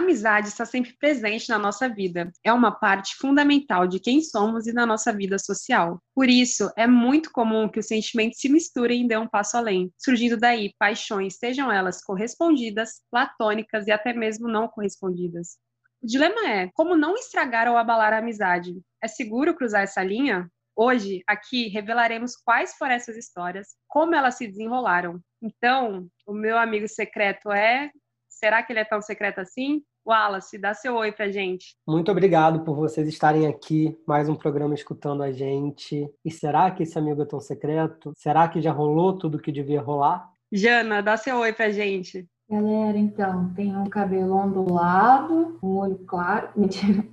amizade 0.00 0.48
está 0.48 0.64
sempre 0.64 0.94
presente 0.98 1.48
na 1.48 1.58
nossa 1.58 1.88
vida. 1.88 2.30
É 2.44 2.52
uma 2.52 2.72
parte 2.72 3.14
fundamental 3.16 3.86
de 3.86 4.00
quem 4.00 4.20
somos 4.20 4.66
e 4.66 4.72
da 4.72 4.84
nossa 4.84 5.12
vida 5.12 5.38
social. 5.38 6.02
Por 6.14 6.28
isso, 6.28 6.70
é 6.76 6.86
muito 6.86 7.30
comum 7.32 7.68
que 7.68 7.78
os 7.78 7.86
sentimentos 7.86 8.38
se 8.40 8.48
misturem 8.48 9.04
e 9.04 9.08
dêem 9.08 9.20
um 9.20 9.28
passo 9.28 9.56
além, 9.56 9.90
surgindo 9.96 10.36
daí 10.36 10.74
paixões, 10.78 11.36
sejam 11.36 11.70
elas 11.70 12.02
correspondidas, 12.02 13.02
platônicas 13.10 13.86
e 13.86 13.92
até 13.92 14.12
mesmo 14.12 14.48
não 14.48 14.68
correspondidas. 14.68 15.58
O 16.02 16.06
dilema 16.06 16.48
é 16.48 16.70
como 16.72 16.96
não 16.96 17.14
estragar 17.14 17.68
ou 17.68 17.76
abalar 17.76 18.12
a 18.12 18.18
amizade. 18.18 18.80
É 19.02 19.08
seguro 19.08 19.54
cruzar 19.54 19.82
essa 19.82 20.02
linha? 20.02 20.50
Hoje, 20.74 21.22
aqui, 21.26 21.68
revelaremos 21.68 22.36
quais 22.36 22.74
foram 22.76 22.94
essas 22.94 23.16
histórias, 23.16 23.76
como 23.86 24.14
elas 24.14 24.36
se 24.36 24.46
desenrolaram. 24.46 25.20
Então, 25.42 26.08
o 26.26 26.32
meu 26.32 26.56
amigo 26.56 26.88
secreto 26.88 27.50
é. 27.52 27.90
Será 28.28 28.62
que 28.62 28.72
ele 28.72 28.80
é 28.80 28.84
tão 28.84 29.02
secreto 29.02 29.40
assim? 29.40 29.82
Wallace, 30.06 30.58
dá 30.58 30.74
seu 30.74 30.96
oi 30.96 31.12
pra 31.12 31.30
gente. 31.30 31.76
Muito 31.86 32.10
obrigado 32.10 32.64
por 32.64 32.74
vocês 32.74 33.06
estarem 33.06 33.46
aqui, 33.46 33.96
mais 34.06 34.28
um 34.28 34.34
programa 34.34 34.74
escutando 34.74 35.22
a 35.22 35.30
gente. 35.30 36.08
E 36.24 36.30
será 36.30 36.70
que 36.70 36.82
esse 36.82 36.98
amigo 36.98 37.22
é 37.22 37.26
tão 37.26 37.40
secreto? 37.40 38.12
Será 38.16 38.48
que 38.48 38.60
já 38.60 38.72
rolou 38.72 39.16
tudo 39.16 39.38
que 39.38 39.52
devia 39.52 39.80
rolar? 39.80 40.28
Jana, 40.52 41.02
dá 41.02 41.16
seu 41.16 41.38
oi 41.38 41.52
pra 41.52 41.70
gente. 41.70 42.26
Galera, 42.50 42.98
então, 42.98 43.54
tem 43.54 43.76
um 43.76 43.84
cabelo 43.84 44.34
ondulado, 44.34 45.56
um 45.62 45.76
olho 45.76 45.98
claro. 46.06 46.50
Mentira. 46.56 47.06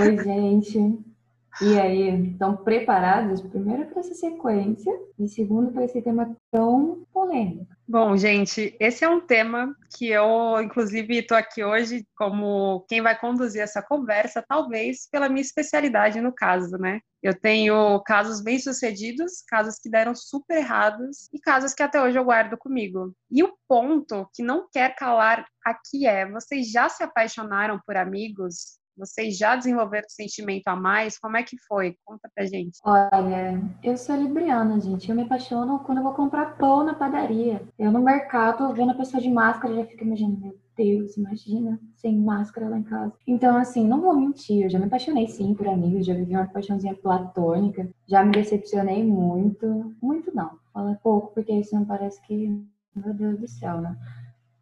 Oi, 0.00 0.18
gente. 0.24 1.11
E 1.60 1.78
aí, 1.78 2.30
estão 2.30 2.56
preparados, 2.56 3.40
primeiro, 3.42 3.86
para 3.86 4.00
essa 4.00 4.14
sequência 4.14 4.92
e 5.18 5.28
segundo, 5.28 5.70
para 5.70 5.84
esse 5.84 6.00
tema 6.00 6.34
tão 6.50 7.06
polêmico? 7.12 7.66
Bom, 7.86 8.16
gente, 8.16 8.74
esse 8.80 9.04
é 9.04 9.08
um 9.08 9.20
tema 9.20 9.76
que 9.96 10.08
eu, 10.08 10.62
inclusive, 10.62 11.18
estou 11.18 11.36
aqui 11.36 11.62
hoje 11.62 12.06
como 12.16 12.86
quem 12.88 13.02
vai 13.02 13.18
conduzir 13.18 13.60
essa 13.60 13.82
conversa, 13.82 14.42
talvez 14.48 15.06
pela 15.10 15.28
minha 15.28 15.42
especialidade 15.42 16.20
no 16.20 16.32
caso, 16.32 16.78
né? 16.78 17.00
Eu 17.22 17.38
tenho 17.38 18.00
casos 18.00 18.42
bem-sucedidos, 18.42 19.42
casos 19.46 19.78
que 19.78 19.90
deram 19.90 20.14
super 20.14 20.56
errados 20.56 21.28
e 21.32 21.38
casos 21.38 21.74
que 21.74 21.82
até 21.82 22.02
hoje 22.02 22.18
eu 22.18 22.24
guardo 22.24 22.56
comigo. 22.56 23.14
E 23.30 23.44
o 23.44 23.52
ponto 23.68 24.26
que 24.34 24.42
não 24.42 24.66
quer 24.72 24.96
calar 24.96 25.44
aqui 25.64 26.06
é: 26.06 26.28
vocês 26.28 26.70
já 26.70 26.88
se 26.88 27.02
apaixonaram 27.02 27.78
por 27.86 27.96
amigos? 27.96 28.80
Vocês 28.96 29.38
já 29.38 29.56
desenvolveram 29.56 30.08
sentimento 30.08 30.68
a 30.68 30.76
mais? 30.76 31.18
Como 31.18 31.36
é 31.36 31.42
que 31.42 31.56
foi? 31.66 31.96
Conta 32.04 32.30
pra 32.34 32.44
gente. 32.44 32.78
Olha, 32.84 33.60
eu 33.82 33.96
sou 33.96 34.14
libriana, 34.16 34.80
gente. 34.80 35.08
Eu 35.08 35.16
me 35.16 35.22
apaixono 35.22 35.78
quando 35.80 35.98
eu 35.98 36.04
vou 36.04 36.12
comprar 36.12 36.56
pão 36.56 36.84
na 36.84 36.94
padaria. 36.94 37.62
Eu 37.78 37.90
no 37.90 38.00
mercado, 38.00 38.72
vendo 38.74 38.92
a 38.92 38.94
pessoa 38.94 39.22
de 39.22 39.30
máscara, 39.30 39.74
já 39.74 39.86
fico 39.86 40.04
imaginando, 40.04 40.40
meu 40.40 40.58
Deus, 40.76 41.16
imagina, 41.16 41.80
sem 41.96 42.16
máscara 42.18 42.68
lá 42.68 42.78
em 42.78 42.82
casa. 42.82 43.12
Então, 43.26 43.56
assim, 43.56 43.86
não 43.86 44.00
vou 44.00 44.14
mentir, 44.14 44.64
eu 44.64 44.70
já 44.70 44.78
me 44.78 44.86
apaixonei 44.86 45.26
sim 45.28 45.54
por 45.54 45.68
amigos, 45.68 46.06
já 46.06 46.14
vivi 46.14 46.34
uma 46.34 46.46
paixãozinha 46.46 46.94
platônica, 46.94 47.88
já 48.06 48.24
me 48.24 48.32
decepcionei 48.32 49.02
muito. 49.04 49.94
Muito 50.02 50.34
não, 50.34 50.58
fala 50.72 50.98
pouco, 51.02 51.32
porque 51.34 51.52
isso 51.52 51.74
não 51.74 51.84
parece 51.84 52.20
que, 52.26 52.48
meu 52.94 53.14
Deus 53.14 53.38
do 53.38 53.48
céu, 53.48 53.80
né? 53.80 53.96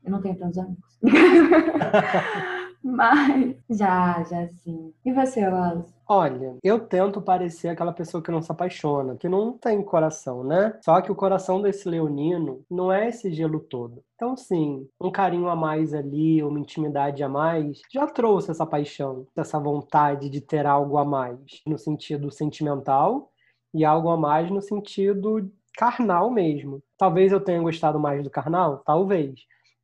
Eu 0.04 0.10
não 0.10 0.20
tenho 0.20 0.36
tantos 0.36 0.58
amigos. 0.58 0.98
Mas 2.82 3.56
já, 3.68 4.22
já 4.24 4.48
sim. 4.48 4.92
E 5.04 5.12
você, 5.12 5.46
Wallace? 5.46 5.92
Olha, 6.08 6.56
eu 6.64 6.80
tento 6.80 7.22
parecer 7.22 7.68
aquela 7.68 7.92
pessoa 7.92 8.22
que 8.22 8.32
não 8.32 8.42
se 8.42 8.50
apaixona, 8.50 9.16
que 9.16 9.28
não 9.28 9.56
tem 9.56 9.80
coração, 9.84 10.42
né? 10.42 10.76
Só 10.82 11.00
que 11.00 11.12
o 11.12 11.14
coração 11.14 11.62
desse 11.62 11.88
leonino 11.88 12.64
não 12.68 12.90
é 12.90 13.08
esse 13.08 13.32
gelo 13.32 13.60
todo. 13.60 14.02
Então, 14.16 14.36
sim, 14.36 14.88
um 15.00 15.10
carinho 15.12 15.48
a 15.48 15.54
mais 15.54 15.94
ali, 15.94 16.42
uma 16.42 16.58
intimidade 16.58 17.22
a 17.22 17.28
mais, 17.28 17.80
já 17.92 18.06
trouxe 18.06 18.50
essa 18.50 18.66
paixão, 18.66 19.26
essa 19.36 19.60
vontade 19.60 20.28
de 20.28 20.40
ter 20.40 20.66
algo 20.66 20.98
a 20.98 21.04
mais, 21.04 21.38
no 21.66 21.78
sentido 21.78 22.30
sentimental 22.30 23.30
e 23.72 23.84
algo 23.84 24.08
a 24.10 24.16
mais 24.16 24.50
no 24.50 24.60
sentido 24.60 25.48
carnal 25.76 26.30
mesmo. 26.30 26.82
Talvez 26.98 27.30
eu 27.30 27.40
tenha 27.40 27.60
gostado 27.62 28.00
mais 28.00 28.22
do 28.24 28.30
carnal, 28.30 28.82
talvez 28.84 29.34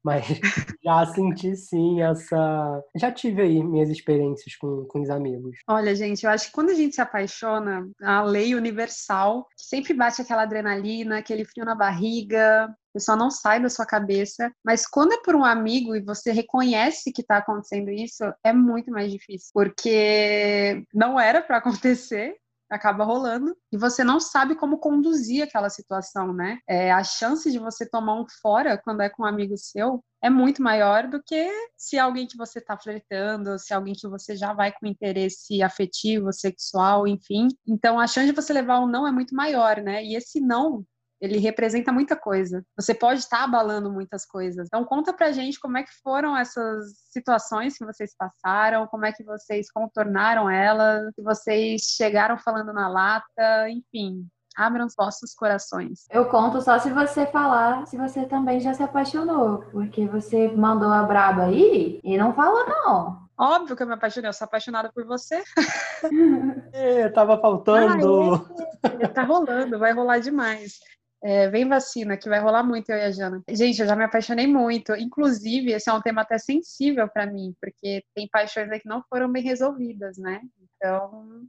mas 0.06 0.25
já 0.84 1.05
senti 1.06 1.56
sim 1.56 2.00
essa. 2.00 2.81
Já 2.94 3.11
tive 3.11 3.43
aí 3.43 3.65
minhas 3.65 3.91
experiências 3.91 4.55
com, 4.55 4.84
com 4.84 5.00
os 5.00 5.11
amigos. 5.11 5.59
Olha, 5.67 5.97
gente, 5.97 6.25
eu 6.25 6.31
acho 6.31 6.47
que 6.47 6.53
quando 6.53 6.71
a 6.71 6.75
gente 6.75 6.94
se 6.94 7.00
apaixona, 7.00 7.91
a 8.00 8.22
lei 8.22 8.55
universal, 8.55 9.49
sempre 9.56 9.93
bate 9.93 10.22
aquela 10.22 10.43
adrenalina, 10.43 11.19
aquele 11.19 11.44
frio 11.44 11.65
na 11.65 11.75
barriga, 11.75 12.72
o 12.91 12.93
pessoal 12.93 13.19
não 13.19 13.33
sai 13.33 13.61
da 13.61 13.69
sua 13.69 13.84
cabeça, 13.84 14.50
mas 14.65 14.87
quando 14.87 15.12
é 15.12 15.22
por 15.22 15.34
um 15.34 15.44
amigo 15.44 15.97
e 15.97 16.00
você 16.00 16.31
reconhece 16.31 17.12
que 17.12 17.21
está 17.21 17.38
acontecendo 17.38 17.91
isso, 17.91 18.23
é 18.44 18.53
muito 18.53 18.93
mais 18.93 19.11
difícil, 19.11 19.50
porque 19.53 20.84
não 20.94 21.19
era 21.19 21.43
para 21.43 21.56
acontecer, 21.56 22.37
acaba 22.71 23.04
rolando 23.04 23.56
e 23.72 23.77
você 23.77 24.03
não 24.03 24.19
sabe 24.21 24.54
como 24.54 24.78
conduzir 24.78 25.43
aquela 25.43 25.71
situação, 25.71 26.32
né? 26.32 26.59
É, 26.69 26.93
a 26.93 27.03
chance 27.04 27.50
de 27.50 27.59
você 27.59 27.88
tomar 27.88 28.21
um 28.21 28.27
fora 28.43 28.78
quando 28.78 29.03
é 29.03 29.09
com 29.09 29.22
um 29.22 29.27
amigo 29.27 29.56
seu 29.56 30.04
é 30.22 30.31
muito 30.31 30.62
maior 30.62 31.06
do 31.09 31.22
que 31.22 31.49
se 31.76 31.99
alguém 31.99 32.26
que 32.26 32.37
você 32.37 32.59
está 32.59 32.76
flertando, 32.76 33.59
se 33.59 33.72
alguém 33.72 33.94
que 33.94 34.09
você 34.09 34.34
já 34.34 34.53
vai 34.53 34.72
com 34.72 34.87
interesse 34.87 35.62
afetivo, 35.62 36.32
sexual, 36.32 37.06
enfim. 37.06 37.49
Então 37.66 38.00
a 38.00 38.06
chance 38.06 38.26
de 38.26 38.32
você 38.34 38.53
levar 38.53 38.81
um 38.81 38.88
não 38.88 39.06
é 39.06 39.12
muito 39.12 39.34
maior, 39.34 39.81
né? 39.81 40.05
E 40.05 40.16
esse 40.16 40.41
não 40.41 40.84
ele 41.21 41.38
representa 41.38 41.93
muita 41.93 42.16
coisa. 42.16 42.62
Você 42.78 42.94
pode 42.94 43.21
estar 43.21 43.44
abalando 43.44 43.91
muitas 43.91 44.27
coisas. 44.27 44.66
Então 44.66 44.84
conta 44.84 45.12
pra 45.12 45.32
gente 45.32 45.59
como 45.59 45.78
é 45.78 45.82
que 45.82 45.93
foram 46.03 46.37
essas 46.37 46.84
situações 47.10 47.77
que 47.77 47.84
vocês 47.84 48.15
passaram, 48.16 48.87
como 48.87 49.06
é 49.06 49.12
que 49.12 49.25
vocês 49.25 49.71
contornaram 49.71 50.49
elas, 50.49 51.15
se 51.15 51.22
vocês 51.22 51.82
chegaram 51.82 52.38
falando 52.38 52.72
na 52.72 52.88
lata, 52.88 53.71
enfim. 53.71 54.26
Abram 54.56 54.87
os 54.87 54.94
vossos 54.97 55.34
corações. 55.34 56.06
Eu 56.10 56.26
conto 56.31 56.62
só 56.62 56.78
se 56.78 56.91
você 56.91 57.26
falar, 57.26 57.87
se 57.87 57.99
você 57.99 58.25
também 58.25 58.59
já 58.59 58.72
se 58.72 58.82
apaixonou, 58.82 59.59
porque 59.71 60.06
você 60.06 60.49
mandou 60.49 60.91
a 60.91 61.03
braba 61.03 61.44
aí 61.44 62.00
e 62.03 62.16
não 62.16 62.32
falou 62.32 62.66
não. 62.66 63.26
Óbvio 63.38 63.76
que 63.76 63.82
eu 63.82 63.87
me 63.87 63.93
apaixonei, 63.93 64.31
eu 64.31 64.32
sou 64.32 64.47
apaixonada 64.47 64.91
por 64.93 65.05
você. 65.05 65.43
É, 66.72 67.09
tava 67.09 67.41
faltando. 67.41 68.34
Ah, 68.82 68.88
é. 69.00 69.09
Tá 69.09 69.22
rolando, 69.22 69.78
vai 69.78 69.93
rolar 69.93 70.19
demais. 70.19 70.78
É, 71.22 71.49
vem 71.49 71.69
vacina, 71.69 72.16
que 72.16 72.28
vai 72.28 72.38
rolar 72.41 72.62
muito 72.62 72.91
eu 72.91 72.99
e 72.99 73.03
a 73.03 73.10
Jana. 73.10 73.43
Gente, 73.50 73.81
eu 73.81 73.87
já 73.87 73.97
me 73.97 74.04
apaixonei 74.04 74.47
muito. 74.47 74.94
Inclusive, 74.94 75.72
esse 75.72 75.88
é 75.88 75.93
um 75.93 76.00
tema 76.00 76.22
até 76.22 76.38
sensível 76.38 77.09
para 77.09 77.27
mim, 77.27 77.54
porque 77.60 78.04
tem 78.15 78.28
paixões 78.28 78.71
aí 78.71 78.81
que 78.81 78.88
não 78.88 79.03
foram 79.09 79.31
bem 79.31 79.43
resolvidas, 79.43 80.19
né? 80.19 80.41
Então, 80.76 81.47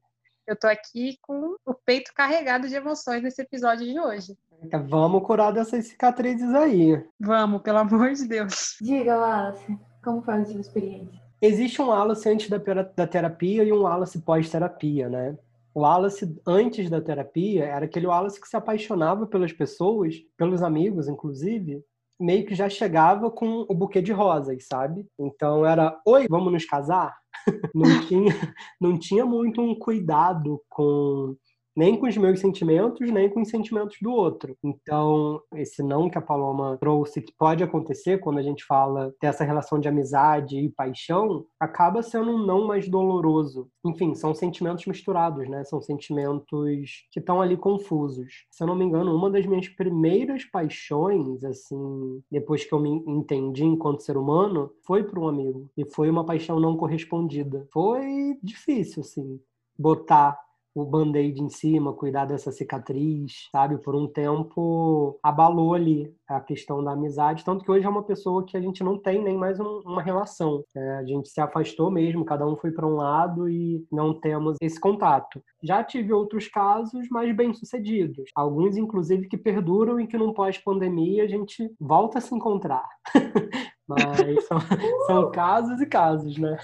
eu 0.48 0.56
tô 0.56 0.68
aqui 0.68 1.18
com 1.22 1.56
o 1.66 1.74
peito 1.74 2.14
carregado 2.16 2.68
de 2.68 2.76
emoções 2.76 3.22
nesse 3.22 3.42
episódio 3.42 3.86
de 3.86 4.00
hoje. 4.00 4.38
Então, 4.64 4.88
vamos 4.88 5.22
curar 5.24 5.52
dessas 5.52 5.88
cicatrizes 5.88 6.54
aí. 6.56 7.06
Vamos, 7.20 7.62
pelo 7.62 7.80
amor 7.80 8.14
de 8.14 8.28
Deus. 8.28 8.78
Diga, 8.82 9.20
Wallace, 9.20 9.78
como 10.04 10.22
foi 10.22 10.36
a 10.36 10.46
sua 10.46 10.62
experiência? 10.62 11.22
Existe 11.40 11.82
um 11.82 11.90
Wallace 11.90 12.28
antes 12.28 12.50
da 12.50 13.06
terapia 13.06 13.64
e 13.64 13.72
um 13.72 13.82
Wallace 13.82 14.20
pós-terapia, 14.20 15.08
né? 15.10 15.38
O 15.78 15.82
Wallace, 15.82 16.36
antes 16.44 16.90
da 16.90 17.00
terapia, 17.00 17.66
era 17.66 17.86
aquele 17.86 18.08
Wallace 18.08 18.42
que 18.42 18.48
se 18.48 18.58
apaixonava 18.58 19.28
pelas 19.28 19.54
pessoas, 19.54 20.16
pelos 20.36 20.64
amigos, 20.64 21.08
inclusive, 21.08 21.84
meio 22.20 22.48
que 22.48 22.56
já 22.56 22.68
chegava 22.68 23.30
com 23.30 23.64
o 23.70 23.76
buquê 23.76 24.02
de 24.02 24.12
rosas, 24.12 24.66
sabe? 24.66 25.06
Então 25.20 25.64
era, 25.64 25.96
oi, 26.04 26.26
vamos 26.28 26.52
nos 26.52 26.66
casar? 26.66 27.16
não, 27.76 27.84
tinha, 28.10 28.34
não 28.82 28.98
tinha 28.98 29.24
muito 29.24 29.62
um 29.62 29.78
cuidado 29.78 30.60
com 30.68 31.36
nem 31.78 31.96
com 31.96 32.08
os 32.08 32.18
meus 32.18 32.40
sentimentos, 32.40 33.12
nem 33.12 33.30
com 33.30 33.40
os 33.40 33.50
sentimentos 33.50 33.98
do 34.02 34.12
outro. 34.12 34.58
Então, 34.64 35.40
esse 35.54 35.84
não 35.84 36.10
que 36.10 36.18
a 36.18 36.22
Paloma 36.22 36.76
trouxe, 36.80 37.22
que 37.22 37.32
pode 37.38 37.64
acontecer 37.64 38.18
quando 38.18 38.40
a 38.40 38.42
gente 38.42 38.66
fala 38.66 39.14
dessa 39.22 39.44
relação 39.44 39.80
de 39.80 39.88
amizade 39.88 40.58
e 40.58 40.70
paixão, 40.70 41.46
acaba 41.60 42.02
sendo 42.02 42.32
um 42.32 42.44
não 42.44 42.66
mais 42.66 42.90
doloroso. 42.90 43.70
Enfim, 43.86 44.16
são 44.16 44.34
sentimentos 44.34 44.88
misturados, 44.88 45.48
né? 45.48 45.64
São 45.66 45.80
sentimentos 45.80 47.06
que 47.12 47.20
estão 47.20 47.40
ali 47.40 47.56
confusos. 47.56 48.48
Se 48.50 48.64
eu 48.64 48.68
não 48.68 48.76
me 48.76 48.84
engano, 48.84 49.16
uma 49.16 49.30
das 49.30 49.46
minhas 49.46 49.70
primeiras 49.70 50.44
paixões, 50.46 51.44
assim, 51.44 52.24
depois 52.32 52.66
que 52.66 52.74
eu 52.74 52.80
me 52.80 52.90
entendi 52.90 53.64
enquanto 53.64 54.02
ser 54.02 54.18
humano, 54.18 54.72
foi 54.84 55.04
por 55.04 55.20
um 55.20 55.28
amigo. 55.28 55.70
E 55.78 55.86
foi 55.86 56.10
uma 56.10 56.26
paixão 56.26 56.60
não 56.60 56.76
correspondida. 56.76 57.68
Foi 57.72 58.36
difícil, 58.42 59.02
assim, 59.02 59.40
botar 59.78 60.47
o 60.78 60.86
band-aid 60.86 61.42
em 61.42 61.50
cima, 61.50 61.92
cuidar 61.92 62.26
dessa 62.26 62.52
cicatriz, 62.52 63.50
sabe? 63.52 63.80
Por 63.80 63.96
um 63.96 64.08
tempo 64.08 65.20
abalou 65.24 65.74
ali 65.74 66.14
a 66.28 66.40
questão 66.40 66.84
da 66.84 66.92
amizade, 66.92 67.44
tanto 67.44 67.64
que 67.64 67.72
hoje 67.72 67.86
é 67.86 67.90
uma 67.90 68.04
pessoa 68.04 68.46
que 68.46 68.56
a 68.56 68.62
gente 68.62 68.84
não 68.84 68.98
tem 68.98 69.24
nem 69.24 69.36
mais 69.36 69.60
um, 69.60 69.82
uma 69.86 70.04
relação. 70.04 70.64
É, 70.76 70.98
a 70.98 71.06
gente 71.06 71.30
se 71.30 71.42
afastou 71.42 71.90
mesmo, 71.90 72.24
cada 72.24 72.46
um 72.46 72.56
foi 72.56 72.72
para 72.72 72.86
um 72.86 72.96
lado 72.96 73.50
e 73.50 73.86
não 73.92 74.14
temos 74.14 74.58
esse 74.62 74.80
contato. 74.80 75.42
Já 75.64 75.84
tive 75.84 76.14
outros 76.14 76.48
casos 76.48 77.10
mais 77.10 77.36
bem-sucedidos, 77.36 78.30
alguns 78.36 78.78
inclusive 78.78 79.28
que 79.28 79.38
perduram 79.38 80.00
e 80.00 80.06
que 80.06 80.18
num 80.18 80.34
pós-pandemia 80.34 81.24
a 81.24 81.28
gente 81.28 81.72
volta 81.80 82.20
a 82.20 82.22
se 82.22 82.36
encontrar. 82.36 82.88
Mas 83.88 84.46
são, 84.46 84.58
são 85.08 85.32
casos 85.32 85.80
e 85.80 85.86
casos, 85.86 86.38
né? 86.38 86.58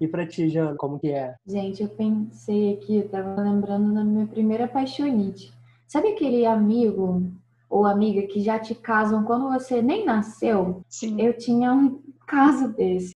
E 0.00 0.06
pra 0.06 0.26
ti, 0.26 0.48
Jana, 0.48 0.76
como 0.76 0.98
que 0.98 1.10
é? 1.10 1.34
Gente, 1.46 1.82
eu 1.82 1.88
pensei 1.88 2.74
aqui, 2.74 2.96
eu 2.96 3.08
tava 3.08 3.40
lembrando 3.42 3.92
da 3.92 4.04
minha 4.04 4.26
primeira 4.26 4.68
paixonite. 4.68 5.52
Sabe 5.86 6.08
aquele 6.08 6.46
amigo 6.46 7.30
ou 7.68 7.84
amiga 7.84 8.26
que 8.26 8.40
já 8.40 8.58
te 8.58 8.74
casam 8.74 9.24
quando 9.24 9.50
você 9.50 9.82
nem 9.82 10.04
nasceu? 10.04 10.82
Sim. 10.88 11.20
Eu 11.20 11.36
tinha 11.36 11.72
um 11.72 12.00
caso 12.26 12.72
desse. 12.72 13.14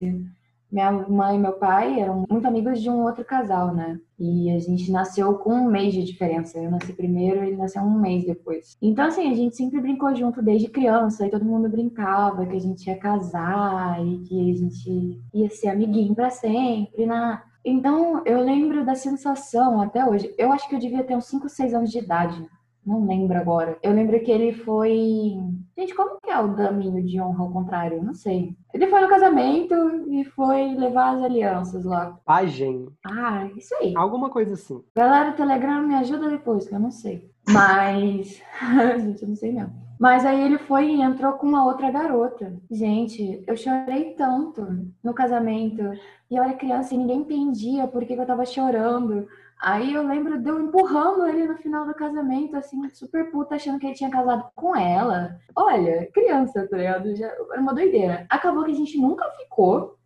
Minha 0.72 0.90
mãe 0.90 1.36
e 1.36 1.38
meu 1.38 1.52
pai 1.52 2.00
eram 2.00 2.24
muito 2.30 2.48
amigos 2.48 2.80
de 2.80 2.88
um 2.88 3.02
outro 3.02 3.22
casal, 3.26 3.74
né? 3.74 4.00
E 4.18 4.50
a 4.50 4.58
gente 4.58 4.90
nasceu 4.90 5.34
com 5.34 5.52
um 5.52 5.70
mês 5.70 5.92
de 5.92 6.02
diferença. 6.02 6.58
Eu 6.58 6.70
nasci 6.70 6.94
primeiro, 6.94 7.44
ele 7.44 7.56
nasceu 7.56 7.82
um 7.82 8.00
mês 8.00 8.24
depois. 8.24 8.78
Então, 8.80 9.04
assim, 9.04 9.30
a 9.30 9.34
gente 9.34 9.54
sempre 9.54 9.82
brincou 9.82 10.14
junto 10.14 10.40
desde 10.40 10.68
criança. 10.68 11.26
E 11.26 11.30
todo 11.30 11.44
mundo 11.44 11.68
brincava 11.68 12.46
que 12.46 12.56
a 12.56 12.60
gente 12.60 12.86
ia 12.86 12.96
casar 12.96 14.02
e 14.02 14.20
que 14.20 14.50
a 14.50 14.54
gente 14.56 15.20
ia 15.34 15.50
ser 15.50 15.68
amiguinho 15.68 16.14
para 16.14 16.30
sempre, 16.30 17.04
né? 17.04 17.42
Então, 17.62 18.22
eu 18.24 18.40
lembro 18.40 18.84
da 18.84 18.94
sensação 18.94 19.80
até 19.82 20.04
hoje. 20.08 20.34
Eu 20.38 20.52
acho 20.52 20.66
que 20.68 20.74
eu 20.74 20.80
devia 20.80 21.04
ter 21.04 21.14
uns 21.14 21.26
5, 21.26 21.50
6 21.50 21.74
anos 21.74 21.90
de 21.90 21.98
idade. 21.98 22.48
Não 22.84 23.06
lembro 23.06 23.38
agora. 23.38 23.78
Eu 23.82 23.92
lembro 23.92 24.18
que 24.20 24.30
ele 24.30 24.52
foi. 24.52 25.36
Gente, 25.76 25.94
como 25.94 26.20
que 26.20 26.30
é 26.30 26.38
o 26.38 26.48
daminho 26.48 27.02
de 27.04 27.20
honra 27.20 27.44
ao 27.44 27.52
contrário? 27.52 28.02
Não 28.02 28.14
sei. 28.14 28.56
Ele 28.74 28.88
foi 28.88 29.00
no 29.00 29.08
casamento 29.08 29.74
e 30.08 30.24
foi 30.24 30.74
levar 30.74 31.16
as 31.16 31.22
alianças 31.22 31.84
lá. 31.84 32.18
Pajem. 32.24 32.88
Ah, 33.06 33.48
isso 33.56 33.74
aí. 33.76 33.94
Alguma 33.96 34.30
coisa 34.30 34.54
assim. 34.54 34.82
Galera 34.96 35.30
do 35.30 35.36
Telegram, 35.36 35.86
me 35.86 35.94
ajuda 35.94 36.28
depois, 36.28 36.68
que 36.68 36.74
eu 36.74 36.80
não 36.80 36.90
sei. 36.90 37.30
Mas. 37.48 38.42
Gente, 39.00 39.22
eu 39.22 39.28
não 39.28 39.36
sei 39.36 39.52
mesmo. 39.52 39.82
Mas 40.02 40.26
aí 40.26 40.42
ele 40.42 40.58
foi 40.58 40.86
e 40.90 41.00
entrou 41.00 41.34
com 41.34 41.46
uma 41.46 41.64
outra 41.64 41.88
garota. 41.88 42.52
Gente, 42.68 43.44
eu 43.46 43.56
chorei 43.56 44.14
tanto 44.14 44.66
no 45.00 45.14
casamento. 45.14 45.80
E 46.28 46.34
eu 46.34 46.42
era 46.42 46.54
criança 46.54 46.92
e 46.92 46.98
ninguém 46.98 47.20
entendia 47.20 47.86
por 47.86 48.04
que 48.04 48.14
eu 48.14 48.26
tava 48.26 48.44
chorando. 48.44 49.28
Aí 49.62 49.94
eu 49.94 50.04
lembro 50.04 50.42
de 50.42 50.50
eu 50.50 50.60
empurrando 50.60 51.24
ele 51.24 51.46
no 51.46 51.56
final 51.56 51.86
do 51.86 51.94
casamento, 51.94 52.56
assim, 52.56 52.88
super 52.90 53.30
puta, 53.30 53.54
achando 53.54 53.78
que 53.78 53.86
ele 53.86 53.94
tinha 53.94 54.10
casado 54.10 54.50
com 54.56 54.74
ela. 54.74 55.38
Olha, 55.54 56.10
criança, 56.12 56.66
tá 56.68 56.76
ligado? 56.76 57.14
Já, 57.14 57.28
era 57.28 57.60
uma 57.60 57.72
doideira. 57.72 58.26
Acabou 58.28 58.64
que 58.64 58.72
a 58.72 58.74
gente 58.74 58.98
nunca 58.98 59.24
ficou. 59.36 59.96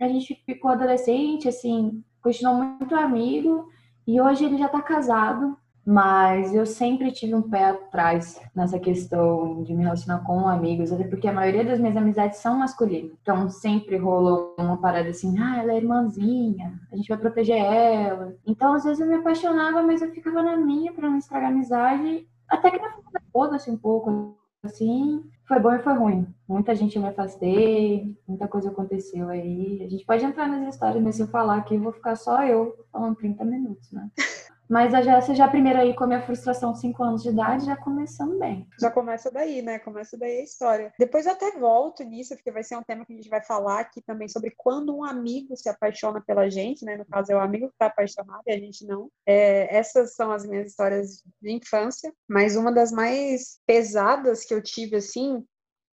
A 0.00 0.08
gente 0.08 0.42
ficou 0.46 0.70
adolescente, 0.70 1.46
assim, 1.46 2.02
continuou 2.22 2.56
muito 2.56 2.94
amigo. 2.94 3.68
E 4.06 4.18
hoje 4.18 4.46
ele 4.46 4.56
já 4.56 4.66
tá 4.66 4.80
casado. 4.80 5.58
Mas 5.84 6.54
eu 6.54 6.64
sempre 6.64 7.10
tive 7.10 7.34
um 7.34 7.42
pé 7.42 7.70
atrás 7.70 8.40
nessa 8.54 8.78
questão 8.78 9.64
de 9.64 9.74
me 9.74 9.82
relacionar 9.82 10.24
com 10.24 10.46
amigos, 10.46 10.92
até 10.92 11.04
porque 11.04 11.26
a 11.26 11.32
maioria 11.32 11.64
das 11.64 11.80
minhas 11.80 11.96
amizades 11.96 12.38
são 12.38 12.58
masculinas. 12.58 13.12
Então 13.20 13.48
sempre 13.48 13.96
rolou 13.96 14.54
uma 14.58 14.76
parada 14.76 15.08
assim, 15.08 15.36
ah, 15.40 15.58
ela 15.60 15.72
é 15.72 15.78
irmãzinha, 15.78 16.80
a 16.92 16.96
gente 16.96 17.08
vai 17.08 17.18
proteger 17.18 17.56
ela. 17.56 18.34
Então 18.46 18.74
às 18.74 18.84
vezes 18.84 19.00
eu 19.00 19.08
me 19.08 19.16
apaixonava, 19.16 19.82
mas 19.82 20.00
eu 20.00 20.10
ficava 20.12 20.42
na 20.42 20.56
minha 20.56 20.92
para 20.92 21.10
não 21.10 21.18
estragar 21.18 21.50
a 21.50 21.52
amizade. 21.52 22.28
Até 22.48 22.70
que 22.70 22.78
na 22.78 22.92
foda-se 23.32 23.70
um 23.70 23.76
pouco, 23.76 24.36
assim, 24.62 25.24
foi 25.48 25.58
bom 25.58 25.72
e 25.74 25.80
foi 25.80 25.94
ruim. 25.94 26.26
Muita 26.46 26.74
gente 26.74 26.96
eu 26.96 27.02
me 27.02 27.08
afastei, 27.08 28.16
muita 28.28 28.46
coisa 28.46 28.70
aconteceu 28.70 29.28
aí. 29.28 29.82
A 29.84 29.88
gente 29.88 30.04
pode 30.04 30.24
entrar 30.24 30.46
nas 30.46 30.74
histórias, 30.74 31.02
mas 31.02 31.16
se 31.16 31.22
eu 31.22 31.28
falar 31.28 31.56
aqui, 31.56 31.74
eu 31.74 31.80
vou 31.80 31.92
ficar 31.92 32.14
só 32.14 32.44
eu 32.44 32.86
falando 32.92 33.16
30 33.16 33.44
minutos, 33.44 33.90
né? 33.90 34.08
Mas 34.72 34.94
a 34.94 35.02
Jéssica 35.02 35.34
já 35.34 35.46
primeiro 35.46 35.78
aí 35.78 35.94
com 35.94 36.04
a 36.04 36.06
minha 36.06 36.22
frustração, 36.22 36.74
5 36.74 37.04
anos 37.04 37.22
de 37.22 37.28
idade, 37.28 37.66
já 37.66 37.76
começando 37.76 38.38
bem. 38.38 38.66
Já 38.80 38.90
começa 38.90 39.30
daí, 39.30 39.60
né? 39.60 39.78
Começa 39.78 40.16
daí 40.16 40.38
a 40.38 40.44
história. 40.44 40.90
Depois 40.98 41.26
eu 41.26 41.32
até 41.32 41.50
volto 41.58 42.02
nisso, 42.02 42.34
porque 42.34 42.50
vai 42.50 42.64
ser 42.64 42.76
um 42.76 42.82
tema 42.82 43.04
que 43.04 43.12
a 43.12 43.16
gente 43.16 43.28
vai 43.28 43.44
falar 43.44 43.80
aqui 43.80 44.00
também 44.00 44.28
sobre 44.28 44.50
quando 44.56 44.96
um 44.96 45.04
amigo 45.04 45.54
se 45.58 45.68
apaixona 45.68 46.22
pela 46.26 46.48
gente, 46.48 46.86
né? 46.86 46.96
No 46.96 47.04
caso, 47.04 47.30
é 47.30 47.36
o 47.36 47.40
amigo 47.40 47.68
que 47.68 47.74
está 47.74 47.84
apaixonado 47.84 48.40
e 48.46 48.50
a 48.50 48.58
gente 48.58 48.86
não. 48.86 49.10
É, 49.26 49.76
essas 49.76 50.14
são 50.14 50.32
as 50.32 50.46
minhas 50.46 50.68
histórias 50.68 51.22
de 51.42 51.52
infância, 51.52 52.10
mas 52.26 52.56
uma 52.56 52.72
das 52.72 52.90
mais 52.90 53.60
pesadas 53.66 54.42
que 54.42 54.54
eu 54.54 54.62
tive, 54.62 54.96
assim, 54.96 55.44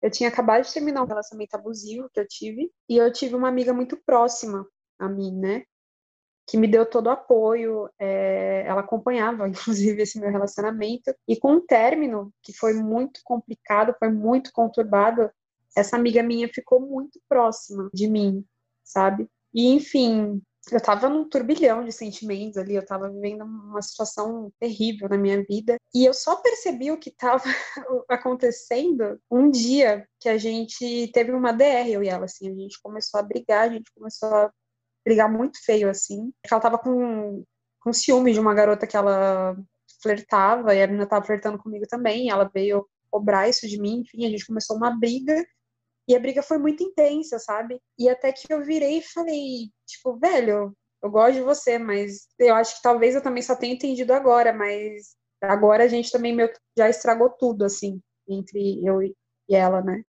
eu 0.03 0.11
tinha 0.11 0.29
acabado 0.29 0.65
de 0.65 0.75
terminar 0.75 1.05
um 1.05 1.06
relacionamento 1.06 1.55
abusivo 1.55 2.11
que 2.12 2.19
eu 2.19 2.27
tive, 2.27 2.73
e 2.88 2.97
eu 2.97 3.12
tive 3.12 3.37
uma 3.37 3.47
amiga 3.47 3.73
muito 3.73 3.97
próxima 4.05 4.67
a 4.99 5.09
mim, 5.09 5.31
né? 5.38 5.62
Que 6.46 6.56
me 6.56 6.69
deu 6.69 6.85
todo 6.85 7.06
o 7.06 7.11
apoio, 7.11 7.88
é, 7.99 8.64
ela 8.67 8.81
acompanhava, 8.81 9.49
inclusive, 9.49 10.02
esse 10.02 10.19
meu 10.19 10.31
relacionamento, 10.31 11.14
e 11.26 11.37
com 11.37 11.55
um 11.55 11.67
término 11.67 12.32
que 12.43 12.52
foi 12.52 12.75
muito 12.75 13.20
complicado, 13.25 13.94
foi 13.99 14.11
muito 14.11 14.52
conturbado, 14.52 15.31
essa 15.76 15.96
amiga 15.96 16.23
minha 16.23 16.49
ficou 16.49 16.81
muito 16.81 17.20
próxima 17.29 17.91
de 17.93 18.08
mim, 18.08 18.44
sabe? 18.85 19.29
E, 19.52 19.69
enfim, 19.69 20.41
eu 20.70 20.81
tava 20.81 21.08
num 21.08 21.29
turbilhão 21.29 21.85
de 21.85 21.93
sentimentos 21.93 22.56
ali, 22.56 22.75
eu 22.75 22.85
tava 22.85 23.11
vivendo 23.11 23.44
uma 23.44 23.82
situação 23.82 24.52
terrível 24.58 25.08
na 25.08 25.19
minha 25.19 25.43
vida, 25.44 25.76
e 25.94 26.05
eu 26.05 26.14
só 26.14 26.37
percebi 26.37 26.91
o 26.91 26.99
que 26.99 27.11
tava 27.11 27.44
acontecendo 28.08 29.19
um 29.31 29.50
dia 29.50 30.06
que 30.20 30.29
a 30.29 30.38
gente 30.38 31.11
teve 31.12 31.32
uma 31.32 31.52
DR, 31.52 31.88
eu 31.88 32.02
e 32.02 32.08
ela, 32.08 32.25
assim, 32.25 32.50
a 32.50 32.55
gente 32.55 32.81
começou 32.82 33.20
a 33.20 33.23
brigar, 33.23 33.69
a 33.69 33.73
gente 33.73 33.91
começou 33.94 34.29
a 34.29 34.52
brigar 35.05 35.31
muito 35.31 35.59
feio, 35.65 35.89
assim. 35.91 36.33
Ela 36.51 36.61
tava 36.61 36.79
com, 36.79 37.45
com 37.81 37.93
ciúme 37.93 38.33
de 38.33 38.41
uma 38.41 38.55
garota 38.55 38.87
que 38.87 38.97
ela 38.97 39.56
flertava, 40.03 40.75
e 40.75 40.83
a 40.83 40.87
menina 40.87 41.06
tava 41.06 41.25
flertando 41.25 41.59
comigo 41.59 41.87
também, 41.89 42.31
ela 42.31 42.51
veio 42.53 42.87
cobrar 43.11 43.49
isso 43.49 43.67
de 43.69 43.81
mim, 43.81 44.01
enfim, 44.01 44.27
a 44.27 44.31
gente 44.31 44.47
começou 44.47 44.77
uma 44.77 44.91
briga, 44.91 45.45
e 46.09 46.15
a 46.15 46.21
briga 46.21 46.43
foi 46.43 46.59
muito 46.59 46.83
intensa, 46.83 47.39
sabe? 47.39 47.81
E 47.99 48.09
até 48.09 48.33
que 48.33 48.53
eu 48.53 48.62
virei 48.62 48.99
e 48.99 49.03
falei, 49.03 49.71
tipo, 49.87 50.19
velho, 50.19 50.77
eu 51.03 51.11
gosto 51.11 51.35
de 51.35 51.41
você, 51.43 51.79
mas 51.79 52.27
eu 52.39 52.55
acho 52.55 52.77
que 52.77 52.83
talvez 52.83 53.15
eu 53.15 53.23
também 53.23 53.43
só 53.43 53.55
tenha 53.56 53.75
entendido 53.75 54.12
agora, 54.12 54.53
mas 54.53 55.17
agora 55.41 55.85
a 55.85 55.89
gente 55.89 56.11
também 56.11 56.35
meio 56.35 56.51
já 56.77 56.89
estragou 56.89 57.31
tudo, 57.31 57.65
assim, 57.65 58.01
entre 58.29 58.85
eu 58.85 59.03
e 59.03 59.15
ela, 59.51 59.83
né? 59.83 60.03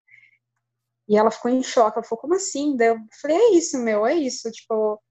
E 1.07 1.17
ela 1.17 1.31
ficou 1.31 1.51
em 1.51 1.63
choque, 1.63 1.97
ela 1.97 2.05
falou, 2.07 2.21
como 2.21 2.35
assim? 2.35 2.75
Daí 2.75 2.89
eu 2.89 2.97
falei, 3.21 3.37
é 3.37 3.51
isso, 3.55 3.77
meu, 3.79 4.05
é 4.05 4.15
isso, 4.15 4.51
tipo, 4.51 5.01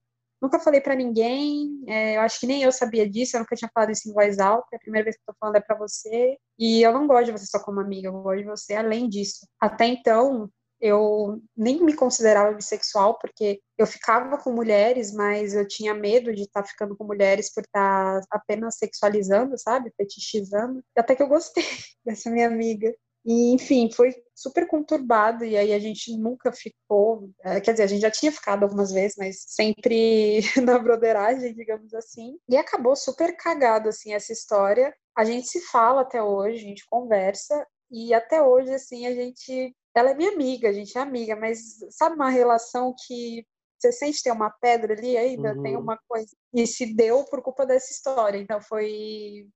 nunca 0.41 0.59
falei 0.59 0.81
para 0.81 0.95
ninguém, 0.95 1.83
é, 1.87 2.17
eu 2.17 2.21
acho 2.21 2.39
que 2.39 2.47
nem 2.47 2.63
eu 2.63 2.71
sabia 2.71 3.09
disso, 3.09 3.35
eu 3.35 3.41
nunca 3.41 3.55
tinha 3.55 3.71
falado 3.73 3.91
isso 3.91 4.09
em 4.09 4.13
voz 4.13 4.39
alta, 4.39 4.67
é 4.73 4.75
a 4.77 4.79
primeira 4.79 5.05
vez 5.05 5.15
que 5.15 5.21
eu 5.21 5.33
tô 5.33 5.37
falando 5.39 5.55
é 5.57 5.61
para 5.61 5.77
você, 5.77 6.37
e 6.59 6.81
eu 6.81 6.93
não 6.93 7.07
gosto 7.07 7.25
de 7.25 7.31
você 7.31 7.45
só 7.45 7.59
como 7.63 7.79
amiga, 7.79 8.09
eu 8.09 8.13
gosto 8.21 8.39
de 8.39 8.45
você 8.45 8.75
além 8.75 9.09
disso. 9.09 9.47
Até 9.59 9.85
então, 9.87 10.49
eu 10.79 11.41
nem 11.55 11.83
me 11.83 11.95
considerava 11.95 12.53
bissexual, 12.55 13.17
porque 13.19 13.59
eu 13.77 13.87
ficava 13.87 14.37
com 14.37 14.51
mulheres, 14.51 15.13
mas 15.13 15.53
eu 15.55 15.67
tinha 15.67 15.93
medo 15.93 16.33
de 16.33 16.43
estar 16.43 16.61
tá 16.63 16.67
ficando 16.67 16.95
com 16.95 17.05
mulheres 17.05 17.51
por 17.53 17.63
estar 17.63 18.21
tá 18.21 18.27
apenas 18.31 18.77
sexualizando, 18.77 19.57
sabe? 19.57 19.91
Fetichizando. 19.97 20.83
Até 20.95 21.15
que 21.15 21.23
eu 21.23 21.27
gostei 21.27 21.63
dessa 22.05 22.29
minha 22.29 22.47
amiga. 22.47 22.93
E, 23.25 23.53
enfim, 23.53 23.89
foi 23.91 24.13
super 24.35 24.67
conturbado, 24.67 25.43
e 25.43 25.57
aí 25.57 25.73
a 25.73 25.79
gente 25.79 26.15
nunca 26.17 26.51
ficou, 26.51 27.29
é, 27.43 27.59
quer 27.59 27.71
dizer, 27.71 27.83
a 27.83 27.87
gente 27.87 28.01
já 28.01 28.11
tinha 28.11 28.31
ficado 28.31 28.63
algumas 28.63 28.91
vezes, 28.91 29.15
mas 29.17 29.43
sempre 29.47 30.41
na 30.63 30.77
broderagem, 30.77 31.55
digamos 31.55 31.93
assim, 31.93 32.37
e 32.47 32.55
acabou 32.55 32.95
super 32.95 33.35
cagado, 33.35 33.89
assim, 33.89 34.13
essa 34.13 34.31
história. 34.31 34.93
A 35.17 35.23
gente 35.23 35.47
se 35.47 35.61
fala 35.61 36.01
até 36.01 36.21
hoje, 36.21 36.57
a 36.57 36.67
gente 36.69 36.85
conversa, 36.87 37.65
e 37.91 38.13
até 38.13 38.41
hoje, 38.41 38.73
assim, 38.73 39.07
a 39.07 39.13
gente. 39.13 39.75
Ela 39.95 40.11
é 40.11 40.15
minha 40.15 40.31
amiga, 40.31 40.69
a 40.69 40.73
gente 40.73 40.97
é 40.97 41.01
amiga, 41.01 41.35
mas 41.35 41.77
sabe 41.91 42.15
uma 42.15 42.29
relação 42.29 42.93
que 43.07 43.45
você 43.79 43.91
sente 43.91 44.23
ter 44.23 44.31
uma 44.31 44.49
pedra 44.49 44.93
ali 44.93 45.17
ainda, 45.17 45.53
uhum. 45.53 45.63
tem 45.63 45.77
uma 45.77 45.97
coisa. 46.07 46.27
E 46.53 46.67
se 46.67 46.93
deu 46.93 47.23
por 47.25 47.41
culpa 47.41 47.65
dessa 47.65 47.91
história. 47.93 48.37
Então 48.37 48.61
foi 48.61 49.47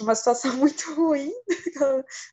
uma 0.00 0.14
situação 0.14 0.52
muito 0.56 0.94
ruim, 0.94 1.32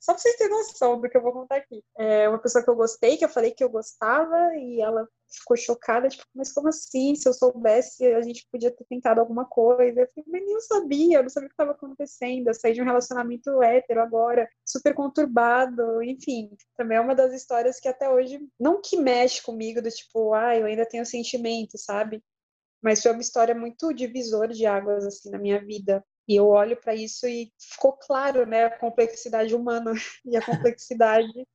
só 0.01 0.13
pra 0.13 0.17
vocês 0.17 0.35
terem 0.37 0.51
noção 0.51 0.99
do 0.99 1.09
que 1.09 1.17
eu 1.17 1.21
vou 1.21 1.33
contar 1.33 1.57
aqui. 1.57 1.83
É 1.97 2.29
uma 2.29 2.39
pessoa 2.39 2.63
que 2.63 2.69
eu 2.69 2.75
gostei, 2.75 3.17
que 3.17 3.25
eu 3.25 3.29
falei 3.29 3.51
que 3.51 3.63
eu 3.63 3.69
gostava, 3.69 4.55
e 4.55 4.81
ela 4.81 5.07
ficou 5.31 5.55
chocada, 5.55 6.09
tipo, 6.09 6.23
mas 6.33 6.51
como 6.51 6.69
assim? 6.69 7.15
Se 7.15 7.27
eu 7.27 7.33
soubesse, 7.33 8.05
a 8.07 8.21
gente 8.21 8.47
podia 8.51 8.71
ter 8.71 8.85
tentado 8.85 9.19
alguma 9.19 9.45
coisa. 9.45 10.01
Eu 10.01 10.07
falei, 10.13 10.25
mas 10.27 10.41
nem 10.45 10.53
eu 10.53 10.61
sabia, 10.61 11.17
eu 11.17 11.23
não 11.23 11.29
sabia 11.29 11.47
o 11.47 11.49
que 11.49 11.53
estava 11.53 11.71
acontecendo. 11.71 12.47
Eu 12.47 12.53
saí 12.53 12.73
de 12.73 12.81
um 12.81 12.85
relacionamento 12.85 13.61
hétero 13.61 14.01
agora, 14.01 14.49
super 14.65 14.93
conturbado, 14.93 16.01
enfim. 16.03 16.49
Também 16.75 16.97
é 16.97 17.01
uma 17.01 17.15
das 17.15 17.33
histórias 17.33 17.79
que 17.79 17.87
até 17.87 18.09
hoje, 18.09 18.39
não 18.59 18.81
que 18.81 18.97
mexe 18.97 19.41
comigo, 19.43 19.81
do 19.81 19.89
tipo, 19.89 20.33
ah, 20.33 20.55
eu 20.57 20.65
ainda 20.65 20.85
tenho 20.85 21.05
sentimento, 21.05 21.77
sabe? 21.77 22.23
Mas 22.81 23.01
foi 23.01 23.11
uma 23.11 23.21
história 23.21 23.53
muito 23.53 23.93
divisora 23.93 24.53
de 24.53 24.65
águas, 24.65 25.05
assim, 25.05 25.29
na 25.29 25.37
minha 25.37 25.63
vida. 25.63 26.03
E 26.29 26.35
eu 26.35 26.47
olho 26.47 26.77
para 26.77 26.93
isso 26.93 27.27
e 27.27 27.51
ficou 27.59 27.93
claro, 27.93 28.45
né, 28.45 28.65
a 28.65 28.77
complexidade 28.77 29.55
humana 29.55 29.91
e 30.23 30.37
a 30.37 30.45
complexidade 30.45 31.47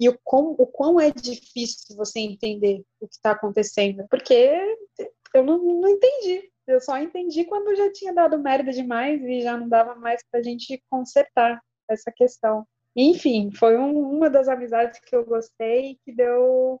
e 0.00 0.08
o 0.08 0.18
quão, 0.24 0.56
o 0.58 0.66
quão 0.66 0.98
é 0.98 1.10
difícil 1.10 1.94
você 1.94 2.18
entender 2.18 2.82
o 2.98 3.06
que 3.06 3.14
está 3.14 3.32
acontecendo, 3.32 4.06
porque 4.08 4.50
eu 5.34 5.44
não, 5.44 5.58
não 5.58 5.88
entendi. 5.88 6.50
Eu 6.66 6.80
só 6.80 6.96
entendi 6.96 7.44
quando 7.44 7.76
já 7.76 7.92
tinha 7.92 8.14
dado 8.14 8.38
merda 8.38 8.72
demais 8.72 9.22
e 9.22 9.42
já 9.42 9.56
não 9.56 9.68
dava 9.68 9.94
mais 9.96 10.22
para 10.30 10.40
a 10.40 10.42
gente 10.42 10.82
consertar 10.88 11.60
essa 11.88 12.10
questão. 12.10 12.66
Enfim, 12.96 13.50
foi 13.52 13.76
um, 13.76 14.16
uma 14.16 14.30
das 14.30 14.48
amizades 14.48 14.98
que 15.00 15.14
eu 15.14 15.26
gostei 15.26 15.98
que 16.04 16.12
deu 16.12 16.80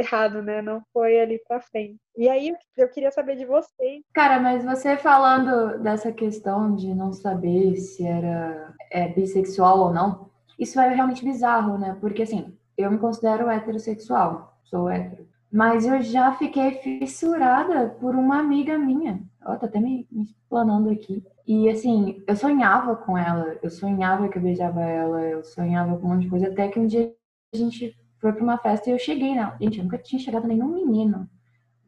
errado, 0.00 0.42
né? 0.42 0.60
Não 0.60 0.82
foi 0.92 1.20
ali 1.20 1.40
pra 1.46 1.60
frente. 1.60 1.96
E 2.16 2.28
aí 2.28 2.54
eu 2.76 2.88
queria 2.88 3.10
saber 3.10 3.36
de 3.36 3.46
vocês. 3.46 4.02
Cara, 4.12 4.40
mas 4.40 4.64
você 4.64 4.96
falando 4.96 5.78
dessa 5.82 6.12
questão 6.12 6.74
de 6.74 6.94
não 6.94 7.12
saber 7.12 7.76
se 7.76 8.06
era 8.06 8.74
é, 8.90 9.08
bissexual 9.08 9.78
ou 9.78 9.92
não, 9.92 10.30
isso 10.58 10.78
é 10.80 10.92
realmente 10.92 11.24
bizarro, 11.24 11.78
né? 11.78 11.96
Porque 12.00 12.22
assim, 12.22 12.52
eu 12.76 12.90
me 12.90 12.98
considero 12.98 13.48
heterossexual, 13.48 14.58
sou 14.64 14.90
hétero. 14.90 15.28
Mas 15.52 15.84
eu 15.84 16.00
já 16.00 16.32
fiquei 16.32 16.72
fissurada 16.76 17.88
por 18.00 18.14
uma 18.14 18.38
amiga 18.38 18.78
minha. 18.78 19.20
Ó, 19.44 19.56
tá 19.56 19.66
até 19.66 19.80
me, 19.80 20.06
me 20.10 20.22
explanando 20.22 20.90
aqui. 20.90 21.24
E 21.46 21.68
assim, 21.68 22.22
eu 22.26 22.36
sonhava 22.36 22.94
com 22.94 23.18
ela, 23.18 23.58
eu 23.62 23.70
sonhava 23.70 24.28
que 24.28 24.38
eu 24.38 24.42
beijava 24.42 24.82
ela, 24.82 25.20
eu 25.22 25.42
sonhava 25.42 25.98
com 25.98 26.06
um 26.06 26.10
monte 26.10 26.22
de 26.22 26.28
coisa, 26.28 26.46
até 26.46 26.68
que 26.68 26.78
um 26.78 26.86
dia 26.86 27.12
a 27.52 27.56
gente 27.56 27.96
foi 28.20 28.32
pra 28.32 28.42
uma 28.42 28.58
festa 28.58 28.88
e 28.88 28.92
eu 28.92 28.98
cheguei 28.98 29.34
nela. 29.34 29.56
Gente, 29.60 29.78
eu 29.78 29.84
nunca 29.84 29.98
tinha 29.98 30.20
chegado 30.20 30.46
nenhum 30.46 30.68
menino. 30.68 31.28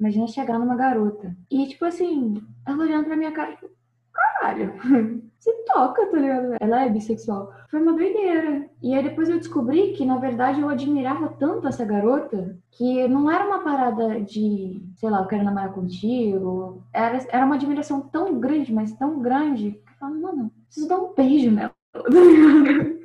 Imagina 0.00 0.26
chegar 0.26 0.58
numa 0.58 0.74
garota. 0.74 1.36
E 1.50 1.66
tipo 1.68 1.84
assim, 1.84 2.42
ela 2.66 2.82
olhando 2.82 3.04
pra 3.04 3.16
minha 3.16 3.30
cara, 3.32 3.54
tipo, 3.54 3.70
caralho, 4.12 4.72
se 5.38 5.52
toca, 5.64 6.06
tá 6.06 6.16
ligado? 6.16 6.56
Ela 6.60 6.86
é 6.86 6.88
bissexual. 6.88 7.52
Foi 7.70 7.80
uma 7.80 7.92
doideira. 7.92 8.68
E 8.82 8.94
aí 8.94 9.02
depois 9.02 9.28
eu 9.28 9.38
descobri 9.38 9.92
que, 9.92 10.04
na 10.04 10.16
verdade, 10.16 10.60
eu 10.60 10.68
admirava 10.68 11.28
tanto 11.38 11.68
essa 11.68 11.84
garota 11.84 12.58
que 12.70 13.06
não 13.08 13.30
era 13.30 13.46
uma 13.46 13.60
parada 13.60 14.20
de, 14.20 14.82
sei 14.96 15.10
lá, 15.10 15.20
eu 15.20 15.26
quero 15.26 15.44
namorar 15.44 15.72
contigo. 15.72 16.82
Era, 16.92 17.18
era 17.28 17.44
uma 17.44 17.54
admiração 17.54 18.00
tão 18.00 18.40
grande, 18.40 18.72
mas 18.72 18.92
tão 18.94 19.20
grande, 19.20 19.72
que 19.72 19.92
eu 19.92 19.96
falava, 20.00 20.18
mano, 20.18 20.52
preciso 20.66 20.88
dar 20.88 20.98
um 20.98 21.14
beijo 21.14 21.50
nela. 21.50 21.74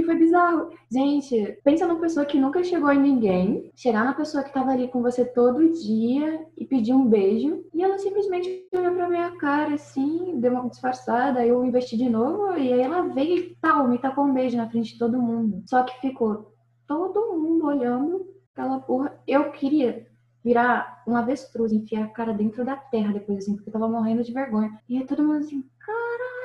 E 0.00 0.02
foi 0.02 0.14
bizarro. 0.14 0.70
Gente, 0.90 1.58
pensa 1.62 1.86
numa 1.86 2.00
pessoa 2.00 2.24
que 2.24 2.40
nunca 2.40 2.64
chegou 2.64 2.90
em 2.90 2.98
ninguém, 2.98 3.70
chegar 3.76 4.02
na 4.02 4.14
pessoa 4.14 4.42
que 4.42 4.52
tava 4.52 4.70
ali 4.70 4.88
com 4.88 5.02
você 5.02 5.26
todo 5.26 5.74
dia 5.74 6.46
e 6.56 6.64
pedir 6.64 6.94
um 6.94 7.06
beijo, 7.06 7.66
e 7.74 7.82
ela 7.82 7.98
simplesmente 7.98 8.66
olhou 8.74 8.94
pra 8.94 9.10
minha 9.10 9.30
cara 9.36 9.74
assim, 9.74 10.40
deu 10.40 10.52
uma 10.52 10.70
disfarçada, 10.70 11.44
eu 11.44 11.62
investi 11.66 11.98
de 11.98 12.08
novo, 12.08 12.56
e 12.56 12.72
aí 12.72 12.80
ela 12.80 13.02
veio 13.02 13.36
e 13.36 13.56
tal, 13.60 13.86
me 13.88 13.98
tacou 13.98 14.24
um 14.24 14.32
beijo 14.32 14.56
na 14.56 14.70
frente 14.70 14.94
de 14.94 14.98
todo 14.98 15.20
mundo. 15.20 15.62
Só 15.66 15.82
que 15.82 16.00
ficou 16.00 16.50
todo 16.86 17.36
mundo 17.38 17.66
olhando 17.66 18.26
aquela 18.54 18.80
porra. 18.80 19.20
Eu 19.26 19.52
queria 19.52 20.06
virar 20.42 21.02
um 21.06 21.14
avestruz, 21.14 21.72
enfiar 21.72 22.04
a 22.04 22.08
cara 22.08 22.32
dentro 22.32 22.64
da 22.64 22.74
terra 22.74 23.12
depois, 23.12 23.40
assim, 23.40 23.54
porque 23.54 23.68
eu 23.68 23.72
tava 23.74 23.86
morrendo 23.86 24.24
de 24.24 24.32
vergonha. 24.32 24.80
E 24.88 24.96
aí 24.96 25.04
todo 25.04 25.22
mundo 25.22 25.40
assim, 25.40 25.62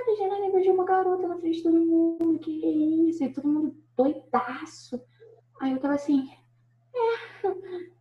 caralho, 0.05 0.17
Janine 0.17 0.51
beijou 0.51 0.73
uma 0.73 0.85
garota 0.85 1.27
na 1.27 1.37
frente 1.37 1.57
de 1.57 1.63
todo 1.63 1.79
mundo, 1.79 2.39
que 2.39 3.09
isso? 3.09 3.23
E 3.23 3.33
todo 3.33 3.47
mundo 3.47 3.75
doidaço. 3.97 5.01
Aí 5.59 5.71
eu 5.71 5.79
tava 5.79 5.95
assim, 5.95 6.29
é. 6.93 7.47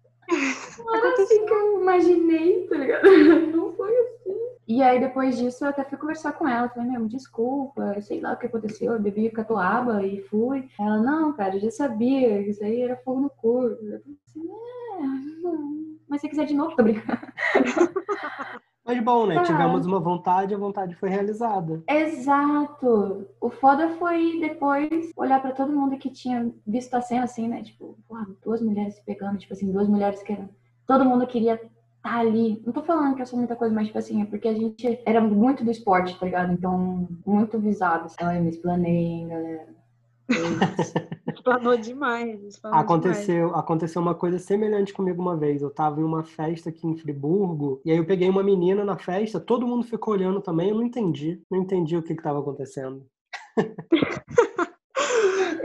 Não 0.78 0.94
era 0.94 1.23
assim 1.23 1.44
que 1.44 1.52
eu 1.52 1.80
imaginei, 1.80 2.66
tá 2.66 2.76
ligado? 2.76 3.04
Não 3.54 3.73
foi 3.73 3.94
assim. 3.96 4.34
E 4.66 4.82
aí, 4.82 4.99
depois 4.99 5.37
disso, 5.37 5.64
eu 5.64 5.68
até 5.68 5.84
fui 5.84 5.99
conversar 5.99 6.32
com 6.32 6.49
ela. 6.49 6.68
Falei, 6.70 6.90
meu, 6.90 7.06
desculpa, 7.06 8.00
sei 8.00 8.20
lá 8.20 8.32
o 8.32 8.38
que 8.38 8.46
aconteceu. 8.46 8.94
Eu 8.94 9.00
bebi 9.00 9.28
catuaba 9.30 10.02
e 10.04 10.23
fui. 10.23 10.68
Ela, 10.80 10.99
não, 10.99 11.34
cara, 11.34 11.56
eu 11.56 11.61
já 11.61 11.70
sabia 11.70 12.40
isso 12.40 12.64
aí 12.64 12.80
era 12.80 12.96
fogo 12.96 13.20
no 13.20 13.30
corpo. 13.30 13.84
Eu 13.84 14.00
falei 14.00 14.18
assim, 14.26 14.49
é, 14.49 16.04
mas 16.08 16.20
se 16.23 16.28
quiser 16.28 16.46
de 16.46 16.54
novo, 16.54 16.75
tô 16.75 16.82
brincando. 16.82 17.20
Mas 18.85 19.03
bom, 19.03 19.26
né? 19.26 19.43
Tivemos 19.43 19.87
uma 19.87 19.99
vontade, 19.99 20.55
a 20.55 20.59
vontade 20.59 20.95
foi 20.97 21.09
realizada. 21.09 21.83
Exato. 21.88 23.26
O 23.41 23.49
foda 23.49 23.88
foi 23.99 24.38
depois 24.41 25.11
olhar 25.17 25.41
para 25.41 25.53
todo 25.53 25.73
mundo 25.73 25.97
que 25.97 26.11
tinha 26.11 26.53
visto 26.67 26.95
a 26.95 27.00
cena 27.00 27.25
assim, 27.25 27.49
né? 27.49 27.62
Tipo, 27.62 27.97
porra, 28.07 28.26
duas 28.45 28.61
mulheres 28.61 28.95
se 28.95 29.05
pegando, 29.05 29.38
tipo 29.38 29.55
assim, 29.55 29.73
duas 29.73 29.88
mulheres 29.88 30.23
que 30.23 30.37
todo 30.87 31.05
mundo 31.05 31.26
queria 31.26 31.55
estar 31.55 31.71
tá 32.03 32.19
ali. 32.19 32.62
Não 32.67 32.75
tô 32.75 32.83
falando 32.83 33.14
que 33.17 33.23
eu 33.23 33.26
sou 33.26 33.38
muita 33.38 33.57
coisa, 33.57 33.75
mas 33.75 33.87
tipo 33.87 33.99
assim, 33.99 34.21
é 34.21 34.26
porque 34.26 34.49
a 34.49 34.55
gente 34.55 35.00
era 35.07 35.21
muito 35.21 35.64
do 35.64 35.71
esporte, 35.71 36.19
tá 36.19 36.26
ligado? 36.26 36.53
Então, 36.53 37.09
muito 37.25 37.59
visado. 37.59 38.11
Então, 38.12 38.31
eu 38.31 38.43
me 38.43 38.50
explanei, 38.50 39.26
galera. 39.26 39.75
Explanou 41.45 41.77
demais. 41.77 42.43
Explanou 42.43 42.79
aconteceu, 42.79 43.47
demais. 43.49 43.63
aconteceu 43.63 44.01
uma 44.01 44.15
coisa 44.15 44.39
semelhante 44.39 44.95
comigo 44.95 45.21
uma 45.21 45.37
vez. 45.37 45.61
Eu 45.61 45.69
tava 45.69 46.01
em 46.01 46.05
uma 46.05 46.25
festa 46.25 46.71
aqui 46.71 46.87
em 46.87 46.97
Friburgo, 46.97 47.83
e 47.85 47.91
aí 47.91 47.99
eu 47.99 48.07
peguei 48.07 48.31
uma 48.31 48.43
menina 48.43 48.83
na 48.83 48.97
festa, 48.97 49.39
todo 49.39 49.67
mundo 49.67 49.85
ficou 49.85 50.15
olhando 50.15 50.41
também, 50.41 50.71
eu 50.71 50.75
não 50.75 50.83
entendi. 50.83 51.43
Não 51.51 51.59
entendi 51.59 51.99
o 51.99 52.03
que 52.03 52.15
estava 52.15 52.41
acontecendo. 52.41 53.05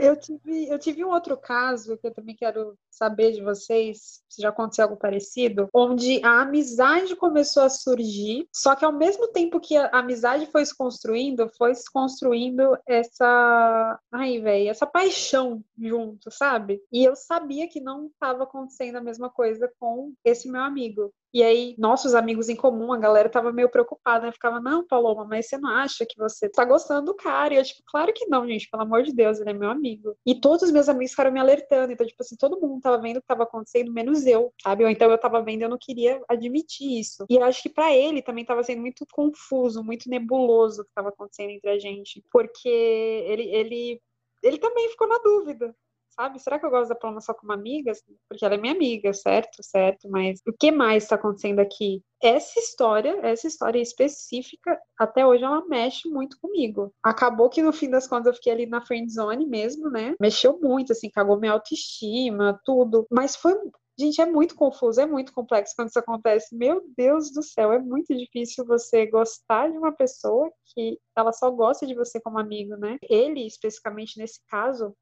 eu, 0.00 0.16
tive, 0.16 0.68
eu 0.68 0.78
tive 0.78 1.04
um 1.04 1.10
outro 1.10 1.36
caso 1.36 1.96
que 1.98 2.06
eu 2.06 2.14
também 2.14 2.34
quero 2.34 2.76
saber 2.90 3.32
de 3.32 3.42
vocês, 3.42 4.22
se 4.28 4.42
já 4.42 4.50
aconteceu 4.50 4.84
algo 4.84 4.96
parecido, 4.96 5.68
onde 5.72 6.20
a 6.24 6.42
amizade 6.42 7.16
começou 7.16 7.62
a 7.62 7.70
surgir, 7.70 8.46
só 8.54 8.74
que 8.74 8.84
ao 8.84 8.92
mesmo 8.92 9.28
tempo 9.28 9.60
que 9.60 9.76
a 9.76 9.88
amizade 9.98 10.46
foi 10.46 10.64
se 10.64 10.76
construindo, 10.76 11.48
foi 11.56 11.74
se 11.74 11.90
construindo 11.90 12.76
essa. 12.86 13.98
Ai, 14.12 14.40
velho, 14.40 14.68
essa 14.70 14.86
paixão 14.86 15.62
junto, 15.78 16.30
sabe? 16.30 16.82
E 16.92 17.04
eu 17.04 17.14
sabia 17.16 17.68
que 17.68 17.80
não 17.80 18.06
estava 18.06 18.44
acontecendo 18.44 18.96
a 18.96 19.02
mesma 19.02 19.30
coisa 19.30 19.70
com 19.78 20.12
esse 20.24 20.50
meu 20.50 20.62
amigo. 20.62 21.12
E 21.32 21.42
aí, 21.42 21.74
nossos 21.78 22.14
amigos 22.14 22.48
em 22.48 22.56
comum, 22.56 22.92
a 22.92 22.98
galera 22.98 23.28
tava 23.28 23.52
meio 23.52 23.68
preocupada, 23.68 24.26
né? 24.26 24.32
Ficava, 24.32 24.60
não, 24.60 24.84
Paloma, 24.86 25.24
mas 25.24 25.46
você 25.46 25.58
não 25.58 25.70
acha 25.70 26.04
que 26.04 26.18
você 26.18 26.48
tá 26.48 26.64
gostando 26.64 27.06
do 27.06 27.14
cara? 27.14 27.54
E 27.54 27.56
eu, 27.56 27.64
tipo, 27.64 27.82
claro 27.86 28.12
que 28.12 28.26
não, 28.26 28.46
gente, 28.46 28.68
pelo 28.68 28.82
amor 28.82 29.04
de 29.04 29.12
Deus, 29.12 29.38
ele 29.38 29.50
é 29.50 29.52
meu 29.52 29.70
amigo. 29.70 30.16
E 30.26 30.34
todos 30.34 30.62
os 30.62 30.70
meus 30.72 30.88
amigos 30.88 31.12
ficaram 31.12 31.30
me 31.30 31.38
alertando. 31.38 31.92
Então, 31.92 32.06
tipo 32.06 32.20
assim, 32.20 32.36
todo 32.36 32.60
mundo 32.60 32.80
tava 32.80 32.98
vendo 32.98 33.18
o 33.18 33.20
que 33.20 33.26
tava 33.28 33.44
acontecendo, 33.44 33.92
menos 33.92 34.26
eu, 34.26 34.52
sabe? 34.62 34.84
Ou 34.84 34.90
então 34.90 35.10
eu 35.10 35.18
tava 35.18 35.40
vendo 35.42 35.60
e 35.60 35.64
eu 35.64 35.70
não 35.70 35.78
queria 35.78 36.20
admitir 36.28 36.98
isso. 36.98 37.24
E 37.30 37.36
eu 37.36 37.44
acho 37.44 37.62
que 37.62 37.68
para 37.68 37.94
ele 37.94 38.22
também 38.22 38.44
tava 38.44 38.64
sendo 38.64 38.80
muito 38.80 39.06
confuso, 39.12 39.84
muito 39.84 40.10
nebuloso 40.10 40.82
o 40.82 40.84
que 40.84 40.90
tava 40.94 41.10
acontecendo 41.10 41.50
entre 41.50 41.70
a 41.70 41.78
gente. 41.78 42.24
Porque 42.32 42.68
ele, 42.68 43.44
ele, 43.54 44.02
ele 44.42 44.58
também 44.58 44.88
ficou 44.88 45.06
na 45.06 45.18
dúvida 45.18 45.74
sabe? 46.10 46.38
Será 46.38 46.58
que 46.58 46.66
eu 46.66 46.70
gosto 46.70 46.88
da 46.88 46.94
Paloma 46.94 47.20
só 47.20 47.34
como 47.34 47.52
amiga? 47.52 47.92
Porque 48.28 48.44
ela 48.44 48.54
é 48.54 48.58
minha 48.58 48.74
amiga, 48.74 49.12
certo? 49.12 49.62
Certo, 49.62 50.08
mas 50.08 50.40
o 50.46 50.52
que 50.52 50.70
mais 50.70 51.04
está 51.04 51.16
acontecendo 51.16 51.60
aqui? 51.60 52.02
Essa 52.22 52.58
história, 52.60 53.18
essa 53.22 53.46
história 53.46 53.80
específica, 53.80 54.78
até 54.98 55.26
hoje 55.26 55.42
ela 55.42 55.64
mexe 55.66 56.08
muito 56.08 56.38
comigo. 56.40 56.92
Acabou 57.02 57.48
que 57.48 57.62
no 57.62 57.72
fim 57.72 57.88
das 57.88 58.06
contas 58.06 58.26
eu 58.26 58.34
fiquei 58.34 58.52
ali 58.52 58.66
na 58.66 58.84
friend 58.84 59.10
zone 59.10 59.46
mesmo, 59.46 59.88
né? 59.90 60.14
Mexeu 60.20 60.58
muito, 60.60 60.92
assim, 60.92 61.08
cagou 61.10 61.38
minha 61.38 61.52
autoestima, 61.52 62.60
tudo. 62.64 63.06
Mas 63.10 63.36
foi 63.36 63.54
Gente, 64.00 64.18
é 64.18 64.24
muito 64.24 64.54
confuso, 64.54 64.98
é 64.98 65.04
muito 65.04 65.30
complexo 65.30 65.74
quando 65.76 65.90
isso 65.90 65.98
acontece. 65.98 66.56
Meu 66.56 66.82
Deus 66.96 67.30
do 67.30 67.42
céu, 67.42 67.70
é 67.70 67.78
muito 67.78 68.16
difícil 68.16 68.64
você 68.64 69.04
gostar 69.04 69.70
de 69.70 69.76
uma 69.76 69.92
pessoa 69.92 70.50
que 70.72 70.98
ela 71.14 71.34
só 71.34 71.50
gosta 71.50 71.86
de 71.86 71.94
você 71.94 72.18
como 72.18 72.38
amigo, 72.38 72.76
né? 72.76 72.96
Ele, 73.02 73.46
especificamente 73.46 74.18
nesse 74.18 74.40
caso, 74.48 74.96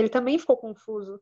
ele 0.00 0.08
também 0.08 0.38
ficou 0.38 0.56
confuso. 0.56 1.20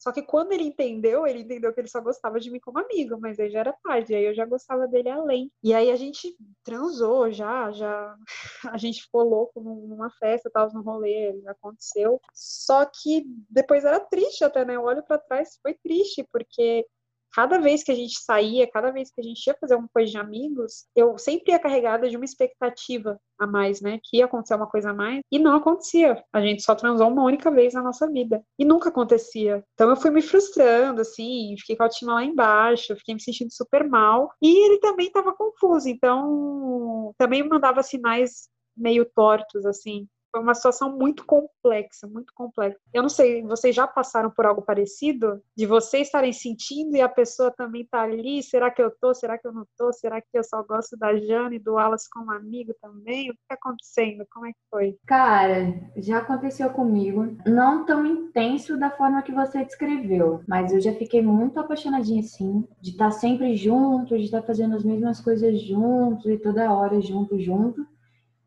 Só 0.00 0.10
que 0.12 0.22
quando 0.22 0.52
ele 0.52 0.64
entendeu, 0.64 1.26
ele 1.26 1.40
entendeu 1.40 1.74
que 1.74 1.78
ele 1.78 1.88
só 1.88 2.00
gostava 2.00 2.40
de 2.40 2.50
mim 2.50 2.58
como 2.58 2.78
amigo, 2.78 3.20
mas 3.20 3.38
aí 3.38 3.50
já 3.50 3.60
era 3.60 3.76
tarde, 3.84 4.14
aí 4.14 4.24
eu 4.24 4.34
já 4.34 4.46
gostava 4.46 4.88
dele 4.88 5.10
além. 5.10 5.52
E 5.62 5.74
aí 5.74 5.90
a 5.90 5.96
gente 5.96 6.34
transou 6.64 7.30
já, 7.30 7.70
já 7.70 8.16
a 8.74 8.78
gente 8.78 9.02
ficou 9.02 9.22
louco 9.22 9.60
numa 9.60 10.10
festa, 10.12 10.50
tava 10.50 10.72
no 10.72 10.80
rolê, 10.80 11.38
aconteceu. 11.46 12.18
Só 12.32 12.86
que 12.86 13.26
depois 13.50 13.84
era 13.84 14.00
triste 14.00 14.42
até, 14.42 14.64
né? 14.64 14.76
Eu 14.76 14.84
olho 14.84 15.02
para 15.02 15.18
trás, 15.18 15.58
foi 15.62 15.74
triste, 15.74 16.26
porque 16.32 16.86
cada 17.32 17.58
vez 17.58 17.82
que 17.82 17.92
a 17.92 17.94
gente 17.94 18.20
saía, 18.20 18.70
cada 18.70 18.90
vez 18.90 19.10
que 19.10 19.20
a 19.20 19.24
gente 19.24 19.46
ia 19.46 19.56
fazer 19.60 19.74
uma 19.74 19.88
coisa 19.92 20.10
de 20.10 20.18
amigos, 20.18 20.86
eu 20.94 21.16
sempre 21.18 21.52
ia 21.52 21.58
carregada 21.58 22.08
de 22.08 22.16
uma 22.16 22.24
expectativa 22.24 23.18
a 23.38 23.46
mais, 23.46 23.80
né? 23.80 23.98
Que 24.02 24.18
ia 24.18 24.26
acontecer 24.26 24.54
uma 24.54 24.66
coisa 24.66 24.90
a 24.90 24.94
mais. 24.94 25.20
E 25.30 25.38
não 25.38 25.56
acontecia. 25.56 26.22
A 26.32 26.40
gente 26.40 26.62
só 26.62 26.74
transou 26.74 27.08
uma 27.08 27.24
única 27.24 27.50
vez 27.50 27.74
na 27.74 27.82
nossa 27.82 28.10
vida. 28.10 28.42
E 28.58 28.64
nunca 28.64 28.90
acontecia. 28.90 29.64
Então 29.74 29.88
eu 29.90 29.96
fui 29.96 30.10
me 30.10 30.22
frustrando, 30.22 31.00
assim, 31.00 31.54
fiquei 31.58 31.76
com 31.76 31.82
a 31.82 31.86
autoestima 31.86 32.14
lá 32.14 32.24
embaixo, 32.24 32.96
fiquei 32.96 33.14
me 33.14 33.20
sentindo 33.20 33.52
super 33.52 33.88
mal. 33.88 34.30
E 34.42 34.66
ele 34.66 34.78
também 34.78 35.06
estava 35.06 35.32
confuso. 35.32 35.88
Então 35.88 37.14
também 37.18 37.46
mandava 37.48 37.82
sinais 37.82 38.48
meio 38.76 39.04
tortos, 39.04 39.64
assim. 39.66 40.06
Foi 40.32 40.40
uma 40.40 40.54
situação 40.54 40.96
muito 40.96 41.24
complexa, 41.24 42.06
muito 42.06 42.32
complexa. 42.34 42.78
Eu 42.92 43.02
não 43.02 43.08
sei, 43.08 43.42
vocês 43.42 43.74
já 43.74 43.86
passaram 43.86 44.30
por 44.30 44.46
algo 44.46 44.62
parecido? 44.62 45.42
De 45.56 45.66
vocês 45.66 46.06
estarem 46.06 46.32
sentindo 46.32 46.96
e 46.96 47.00
a 47.00 47.08
pessoa 47.08 47.50
também 47.50 47.84
tá 47.84 48.02
ali? 48.02 48.42
Será 48.42 48.70
que 48.70 48.80
eu 48.80 48.90
tô? 49.00 49.12
Será 49.12 49.36
que 49.36 49.46
eu 49.46 49.52
não 49.52 49.66
tô? 49.76 49.92
Será 49.92 50.20
que 50.20 50.28
eu 50.32 50.44
só 50.44 50.62
gosto 50.62 50.96
da 50.96 51.16
Jane 51.16 51.56
e 51.56 51.58
do 51.58 51.74
Wallace 51.74 52.08
como 52.10 52.30
amigo 52.30 52.72
também? 52.80 53.30
O 53.30 53.34
que 53.34 53.40
tá 53.48 53.54
acontecendo? 53.54 54.24
Como 54.32 54.46
é 54.46 54.52
que 54.52 54.58
foi? 54.70 54.96
Cara, 55.06 55.74
já 55.96 56.18
aconteceu 56.18 56.70
comigo. 56.70 57.36
Não 57.46 57.84
tão 57.84 58.06
intenso 58.06 58.78
da 58.78 58.90
forma 58.90 59.22
que 59.22 59.32
você 59.32 59.64
descreveu, 59.64 60.42
mas 60.46 60.72
eu 60.72 60.80
já 60.80 60.92
fiquei 60.94 61.22
muito 61.22 61.58
apaixonadinha 61.58 62.20
assim, 62.20 62.64
de 62.80 62.90
estar 62.90 63.06
tá 63.06 63.10
sempre 63.10 63.56
junto, 63.56 64.16
de 64.16 64.24
estar 64.24 64.40
tá 64.40 64.46
fazendo 64.46 64.76
as 64.76 64.84
mesmas 64.84 65.20
coisas 65.20 65.60
juntos 65.60 66.26
e 66.26 66.38
toda 66.38 66.72
hora 66.72 67.00
junto, 67.00 67.38
junto. 67.38 67.86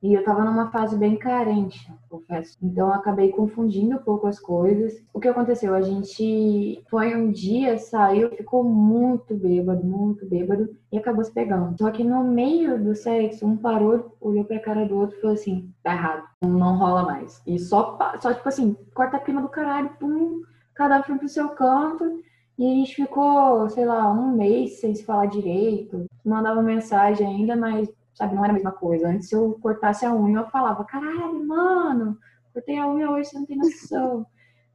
E 0.03 0.13
eu 0.13 0.23
tava 0.25 0.43
numa 0.43 0.69
fase 0.69 0.97
bem 0.97 1.15
carente, 1.15 1.89
confesso. 2.09 2.57
Então 2.61 2.87
eu 2.87 2.93
acabei 2.93 3.29
confundindo 3.29 3.95
um 3.95 4.03
pouco 4.03 4.27
as 4.27 4.37
coisas. 4.37 5.01
O 5.13 5.19
que 5.19 5.29
aconteceu? 5.29 5.73
A 5.73 5.81
gente 5.81 6.83
foi 6.89 7.15
um 7.15 7.31
dia, 7.31 7.77
saiu, 7.77 8.29
ficou 8.31 8.65
muito 8.65 9.33
bêbado, 9.33 9.81
muito 9.81 10.25
bêbado, 10.25 10.75
e 10.91 10.97
acabou 10.97 11.23
se 11.23 11.31
pegando. 11.31 11.77
Só 11.77 11.89
que 11.89 12.03
no 12.03 12.21
meio 12.21 12.83
do 12.83 12.93
sexo, 12.93 13.47
um 13.47 13.55
parou, 13.55 14.13
olhou 14.19 14.43
pra 14.43 14.59
cara 14.59 14.85
do 14.85 14.97
outro 14.97 15.17
e 15.17 15.21
falou 15.21 15.35
assim: 15.35 15.73
tá 15.81 15.93
errado, 15.93 16.23
não 16.41 16.77
rola 16.77 17.03
mais. 17.03 17.41
E 17.47 17.57
só, 17.57 17.97
só 18.19 18.33
tipo 18.33 18.49
assim, 18.49 18.75
corta 18.93 19.15
a 19.15 19.21
clima 19.21 19.41
do 19.41 19.47
caralho, 19.47 19.89
pum, 20.01 20.41
cada 20.75 20.99
um 20.99 21.03
foi 21.03 21.17
pro 21.17 21.29
seu 21.29 21.47
canto. 21.49 22.21
E 22.57 22.65
a 22.65 22.75
gente 22.75 22.93
ficou, 22.93 23.69
sei 23.69 23.85
lá, 23.85 24.11
um 24.11 24.35
mês 24.35 24.79
sem 24.81 24.93
se 24.93 25.05
falar 25.05 25.27
direito. 25.27 26.05
Mandava 26.23 26.61
mensagem 26.61 27.25
ainda, 27.25 27.55
mas, 27.55 27.89
sabe, 28.13 28.35
não 28.35 28.43
era 28.43 28.51
a 28.51 28.55
mesma 28.55 28.71
coisa. 28.71 29.07
Antes, 29.07 29.29
se 29.29 29.35
eu 29.35 29.57
cortasse 29.61 30.05
a 30.05 30.13
unha, 30.13 30.39
eu 30.39 30.49
falava, 30.49 30.83
caralho, 30.85 31.45
mano, 31.45 32.17
cortei 32.53 32.77
a 32.77 32.87
unha 32.87 33.09
hoje, 33.11 33.29
você 33.29 33.39
não 33.39 33.45
tem 33.45 33.57
noção. 33.57 34.25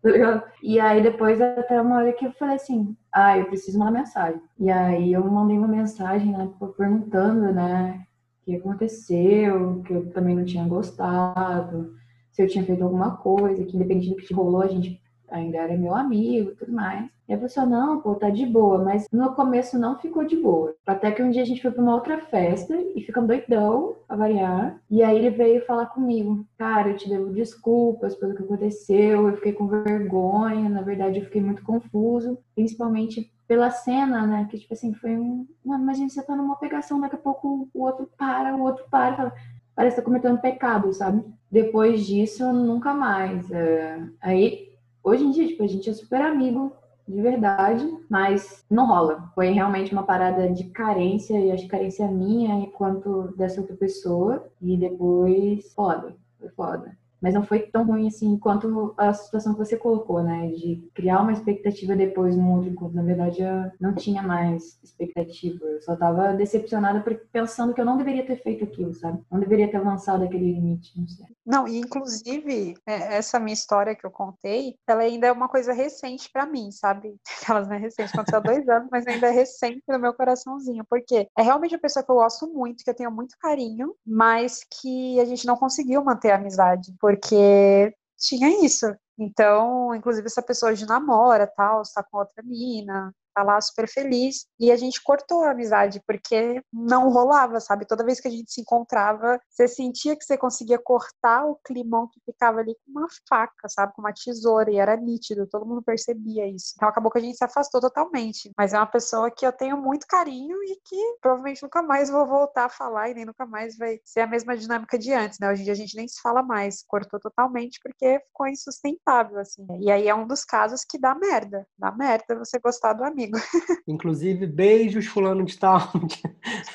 E 0.63 0.79
aí, 0.79 1.03
depois, 1.03 1.41
até 1.41 1.81
uma 1.83 1.97
hora 1.97 2.13
que 2.13 2.25
eu 2.25 2.33
falei 2.33 2.55
assim, 2.55 2.97
ah, 3.13 3.37
eu 3.37 3.47
preciso 3.47 3.79
mandar 3.79 3.91
mensagem. 3.91 4.41
E 4.59 4.71
aí, 4.71 5.13
eu 5.13 5.25
mandei 5.25 5.59
uma 5.59 5.67
mensagem, 5.67 6.33
né, 6.33 6.49
perguntando, 6.77 7.53
né, 7.53 8.07
o 8.41 8.45
que 8.45 8.57
aconteceu, 8.57 9.83
que 9.83 9.93
eu 9.93 10.11
também 10.13 10.37
não 10.37 10.45
tinha 10.45 10.67
gostado, 10.69 11.93
se 12.31 12.43
eu 12.43 12.47
tinha 12.47 12.65
feito 12.65 12.85
alguma 12.85 13.17
coisa, 13.17 13.65
que 13.65 13.75
independente 13.75 14.11
do 14.11 14.17
que 14.17 14.33
rolou, 14.33 14.63
a 14.63 14.69
gente 14.69 15.03
ainda 15.29 15.59
era 15.59 15.77
meu 15.77 15.95
amigo 15.95 16.51
e 16.51 16.55
tudo 16.55 16.73
mais. 16.73 17.11
E 17.29 17.35
a 17.35 17.39
pessoa, 17.39 17.67
não, 17.67 18.01
pô, 18.01 18.15
tá 18.15 18.31
de 18.31 18.47
boa, 18.47 18.79
mas 18.79 19.07
no 19.13 19.35
começo 19.35 19.79
não 19.79 19.99
ficou 19.99 20.25
de 20.25 20.35
boa. 20.35 20.75
Até 20.87 21.13
que 21.13 21.23
um 21.23 21.31
dia 21.31 21.43
a 21.43 21.45
gente 21.45 21.61
foi 21.61 21.71
pra 21.71 21.83
uma 21.83 21.95
outra 21.95 22.19
festa 22.23 22.75
e 22.97 23.03
ficamos 23.03 23.29
doidão, 23.29 23.97
a 24.09 24.17
variar. 24.17 24.81
E 24.91 25.03
aí 25.03 25.17
ele 25.19 25.29
veio 25.29 25.67
falar 25.67 25.87
comigo, 25.87 26.47
cara, 26.57 26.89
eu 26.89 26.97
te 26.97 27.09
devo 27.09 27.31
desculpas 27.31 28.15
pelo 28.15 28.35
que 28.35 28.43
aconteceu, 28.43 29.29
eu 29.29 29.37
fiquei 29.37 29.53
com 29.53 29.67
vergonha, 29.67 30.71
na 30.71 30.81
verdade 30.81 31.19
eu 31.19 31.25
fiquei 31.25 31.43
muito 31.43 31.63
confuso, 31.63 32.39
principalmente 32.55 33.31
pela 33.47 33.71
cena, 33.71 34.27
né? 34.27 34.49
Que 34.51 34.59
tipo 34.59 34.73
assim, 34.73 34.95
foi 34.95 35.17
um. 35.17 35.47
Mano, 35.65 35.83
imagina 35.83 36.09
você 36.09 36.23
tá 36.23 36.35
numa 36.35 36.57
pegação, 36.57 37.01
daqui 37.01 37.17
a 37.17 37.19
pouco 37.19 37.69
o 37.75 37.83
outro 37.83 38.09
para, 38.17 38.57
o 38.57 38.63
outro 38.63 38.87
para, 38.91 39.17
fala, 39.17 39.33
parece 39.75 39.97
que 39.97 40.01
tá 40.01 40.05
cometendo 40.05 40.41
pecado, 40.41 40.93
sabe? 40.95 41.23
Depois 41.51 42.07
disso, 42.07 42.51
nunca 42.53 42.95
mais. 42.95 43.51
É... 43.51 44.03
Aí 44.21 44.69
Hoje 45.09 45.25
em 45.25 45.31
dia, 45.31 45.47
tipo, 45.47 45.63
a 45.63 45.67
gente 45.67 45.89
é 45.89 45.93
super 45.95 46.21
amigo, 46.21 46.71
de 47.09 47.23
verdade, 47.23 47.85
mas 48.09 48.65
não 48.71 48.87
rola. 48.87 49.31
Foi 49.35 49.51
realmente 49.51 49.93
uma 49.93 50.03
parada 50.03 50.51
de 50.51 50.65
carência, 50.65 51.39
e 51.41 51.51
acho 51.51 51.63
que 51.65 51.71
carência 51.71 52.07
minha 52.07 52.55
enquanto 52.57 53.35
dessa 53.37 53.61
outra 53.61 53.77
pessoa. 53.77 54.47
E 54.61 54.77
depois, 54.77 55.73
foda, 55.73 56.15
foi 56.39 56.49
foda. 56.51 56.97
Mas 57.21 57.35
não 57.35 57.43
foi 57.43 57.61
tão 57.61 57.85
ruim 57.85 58.07
assim 58.07 58.39
quanto 58.39 58.95
a 58.97 59.13
situação 59.13 59.53
que 59.53 59.59
você 59.59 59.77
colocou, 59.77 60.23
né? 60.23 60.49
De 60.49 60.89
criar 60.95 61.21
uma 61.21 61.33
expectativa 61.33 61.97
depois 61.97 62.37
no 62.37 62.55
outro 62.55 62.71
encontro. 62.71 62.97
Na 62.97 63.03
verdade, 63.03 63.43
eu 63.43 63.71
não 63.81 63.95
tinha 63.95 64.23
mais 64.23 64.79
expectativa. 64.83 65.65
Eu 65.65 65.83
só 65.83 65.97
tava 65.97 66.33
decepcionada 66.35 67.05
pensando 67.33 67.75
que 67.75 67.81
eu 67.81 67.85
não 67.85 67.97
deveria 67.97 68.25
ter 68.25 68.37
feito 68.37 68.65
aquilo, 68.65 68.95
sabe? 68.95 69.23
Não 69.31 69.41
deveria 69.41 69.71
ter 69.71 69.79
avançado 69.79 70.25
aquele 70.25 70.53
limite, 70.53 70.99
não 70.99 71.09
sei. 71.09 71.27
Não, 71.45 71.67
e 71.67 71.79
inclusive, 71.79 72.75
é, 72.87 73.17
essa 73.17 73.41
minha 73.41 73.55
história 73.55 73.95
que 73.95 74.05
eu 74.07 74.11
contei, 74.11 74.77
ela 74.87 75.03
ainda 75.03 75.29
é 75.29 75.33
uma 75.33 75.49
coisa 75.49 75.73
recente 75.73 76.31
para 76.31 76.47
mim, 76.47 76.71
sabe? 76.71 77.17
Elas 77.49 77.67
não 77.67 77.75
é 77.75 77.79
recente, 77.79 78.13
aconteceu 78.13 78.39
há 78.39 78.43
dois 78.43 78.69
anos, 78.69 78.89
mas 78.93 79.07
ainda 79.07 79.29
é 79.29 79.31
recente 79.31 79.83
no 79.89 79.99
meu 79.99 80.13
coraçãozinho. 80.13 80.85
Porque 80.89 81.27
é 81.37 81.43
realmente 81.43 81.75
uma 81.75 81.81
pessoa 81.81 82.05
que 82.05 82.11
eu 82.11 82.17
gosto 82.17 82.47
muito, 82.53 82.85
que 82.85 82.91
eu 82.91 82.95
tenho 82.95 83.11
muito 83.11 83.37
carinho, 83.41 83.95
mas 84.07 84.61
que 84.65 85.19
a 85.21 85.25
gente 85.25 85.47
não 85.47 85.57
conseguiu 85.57 86.05
manter 86.05 86.31
a 86.31 86.37
amizade 86.37 86.95
porque 87.09 87.95
tinha 88.19 88.63
isso. 88.63 88.85
Então, 89.19 89.95
inclusive, 89.95 90.27
essa 90.27 90.43
pessoa 90.43 90.75
de 90.75 90.85
namora, 90.85 91.47
tal, 91.47 91.81
está 91.81 92.03
com 92.03 92.19
outra 92.19 92.43
mina, 92.45 93.15
tá 93.39 93.43
lá 93.43 93.61
super 93.61 93.89
feliz. 93.89 94.47
E 94.59 94.73
a 94.73 94.77
gente 94.77 95.03
cortou 95.03 95.45
a 95.45 95.51
amizade, 95.51 96.03
porque 96.07 96.61
não 96.73 97.11
rolava, 97.11 97.61
sabe? 97.61 97.87
Toda 97.87 98.05
vez 98.05 98.21
que 98.21 98.29
a 98.29 98.31
gente 98.31 98.53
se 98.53 98.61
encontrava, 98.61 99.41
você 99.49 99.69
sentia 99.69 100.17
que 100.17 100.25
você 100.25 100.37
conseguia 100.37 100.79
cortar 100.79 101.47
o 101.47 101.57
climão 101.65 102.09
que 102.09 102.21
ficava 102.25 102.61
ali 102.61 102.75
com 102.75 102.99
uma 102.99 103.07
faca, 103.29 103.69
sabe? 103.69 103.93
Com 103.95 104.03
uma 104.03 104.13
tesoura, 104.13 104.71
e 104.71 104.77
era 104.77 104.97
nítido, 104.97 105.47
todo 105.47 105.67
mundo 105.67 105.83
percebia 105.83 106.47
isso. 106.47 106.73
Então 106.77 106.89
acabou 106.89 107.11
que 107.11 107.19
a 107.19 107.21
gente 107.21 107.37
se 107.37 107.45
afastou 107.45 107.81
totalmente. 107.81 108.51
Mas 108.57 108.73
é 108.73 108.79
uma 108.79 108.87
pessoa 108.87 109.31
que 109.31 109.47
eu 109.47 109.53
tenho 109.53 109.77
muito 109.77 110.07
carinho 110.07 110.57
e 110.65 110.81
que 110.85 111.19
provavelmente 111.21 111.63
nunca 111.63 111.83
mais 111.83 112.11
vou 112.11 112.27
voltar 112.27 112.67
a 112.67 112.69
falar 112.69 113.11
e 113.11 113.15
nem 113.15 113.25
nunca 113.25 113.47
mais 113.47 113.77
vai 113.77 114.01
ser 114.05 114.21
a 114.21 114.27
mesma 114.27 114.57
dinâmica 114.57 114.99
de 114.99 115.13
antes, 115.13 115.39
né? 115.39 115.51
Hoje 115.51 115.63
em 115.63 115.65
dia 115.65 115.73
a 115.73 115.77
gente 115.77 115.97
nem 115.97 116.09
se 116.09 116.21
fala 116.21 116.43
mais, 116.43 116.83
cortou 116.87 117.21
totalmente 117.21 117.79
porque 117.83 118.21
ficou 118.21 118.49
insustentável, 118.49 119.39
assim. 119.39 119.67
E 119.81 119.91
aí 119.91 120.09
é 120.09 120.15
um 120.15 120.27
dos 120.27 120.45
casos 120.45 120.85
que 120.85 120.99
dá 120.99 121.15
merda. 121.15 121.67
Dá 121.79 121.93
merda 121.93 122.37
você 122.37 122.59
gostar 122.59 122.95
do 122.95 123.05
amigo 123.05 123.28
amigo. 123.29 123.39
Inclusive, 123.87 124.47
beijos, 124.47 125.07
fulano 125.07 125.45
de 125.45 125.57
tal. 125.57 125.91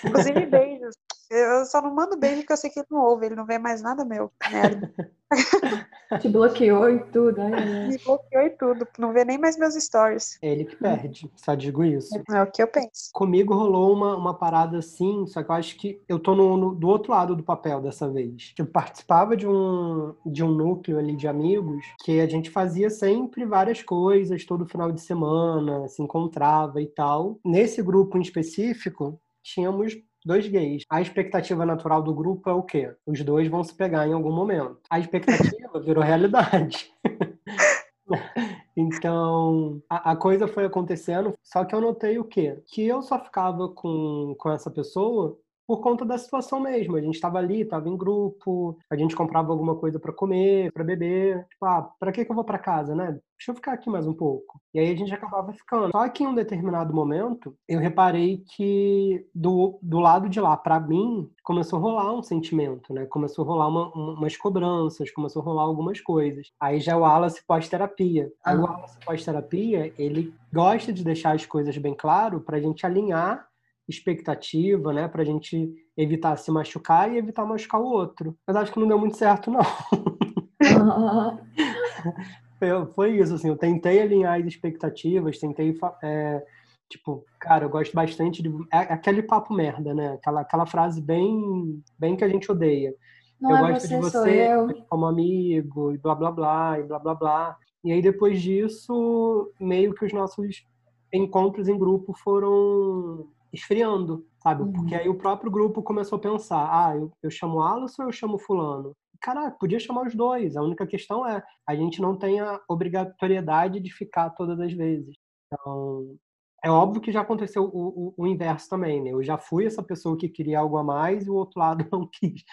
Inclusive, 0.05 0.45
beijos. 0.45 0.95
Eu 1.33 1.65
só 1.65 1.81
não 1.81 1.93
mando 1.93 2.15
beijo 2.15 2.41
porque 2.41 2.53
eu 2.53 2.57
sei 2.57 2.69
que 2.69 2.79
ele 2.79 2.87
não 2.91 3.01
ouve, 3.01 3.25
ele 3.25 3.35
não 3.35 3.45
vê 3.45 3.57
mais 3.57 3.81
nada 3.81 4.05
meu. 4.05 4.31
Merda. 4.51 4.93
Te 6.21 6.29
bloqueou 6.29 6.89
e 6.91 6.99
tudo. 7.05 7.41
Ai, 7.41 7.87
Me 7.89 7.97
bloqueou 7.97 8.43
e 8.43 8.49
tudo. 8.51 8.87
Não 8.99 9.11
vê 9.11 9.25
nem 9.25 9.39
mais 9.39 9.57
meus 9.57 9.73
stories. 9.73 10.37
É 10.43 10.51
ele 10.51 10.65
que 10.65 10.75
perde, 10.75 11.31
só 11.35 11.55
digo 11.55 11.83
isso. 11.83 12.13
É 12.31 12.43
o 12.43 12.51
que 12.51 12.61
eu 12.61 12.67
penso. 12.67 13.09
Comigo 13.13 13.55
rolou 13.55 13.91
uma, 13.93 14.15
uma 14.15 14.33
parada 14.33 14.77
assim, 14.77 15.25
só 15.25 15.41
que 15.41 15.49
eu 15.49 15.55
acho 15.55 15.75
que 15.77 15.99
eu 16.07 16.19
tô 16.19 16.35
no, 16.35 16.55
no, 16.55 16.75
do 16.75 16.87
outro 16.87 17.11
lado 17.11 17.35
do 17.35 17.43
papel 17.43 17.81
dessa 17.81 18.07
vez. 18.07 18.53
Eu 18.57 18.67
participava 18.67 19.35
de 19.35 19.47
um, 19.47 20.13
de 20.23 20.43
um 20.43 20.51
núcleo 20.51 20.99
ali 20.99 21.15
de 21.15 21.27
amigos 21.27 21.83
que 22.03 22.21
a 22.21 22.27
gente 22.27 22.51
fazia 22.51 22.91
sempre 22.91 23.43
várias 23.43 23.81
coisas, 23.81 24.45
todo 24.45 24.67
final 24.67 24.91
de 24.91 25.01
semana, 25.01 25.87
se 25.87 26.03
encontrava 26.03 26.79
e 26.79 26.85
tal. 26.85 27.39
Nesse 27.43 27.81
grupo 27.81 28.19
em 28.19 28.21
específico, 28.21 29.19
tínhamos 29.41 29.97
dois 30.25 30.47
gays. 30.47 30.83
A 30.89 31.01
expectativa 31.01 31.65
natural 31.65 32.01
do 32.01 32.13
grupo 32.13 32.49
é 32.49 32.53
o 32.53 32.63
quê? 32.63 32.93
Os 33.05 33.21
dois 33.23 33.47
vão 33.47 33.63
se 33.63 33.73
pegar 33.73 34.07
em 34.07 34.13
algum 34.13 34.31
momento. 34.31 34.79
A 34.89 34.99
expectativa 34.99 35.79
virou 35.83 36.03
realidade. 36.03 36.91
Então, 38.75 39.81
a, 39.87 40.11
a, 40.11 40.15
coisa 40.15 40.47
foi 40.47 40.65
acontecendo, 40.65 41.33
só 41.43 41.63
que 41.63 41.75
eu 41.75 41.79
notei 41.79 42.17
o 42.17 42.23
quê? 42.23 42.59
Que 42.67 42.85
eu 42.85 43.03
só 43.03 43.23
ficava 43.23 43.69
com, 43.69 44.35
com 44.37 44.51
essa 44.51 44.71
pessoa 44.71 45.37
por 45.73 45.81
conta 45.81 46.05
da 46.05 46.19
situação 46.19 46.59
mesmo. 46.59 46.95
A 46.95 47.01
gente 47.01 47.15
estava 47.15 47.39
ali, 47.39 47.61
estava 47.61 47.89
em 47.89 47.97
grupo, 47.97 48.77
a 48.91 48.95
gente 48.95 49.15
comprava 49.15 49.51
alguma 49.51 49.75
coisa 49.75 49.99
para 49.99 50.13
comer, 50.13 50.71
para 50.71 50.83
beber. 50.83 51.47
Tipo, 51.49 51.65
ah, 51.65 51.89
para 51.99 52.11
que, 52.11 52.23
que 52.23 52.31
eu 52.31 52.35
vou 52.35 52.43
para 52.43 52.59
casa, 52.59 52.93
né? 52.93 53.19
Deixa 53.35 53.49
eu 53.49 53.55
ficar 53.55 53.73
aqui 53.73 53.89
mais 53.89 54.05
um 54.05 54.13
pouco. 54.13 54.61
E 54.71 54.79
aí 54.79 54.93
a 54.93 54.95
gente 54.95 55.11
acabava 55.11 55.51
ficando. 55.51 55.89
Só 55.91 56.07
que 56.09 56.23
em 56.23 56.27
um 56.27 56.35
determinado 56.35 56.93
momento, 56.93 57.57
eu 57.67 57.79
reparei 57.79 58.43
que 58.55 59.25
do, 59.33 59.79
do 59.81 59.99
lado 59.99 60.29
de 60.29 60.39
lá, 60.39 60.55
para 60.55 60.79
mim, 60.79 61.27
começou 61.43 61.79
a 61.79 61.81
rolar 61.81 62.13
um 62.13 62.21
sentimento, 62.21 62.93
né? 62.93 63.07
Começou 63.07 63.43
a 63.43 63.47
rolar 63.47 63.67
uma, 63.67 63.91
umas 63.93 64.37
cobranças, 64.37 65.09
começou 65.09 65.41
a 65.41 65.45
rolar 65.45 65.63
algumas 65.63 65.99
coisas. 65.99 66.51
Aí 66.59 66.79
já 66.79 66.91
é 66.91 66.95
o 66.95 66.99
Wallace 66.99 67.43
pós-terapia. 67.47 68.31
Aí 68.45 68.55
o 68.55 68.61
Wallace 68.61 68.99
pós-terapia, 69.03 69.91
ele 69.97 70.35
gosta 70.53 70.93
de 70.93 71.03
deixar 71.03 71.33
as 71.33 71.47
coisas 71.47 71.75
bem 71.79 71.95
claro 71.95 72.41
para 72.41 72.57
a 72.57 72.61
gente 72.61 72.85
alinhar 72.85 73.47
expectativa, 73.87 74.91
né, 74.93 75.07
pra 75.07 75.23
gente 75.23 75.73
evitar 75.95 76.35
se 76.37 76.51
machucar 76.51 77.11
e 77.11 77.17
evitar 77.17 77.45
machucar 77.45 77.81
o 77.81 77.85
outro. 77.85 78.35
Mas 78.47 78.55
acho 78.55 78.71
que 78.71 78.79
não 78.79 78.87
deu 78.87 78.97
muito 78.97 79.17
certo, 79.17 79.51
não. 79.51 79.61
Foi 82.95 83.17
isso, 83.17 83.35
assim, 83.35 83.49
eu 83.49 83.57
tentei 83.57 84.01
alinhar 84.01 84.39
as 84.39 84.45
expectativas, 84.45 85.37
tentei, 85.37 85.77
é, 86.01 86.41
tipo, 86.89 87.25
cara, 87.37 87.65
eu 87.65 87.69
gosto 87.69 87.93
bastante 87.93 88.41
de... 88.41 88.49
É 88.71 88.77
aquele 88.77 89.21
papo 89.21 89.53
merda, 89.53 89.93
né? 89.93 90.13
Aquela, 90.13 90.41
aquela 90.41 90.65
frase 90.65 91.01
bem, 91.01 91.83
bem 91.99 92.15
que 92.15 92.23
a 92.23 92.29
gente 92.29 92.49
odeia. 92.49 92.95
Não 93.39 93.51
eu 93.51 93.57
é 93.57 93.73
gosto 93.73 93.87
você, 93.87 93.95
de 93.95 94.01
você 94.01 94.49
como 94.89 95.05
amigo, 95.05 95.93
e 95.93 95.97
blá, 95.97 96.15
blá, 96.15 96.31
blá, 96.31 96.79
e 96.79 96.83
blá, 96.83 96.99
blá, 96.99 97.15
blá. 97.15 97.57
E 97.83 97.91
aí, 97.91 98.01
depois 98.01 98.41
disso, 98.41 99.51
meio 99.59 99.93
que 99.93 100.05
os 100.05 100.13
nossos 100.13 100.65
encontros 101.11 101.67
em 101.67 101.77
grupo 101.77 102.13
foram 102.13 103.27
esfriando, 103.53 104.25
sabe? 104.41 104.63
Uhum. 104.63 104.73
Porque 104.73 104.95
aí 104.95 105.07
o 105.07 105.17
próprio 105.17 105.51
grupo 105.51 105.83
começou 105.83 106.17
a 106.17 106.21
pensar: 106.21 106.67
ah, 106.69 106.95
eu, 106.95 107.11
eu 107.21 107.29
chamo 107.29 107.61
Alisson 107.61 108.03
ou 108.03 108.09
eu 108.09 108.13
chamo 108.13 108.39
Fulano? 108.39 108.95
Cara, 109.21 109.51
podia 109.51 109.79
chamar 109.79 110.07
os 110.07 110.15
dois. 110.15 110.57
A 110.57 110.61
única 110.61 110.87
questão 110.87 111.25
é: 111.25 111.41
a 111.67 111.75
gente 111.75 112.01
não 112.01 112.17
tem 112.17 112.39
a 112.39 112.59
obrigatoriedade 112.67 113.79
de 113.79 113.93
ficar 113.93 114.31
todas 114.31 114.59
as 114.59 114.73
vezes. 114.73 115.15
Então, 115.45 116.17
é 116.63 116.69
óbvio 116.71 117.01
que 117.01 117.11
já 117.11 117.21
aconteceu 117.21 117.63
o, 117.63 118.07
o, 118.07 118.13
o, 118.17 118.27
inverso 118.27 118.69
também, 118.69 119.01
né? 119.03 119.11
Eu 119.11 119.23
já 119.23 119.37
fui 119.37 119.65
essa 119.65 119.83
pessoa 119.83 120.17
que 120.17 120.29
queria 120.29 120.59
algo 120.59 120.77
a 120.77 120.83
mais 120.83 121.25
e 121.25 121.29
o 121.29 121.35
outro 121.35 121.59
lado 121.59 121.85
não 121.91 122.07
quis. 122.07 122.43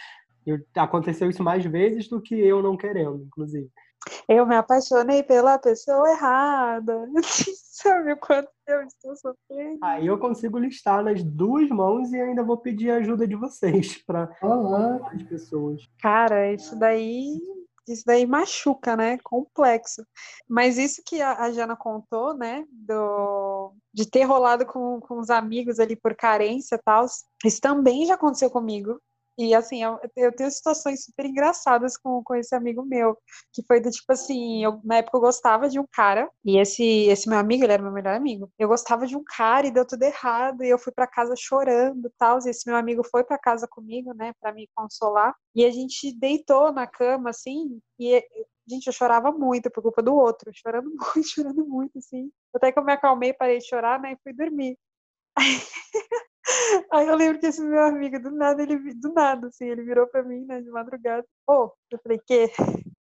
Eu, 0.47 0.59
aconteceu 0.77 1.31
isso 1.31 1.43
mais 1.43 1.65
vezes 1.65 2.09
do 2.09 2.21
que 2.21 2.35
eu 2.35 2.63
não 2.63 2.77
querendo, 2.77 3.23
inclusive. 3.25 3.71
Eu 4.29 4.47
me 4.47 4.57
apaixonei 4.57 5.23
pela 5.23 5.59
pessoa 5.59 6.09
errada. 6.11 7.09
Sabe 7.83 8.13
o 8.13 8.17
quanto 8.17 8.49
eu 8.67 8.83
estou 8.83 9.17
sofrendo? 9.17 9.79
Aí 9.83 10.07
eu 10.07 10.19
consigo 10.19 10.59
listar 10.59 11.03
nas 11.03 11.23
duas 11.23 11.69
mãos 11.71 12.13
e 12.13 12.21
ainda 12.21 12.43
vou 12.43 12.59
pedir 12.59 12.91
a 12.91 12.97
ajuda 12.97 13.27
de 13.27 13.35
vocês 13.35 13.97
para 14.07 14.31
as 15.13 15.23
pessoas. 15.25 15.83
Cara, 16.01 16.53
isso 16.53 16.79
daí, 16.79 17.41
isso 17.89 18.03
daí 18.07 18.27
machuca, 18.27 18.97
né? 18.97 19.19
Complexo. 19.23 20.05
Mas 20.49 20.79
isso 20.79 21.03
que 21.05 21.21
a, 21.21 21.43
a 21.43 21.53
Jana 21.53 21.77
contou, 21.77 22.35
né? 22.35 22.65
Do, 22.71 23.73
de 23.93 24.09
ter 24.09 24.25
rolado 24.25 24.67
com, 24.67 25.01
com 25.01 25.19
os 25.19 25.31
amigos 25.31 25.79
ali 25.81 25.97
por 25.97 26.15
carência 26.15 26.77
e 26.77 26.83
tal, 26.85 27.07
isso 27.45 27.61
também 27.61 28.07
já 28.07 28.15
aconteceu 28.15 28.51
comigo. 28.51 29.01
E 29.41 29.55
assim, 29.55 29.83
eu, 29.83 29.99
eu 30.17 30.31
tenho 30.33 30.51
situações 30.51 31.05
super 31.05 31.25
engraçadas 31.25 31.97
com, 31.97 32.23
com 32.23 32.35
esse 32.35 32.55
amigo 32.55 32.85
meu, 32.85 33.17
que 33.55 33.63
foi 33.67 33.81
do 33.81 33.91
tipo 33.91 34.13
assim, 34.13 34.63
eu, 34.63 34.79
na 34.85 34.97
época 34.97 35.17
eu 35.17 35.21
gostava 35.23 35.67
de 35.67 35.81
um 35.81 35.87
cara, 35.91 36.31
e 36.45 36.59
esse, 36.59 36.85
esse 37.09 37.27
meu 37.27 37.39
amigo, 37.39 37.65
ele 37.65 37.73
era 37.73 37.83
meu 37.83 37.91
melhor 37.91 38.15
amigo. 38.15 38.51
Eu 38.59 38.69
gostava 38.69 39.07
de 39.07 39.17
um 39.17 39.25
cara 39.25 39.67
e 39.67 39.71
deu 39.71 39.87
tudo 39.87 40.03
errado, 40.03 40.63
e 40.63 40.69
eu 40.69 40.79
fui 40.79 40.93
para 40.93 41.07
casa 41.07 41.35
chorando 41.39 42.09
e 42.09 42.13
tal, 42.19 42.39
e 42.45 42.51
esse 42.51 42.69
meu 42.69 42.77
amigo 42.77 43.03
foi 43.11 43.25
para 43.25 43.39
casa 43.39 43.67
comigo, 43.67 44.13
né, 44.13 44.35
para 44.39 44.53
me 44.53 44.69
consolar, 44.75 45.35
e 45.55 45.65
a 45.65 45.71
gente 45.71 46.15
deitou 46.19 46.71
na 46.71 46.87
cama 46.87 47.31
assim, 47.31 47.81
e 47.99 48.23
Gente, 48.69 48.87
eu 48.87 48.93
chorava 48.93 49.33
muito 49.33 49.69
por 49.69 49.83
culpa 49.83 50.01
do 50.01 50.15
outro, 50.15 50.51
chorando 50.55 50.91
muito, 50.91 51.29
chorando 51.29 51.67
muito, 51.67 51.99
assim. 51.99 52.31
Até 52.55 52.71
que 52.71 52.79
eu 52.79 52.85
me 52.85 52.93
acalmei, 52.93 53.33
parei 53.33 53.59
de 53.59 53.67
chorar, 53.69 53.99
né, 54.01 54.13
e 54.13 54.19
fui 54.23 54.33
dormir. 54.33 54.79
eu 56.93 57.17
lembro 57.17 57.39
que 57.41 57.47
esse 57.47 57.63
meu 57.63 57.83
amigo, 57.85 58.21
do 58.21 58.31
nada, 58.31 58.63
ele 58.63 58.95
do 58.95 59.13
nada, 59.13 59.49
assim, 59.49 59.67
ele 59.67 59.83
virou 59.83 60.07
pra 60.07 60.23
mim, 60.23 60.45
né, 60.47 60.61
de 60.61 60.71
madrugada. 60.71 61.25
Ô, 61.47 61.71
eu 61.91 61.99
falei, 62.03 62.19
que? 62.27 62.51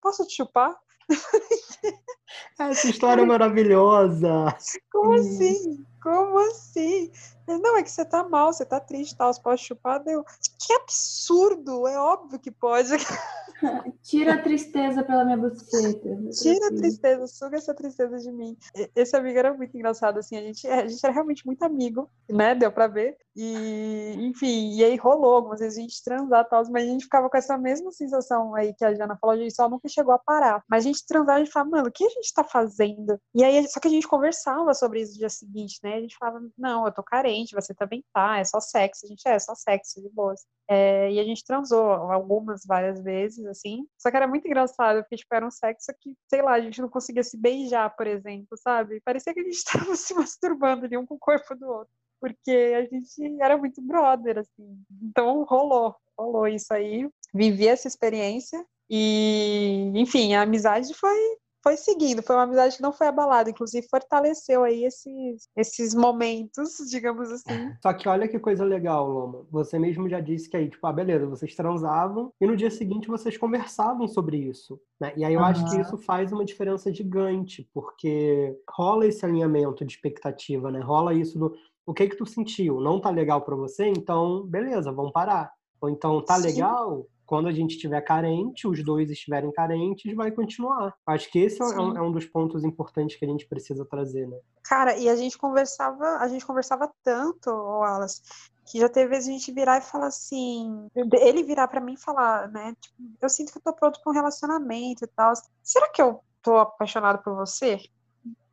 Posso 0.00 0.26
te 0.26 0.36
chupar? 0.36 0.74
Essa 2.58 2.88
história 2.88 3.22
é 3.22 3.26
maravilhosa. 3.26 4.56
Como 4.92 5.10
Hum. 5.10 5.14
assim? 5.14 5.86
Como 6.02 6.38
assim? 6.38 7.10
Não, 7.46 7.76
é 7.76 7.82
que 7.82 7.90
você 7.90 8.04
tá 8.04 8.26
mal, 8.26 8.52
você 8.52 8.64
tá 8.64 8.78
triste, 8.80 9.16
tal, 9.16 9.32
você 9.32 9.42
pode 9.42 9.60
chupar? 9.60 10.02
Deu. 10.02 10.24
Que 10.58 10.72
absurdo! 10.74 11.86
É 11.88 11.98
óbvio 11.98 12.38
que 12.38 12.50
pode. 12.50 12.90
Tira 14.02 14.34
a 14.34 14.42
tristeza 14.42 15.02
pela 15.02 15.24
minha 15.24 15.36
buceta. 15.36 16.08
Tira 16.40 16.68
a 16.68 16.74
tristeza, 16.74 17.26
suga 17.26 17.58
essa 17.58 17.74
tristeza 17.74 18.16
de 18.18 18.32
mim. 18.32 18.56
Esse 18.96 19.16
amigo 19.16 19.38
era 19.38 19.52
muito 19.52 19.76
engraçado, 19.76 20.18
assim, 20.18 20.36
a 20.36 20.40
gente, 20.40 20.66
a 20.66 20.86
gente 20.86 21.04
era 21.04 21.12
realmente 21.12 21.44
muito 21.44 21.62
amigo, 21.62 22.08
né? 22.30 22.54
Deu 22.54 22.72
pra 22.72 22.86
ver. 22.86 23.16
E, 23.36 24.14
enfim, 24.18 24.74
e 24.76 24.84
aí 24.84 24.96
rolou 24.96 25.36
algumas 25.36 25.60
vezes 25.60 25.76
a 25.78 25.80
gente 25.80 26.02
transar 26.02 26.48
tal, 26.48 26.62
mas 26.70 26.84
a 26.84 26.86
gente 26.90 27.04
ficava 27.04 27.28
com 27.28 27.36
essa 27.36 27.58
mesma 27.58 27.90
sensação 27.92 28.54
aí 28.54 28.72
que 28.74 28.84
a 28.84 28.94
Jana 28.94 29.16
falou, 29.20 29.34
a 29.34 29.38
gente 29.38 29.54
só 29.54 29.68
nunca 29.68 29.88
chegou 29.88 30.14
a 30.14 30.18
parar. 30.18 30.62
Mas 30.68 30.84
a 30.84 30.88
gente 30.88 31.04
transava 31.06 31.38
e 31.38 31.42
a 31.42 31.44
gente 31.44 31.52
falava, 31.52 31.70
mano, 31.70 31.88
o 31.88 31.92
que 31.92 32.04
a 32.04 32.08
gente 32.10 32.19
tá 32.34 32.44
fazendo? 32.44 33.18
E 33.34 33.42
aí, 33.42 33.66
só 33.68 33.80
que 33.80 33.88
a 33.88 33.90
gente 33.90 34.06
conversava 34.06 34.74
sobre 34.74 35.00
isso 35.00 35.12
no 35.12 35.18
dia 35.18 35.30
seguinte, 35.30 35.78
né? 35.82 35.94
A 35.94 36.00
gente 36.00 36.16
falava, 36.16 36.40
não, 36.56 36.86
eu 36.86 36.92
tô 36.92 37.02
carente, 37.02 37.54
você 37.54 37.74
também 37.74 38.04
tá, 38.12 38.38
é 38.38 38.44
só 38.44 38.60
sexo. 38.60 39.06
A 39.06 39.08
gente 39.08 39.26
é, 39.26 39.32
é 39.32 39.38
só 39.38 39.54
sexo, 39.54 40.00
de 40.00 40.08
boas. 40.10 40.40
É, 40.68 41.10
e 41.10 41.18
a 41.18 41.24
gente 41.24 41.44
transou 41.44 41.84
algumas, 41.84 42.64
várias 42.64 43.02
vezes, 43.02 43.44
assim. 43.46 43.86
Só 43.98 44.10
que 44.10 44.16
era 44.16 44.28
muito 44.28 44.46
engraçado, 44.46 45.02
porque, 45.02 45.16
tipo, 45.16 45.34
era 45.34 45.46
um 45.46 45.50
sexo 45.50 45.92
que, 46.00 46.14
sei 46.28 46.42
lá, 46.42 46.52
a 46.52 46.60
gente 46.60 46.80
não 46.80 46.88
conseguia 46.88 47.24
se 47.24 47.36
beijar, 47.36 47.94
por 47.96 48.06
exemplo, 48.06 48.56
sabe? 48.56 49.00
Parecia 49.04 49.34
que 49.34 49.40
a 49.40 49.44
gente 49.44 49.64
tava 49.64 49.96
se 49.96 50.14
masturbando 50.14 50.84
ali 50.86 50.96
um 50.96 51.06
com 51.06 51.14
o 51.14 51.18
corpo 51.18 51.54
do 51.54 51.66
outro. 51.66 51.92
Porque 52.20 52.50
a 52.76 52.82
gente 52.82 53.42
era 53.42 53.56
muito 53.56 53.80
brother, 53.80 54.38
assim. 54.38 54.78
Então 55.02 55.42
rolou, 55.44 55.96
rolou 56.16 56.46
isso 56.46 56.72
aí. 56.72 57.08
Vivi 57.32 57.66
essa 57.66 57.88
experiência. 57.88 58.62
E, 58.90 59.92
enfim, 59.94 60.34
a 60.34 60.42
amizade 60.42 60.92
foi 60.94 61.16
foi 61.62 61.76
seguindo, 61.76 62.22
foi 62.22 62.36
uma 62.36 62.44
amizade 62.44 62.76
que 62.76 62.82
não 62.82 62.92
foi 62.92 63.06
abalada, 63.06 63.50
inclusive 63.50 63.86
fortaleceu 63.88 64.64
aí 64.64 64.84
esses, 64.84 65.48
esses 65.56 65.94
momentos, 65.94 66.76
digamos 66.90 67.30
assim. 67.30 67.72
Só 67.82 67.92
que 67.92 68.08
olha 68.08 68.28
que 68.28 68.38
coisa 68.38 68.64
legal, 68.64 69.08
Loma. 69.08 69.46
Você 69.50 69.78
mesmo 69.78 70.08
já 70.08 70.20
disse 70.20 70.48
que 70.48 70.56
aí, 70.56 70.68
tipo, 70.68 70.86
ah, 70.86 70.92
beleza, 70.92 71.26
vocês 71.26 71.54
transavam 71.54 72.32
e 72.40 72.46
no 72.46 72.56
dia 72.56 72.70
seguinte 72.70 73.08
vocês 73.08 73.36
conversavam 73.36 74.08
sobre 74.08 74.36
isso. 74.36 74.80
Né? 75.00 75.12
E 75.16 75.24
aí 75.24 75.34
eu 75.34 75.44
acho 75.44 75.68
que 75.68 75.80
isso 75.80 75.96
faz 75.98 76.32
uma 76.32 76.44
diferença 76.44 76.92
gigante, 76.92 77.68
porque 77.72 78.56
rola 78.68 79.06
esse 79.06 79.24
alinhamento 79.24 79.84
de 79.84 79.92
expectativa, 79.92 80.70
né? 80.70 80.80
Rola 80.80 81.14
isso 81.14 81.38
do 81.38 81.54
o 81.86 81.94
que 81.94 82.08
que 82.08 82.16
tu 82.16 82.24
sentiu? 82.24 82.80
Não 82.80 83.00
tá 83.00 83.10
legal 83.10 83.42
pra 83.42 83.56
você? 83.56 83.86
Então, 83.86 84.46
beleza, 84.46 84.92
vamos 84.92 85.12
parar. 85.12 85.52
Ou 85.80 85.88
então, 85.88 86.22
tá 86.22 86.36
Sim. 86.36 86.46
legal? 86.46 87.06
Quando 87.30 87.46
a 87.46 87.52
gente 87.52 87.76
estiver 87.76 88.00
carente, 88.00 88.66
os 88.66 88.82
dois 88.82 89.08
estiverem 89.08 89.52
carentes, 89.52 90.12
vai 90.16 90.32
continuar. 90.32 90.92
Acho 91.06 91.30
que 91.30 91.38
esse 91.38 91.62
é 91.62 91.64
um, 91.64 91.92
Sim. 91.92 91.96
é 91.96 92.02
um 92.02 92.10
dos 92.10 92.26
pontos 92.26 92.64
importantes 92.64 93.16
que 93.16 93.24
a 93.24 93.28
gente 93.28 93.46
precisa 93.46 93.84
trazer, 93.84 94.26
né? 94.26 94.36
Cara, 94.64 94.96
e 94.96 95.08
a 95.08 95.14
gente 95.14 95.38
conversava, 95.38 96.16
a 96.16 96.26
gente 96.26 96.44
conversava 96.44 96.92
tanto, 97.04 97.48
Wallace, 97.48 98.20
que 98.66 98.80
já 98.80 98.88
teve 98.88 99.10
vezes 99.10 99.28
a 99.28 99.32
gente 99.32 99.52
virar 99.52 99.78
e 99.78 99.80
falar 99.80 100.08
assim, 100.08 100.88
ele 101.20 101.44
virar 101.44 101.68
pra 101.68 101.80
mim 101.80 101.92
e 101.92 102.00
falar, 102.00 102.48
né, 102.48 102.74
tipo, 102.80 102.96
eu 103.22 103.28
sinto 103.28 103.52
que 103.52 103.58
eu 103.58 103.62
tô 103.62 103.72
pronto 103.74 104.00
pra 104.02 104.10
um 104.10 104.14
relacionamento 104.14 105.04
e 105.04 105.06
tal. 105.06 105.32
Será 105.62 105.88
que 105.88 106.02
eu 106.02 106.18
tô 106.42 106.56
apaixonado 106.56 107.22
por 107.22 107.36
você? 107.36 107.78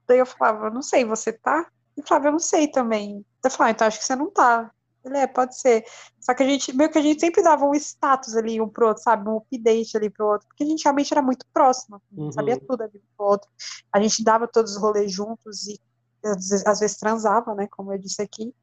Daí 0.07 0.19
eu 0.19 0.25
falava, 0.27 0.69
não 0.69 0.83
sei, 0.83 1.03
você 1.03 1.33
tá? 1.33 1.65
Ele 1.97 2.05
falava, 2.05 2.27
eu 2.27 2.33
não 2.33 2.39
sei 2.39 2.67
também. 2.67 3.25
Eu 3.43 3.49
falava, 3.49 3.71
então 3.71 3.87
acho 3.87 3.97
que 3.97 4.05
você 4.05 4.15
não 4.15 4.29
tá. 4.29 4.71
Ele 5.07 5.17
é, 5.17 5.27
pode 5.27 5.59
ser. 5.59 5.83
Só 6.19 6.33
que 6.33 6.43
a 6.43 6.45
gente, 6.45 6.73
meio 6.75 6.89
que 6.89 6.97
a 6.97 7.01
gente 7.01 7.19
sempre 7.19 7.41
dava 7.41 7.65
um 7.65 7.73
status 7.73 8.35
ali 8.35 8.59
um 8.61 8.67
pro 8.69 8.87
outro, 8.87 9.03
sabe? 9.03 9.29
Um 9.29 9.37
update 9.37 9.95
ali 9.97 10.09
pro 10.09 10.27
outro, 10.27 10.47
porque 10.47 10.63
a 10.63 10.67
gente 10.67 10.83
realmente 10.83 11.11
era 11.11 11.21
muito 11.21 11.45
próximo, 11.53 12.01
Uhum. 12.15 12.31
sabia 12.31 12.59
tudo 12.59 12.83
ali 12.83 13.01
pro 13.15 13.25
outro. 13.27 13.49
A 13.91 14.01
gente 14.01 14.23
dava 14.23 14.47
todos 14.47 14.75
os 14.75 14.81
rolês 14.81 15.11
juntos 15.11 15.67
e 15.67 15.79
às 16.23 16.49
vezes, 16.49 16.65
às 16.65 16.79
vezes 16.79 16.97
transava, 16.97 17.53
né? 17.55 17.67
Como 17.71 17.93
eu 17.93 17.97
disse 17.97 18.21
aqui. 18.21 18.53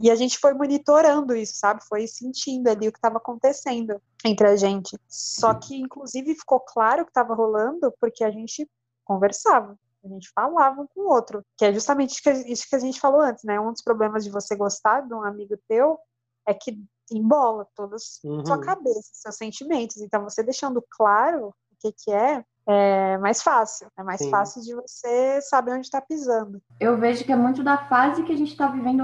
E 0.00 0.10
a 0.10 0.14
gente 0.14 0.38
foi 0.38 0.54
monitorando 0.54 1.34
isso, 1.34 1.56
sabe? 1.56 1.84
Foi 1.88 2.06
sentindo 2.06 2.68
ali 2.68 2.86
o 2.86 2.92
que 2.92 2.98
estava 2.98 3.16
acontecendo 3.16 4.00
entre 4.24 4.46
a 4.46 4.54
gente. 4.54 4.96
Só 5.08 5.52
que, 5.54 5.76
inclusive, 5.76 6.34
ficou 6.36 6.60
claro 6.60 7.02
o 7.02 7.04
que 7.04 7.10
estava 7.10 7.34
rolando 7.34 7.92
porque 8.00 8.22
a 8.22 8.30
gente 8.30 8.68
conversava. 9.04 9.76
A 10.08 10.14
gente 10.14 10.30
falava 10.34 10.80
um 10.82 10.86
com 10.94 11.02
o 11.02 11.12
outro. 11.12 11.42
Que 11.56 11.66
é 11.66 11.72
justamente 11.72 12.12
isso 12.46 12.66
que, 12.68 12.76
a- 12.76 12.78
gente 12.78 13.00
falou 13.00 13.20
antes, 13.20 13.44
né? 13.44 13.60
Um 13.60 13.72
dos 13.72 13.82
problemas 13.82 14.24
de 14.24 14.30
você 14.30 14.56
gostar 14.56 15.02
de 15.02 15.12
um 15.14 15.22
amigo 15.22 15.56
teu 15.68 15.98
é 16.46 16.54
que 16.54 16.78
embola 17.12 17.66
toda 17.74 17.96
a 17.96 17.98
sua 17.98 18.56
Uhum. 18.56 18.60
cabeça, 18.60 19.10
seus 19.12 19.36
sentimentos. 19.36 19.98
Então, 19.98 20.22
você 20.24 20.42
deixando 20.42 20.82
claro 20.90 21.48
o 21.48 21.76
que, 21.80 21.92
que 21.92 22.10
é, 22.12 22.44
é 22.66 23.18
mais 23.18 23.42
fácil. 23.42 23.88
É 23.98 24.02
mais 24.02 24.20
Sim. 24.20 24.30
fácil 24.30 24.62
de 24.62 24.74
você 24.74 25.40
saber 25.42 25.72
onde 25.72 25.86
está 25.86 26.00
pisando. 26.00 26.60
Eu 26.80 26.98
vejo 26.98 27.24
que 27.24 27.32
é 27.32 27.36
muito 27.36 27.62
da 27.62 27.78
fase 27.88 28.22
que 28.24 28.32
a 28.32 28.36
gente 28.36 28.56
tá 28.56 28.66
vivendo 28.68 29.02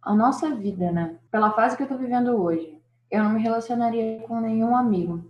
a 0.00 0.14
nossa 0.14 0.54
vida, 0.54 0.90
né? 0.90 1.18
Pela 1.30 1.52
fase 1.52 1.76
que 1.76 1.82
eu 1.82 1.88
tô 1.88 1.96
vivendo 1.96 2.28
hoje. 2.42 2.80
Eu 3.10 3.22
não 3.24 3.30
me 3.30 3.42
relacionaria 3.42 4.22
com 4.26 4.40
nenhum 4.40 4.74
amigo. 4.74 5.22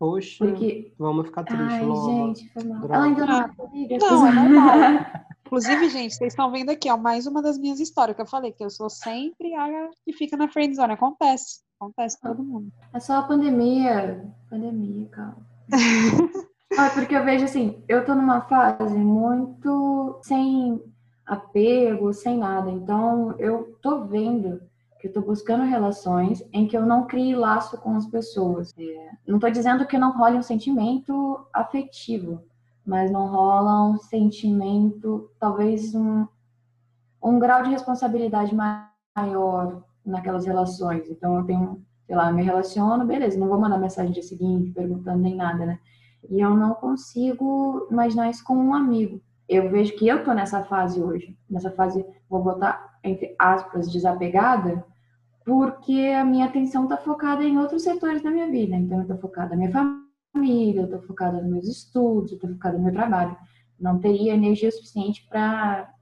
Poxa, 0.00 0.46
Porque. 0.46 0.94
vamos 0.98 1.26
ficar 1.26 1.44
triste, 1.44 1.62
Ai, 1.62 1.84
Loma. 1.84 2.34
gente, 2.34 2.50
foi 2.54 2.64
mal. 2.64 2.78
Droga. 2.78 2.94
Ela 2.94 3.04
ainda 3.04 3.26
não 3.26 3.38
é. 3.38 3.98
Não, 3.98 4.26
é 4.26 4.32
normal. 4.32 5.06
Inclusive, 5.44 5.90
gente, 5.90 6.14
vocês 6.14 6.32
estão 6.32 6.50
vendo 6.50 6.70
aqui, 6.70 6.90
ó, 6.90 6.96
mais 6.96 7.26
uma 7.26 7.42
das 7.42 7.58
minhas 7.58 7.78
histórias 7.80 8.16
que 8.16 8.22
eu 8.22 8.26
falei, 8.26 8.50
que 8.50 8.64
eu 8.64 8.70
sou 8.70 8.88
sempre 8.88 9.54
a 9.54 9.90
que 10.02 10.14
fica 10.14 10.38
na 10.38 10.48
friend 10.48 10.74
zone. 10.74 10.94
Acontece. 10.94 11.60
Acontece 11.78 12.18
com 12.18 12.28
todo 12.28 12.42
mundo. 12.42 12.72
É 12.94 12.98
só 12.98 13.18
a 13.18 13.22
pandemia. 13.24 14.26
Pandemia, 14.48 15.06
calma. 15.10 15.46
Ah, 16.78 16.88
porque 16.94 17.16
eu 17.16 17.24
vejo 17.24 17.44
assim, 17.44 17.82
eu 17.88 18.04
tô 18.04 18.14
numa 18.14 18.42
fase 18.42 18.96
muito 18.96 20.20
sem 20.22 20.80
apego, 21.26 22.12
sem 22.12 22.38
nada. 22.38 22.70
Então, 22.70 23.34
eu 23.40 23.76
tô 23.82 24.04
vendo 24.04 24.62
que 25.00 25.08
eu 25.08 25.12
tô 25.12 25.22
buscando 25.22 25.64
relações 25.64 26.46
em 26.52 26.66
que 26.66 26.76
eu 26.76 26.84
não 26.84 27.06
crie 27.06 27.34
laço 27.34 27.78
com 27.78 27.96
as 27.96 28.06
pessoas. 28.06 28.74
É, 28.78 29.10
não 29.26 29.38
tô 29.38 29.48
dizendo 29.48 29.86
que 29.86 29.98
não 29.98 30.16
role 30.16 30.36
um 30.36 30.42
sentimento 30.42 31.46
afetivo, 31.52 32.42
mas 32.84 33.10
não 33.10 33.26
rola 33.26 33.88
um 33.88 33.96
sentimento, 33.96 35.30
talvez 35.38 35.94
um, 35.94 36.26
um 37.22 37.38
grau 37.38 37.62
de 37.62 37.70
responsabilidade 37.70 38.54
maior 38.54 39.82
naquelas 40.04 40.44
relações. 40.44 41.08
Então, 41.08 41.38
eu 41.38 41.44
tenho, 41.44 41.82
sei 42.06 42.14
lá, 42.14 42.30
me 42.30 42.42
relaciono, 42.42 43.06
beleza, 43.06 43.38
não 43.38 43.48
vou 43.48 43.58
mandar 43.58 43.78
mensagem 43.78 44.12
dia 44.12 44.22
seguinte 44.22 44.70
perguntando 44.70 45.18
nem 45.18 45.34
nada, 45.34 45.64
né? 45.64 45.78
E 46.28 46.40
eu 46.40 46.54
não 46.54 46.74
consigo 46.74 47.88
imaginar 47.90 48.28
isso 48.28 48.44
com 48.44 48.54
um 48.54 48.74
amigo. 48.74 49.20
Eu 49.48 49.70
vejo 49.70 49.96
que 49.96 50.06
eu 50.06 50.22
tô 50.22 50.32
nessa 50.34 50.62
fase 50.62 51.02
hoje, 51.02 51.36
nessa 51.48 51.70
fase, 51.70 52.04
vou 52.28 52.42
botar 52.42 52.90
entre 53.02 53.34
aspas, 53.38 53.90
desapegada, 53.90 54.84
porque 55.44 56.12
a 56.16 56.24
minha 56.24 56.46
atenção 56.46 56.86
tá 56.86 56.96
focada 56.96 57.44
em 57.44 57.58
outros 57.58 57.82
setores 57.82 58.22
da 58.22 58.30
minha 58.30 58.50
vida. 58.50 58.76
Então, 58.76 59.00
eu 59.00 59.06
tô 59.06 59.16
focada 59.16 59.50
na 59.50 59.56
minha 59.56 59.72
família, 60.32 60.82
eu 60.82 60.88
tô 60.88 61.00
focada 61.06 61.40
nos 61.40 61.50
meus 61.50 61.68
estudos, 61.68 62.32
eu 62.32 62.38
tô 62.38 62.48
focada 62.48 62.76
no 62.76 62.84
meu 62.84 62.92
trabalho. 62.92 63.36
Não 63.78 63.98
teria 63.98 64.34
energia 64.34 64.70
suficiente 64.70 65.26
para 65.28 65.92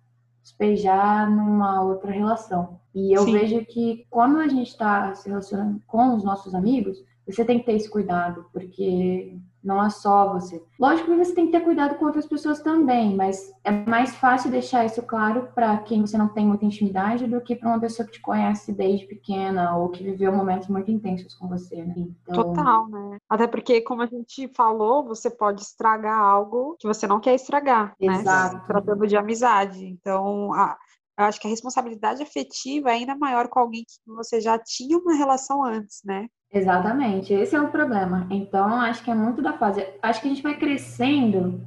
despejar 0.42 1.30
numa 1.30 1.82
outra 1.82 2.10
relação. 2.10 2.80
E 2.94 3.16
eu 3.16 3.22
Sim. 3.22 3.32
vejo 3.32 3.64
que 3.66 4.06
quando 4.10 4.38
a 4.38 4.48
gente 4.48 4.68
está 4.68 5.14
se 5.14 5.28
relacionando 5.28 5.80
com 5.86 6.16
os 6.16 6.24
nossos 6.24 6.54
amigos, 6.54 6.98
Você 7.28 7.44
tem 7.44 7.58
que 7.58 7.66
ter 7.66 7.72
esse 7.72 7.88
cuidado, 7.88 8.46
porque 8.52 9.38
não 9.62 9.84
é 9.84 9.90
só 9.90 10.32
você. 10.32 10.64
Lógico 10.78 11.10
que 11.10 11.16
você 11.16 11.34
tem 11.34 11.46
que 11.46 11.52
ter 11.52 11.60
cuidado 11.60 11.96
com 11.96 12.06
outras 12.06 12.26
pessoas 12.26 12.60
também, 12.60 13.14
mas 13.14 13.52
é 13.64 13.70
mais 13.70 14.14
fácil 14.16 14.50
deixar 14.50 14.84
isso 14.84 15.02
claro 15.02 15.48
para 15.54 15.76
quem 15.78 16.00
você 16.00 16.16
não 16.16 16.28
tem 16.28 16.46
muita 16.46 16.64
intimidade 16.64 17.26
do 17.26 17.40
que 17.40 17.56
para 17.56 17.68
uma 17.68 17.80
pessoa 17.80 18.06
que 18.06 18.12
te 18.12 18.20
conhece 18.20 18.72
desde 18.72 19.06
pequena 19.06 19.76
ou 19.76 19.90
que 19.90 20.02
viveu 20.02 20.32
momentos 20.32 20.68
muito 20.68 20.90
intensos 20.90 21.34
com 21.34 21.48
você, 21.48 21.84
né? 21.84 21.94
Então... 21.96 22.54
Total, 22.54 22.88
né? 22.88 23.18
Até 23.28 23.46
porque, 23.46 23.80
como 23.80 24.02
a 24.02 24.06
gente 24.06 24.48
falou, 24.54 25.04
você 25.04 25.28
pode 25.28 25.60
estragar 25.60 26.18
algo 26.18 26.76
que 26.78 26.86
você 26.86 27.06
não 27.06 27.20
quer 27.20 27.34
estragar, 27.34 27.94
né? 28.00 28.14
Exato. 28.14 28.56
né? 28.56 28.64
Tratando 28.66 29.06
de 29.06 29.16
amizade. 29.16 29.84
Então, 29.84 30.52
a 30.54 30.78
eu 31.18 31.24
acho 31.24 31.40
que 31.40 31.48
a 31.48 31.50
responsabilidade 31.50 32.22
afetiva 32.22 32.90
é 32.90 32.92
ainda 32.92 33.16
maior 33.16 33.48
com 33.48 33.58
alguém 33.58 33.82
que 33.82 33.98
você 34.06 34.40
já 34.40 34.56
tinha 34.56 34.96
uma 34.96 35.16
relação 35.16 35.64
antes, 35.64 36.00
né? 36.04 36.28
Exatamente, 36.50 37.32
esse 37.34 37.54
é 37.54 37.60
o 37.60 37.70
problema. 37.70 38.26
Então, 38.30 38.80
acho 38.80 39.04
que 39.04 39.10
é 39.10 39.14
muito 39.14 39.42
da 39.42 39.52
fase. 39.52 39.86
Acho 40.02 40.20
que 40.22 40.28
a 40.28 40.30
gente 40.30 40.42
vai 40.42 40.58
crescendo 40.58 41.60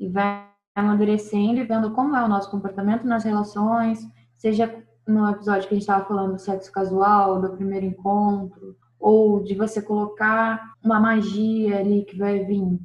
e 0.00 0.08
vai 0.08 0.46
amadurecendo 0.74 1.60
e 1.60 1.64
vendo 1.64 1.92
como 1.92 2.14
é 2.16 2.24
o 2.24 2.28
nosso 2.28 2.50
comportamento 2.50 3.04
nas 3.04 3.24
relações, 3.24 4.06
seja 4.36 4.74
no 5.06 5.30
episódio 5.30 5.68
que 5.68 5.74
a 5.74 5.76
gente 5.76 5.82
estava 5.82 6.04
falando 6.04 6.32
do 6.34 6.40
sexo 6.40 6.70
casual, 6.72 7.40
do 7.40 7.50
primeiro 7.50 7.86
encontro, 7.86 8.76
ou 8.98 9.42
de 9.42 9.54
você 9.54 9.80
colocar 9.80 10.74
uma 10.82 10.98
magia 10.98 11.78
ali 11.78 12.04
que 12.04 12.18
vai 12.18 12.44
vir 12.44 12.78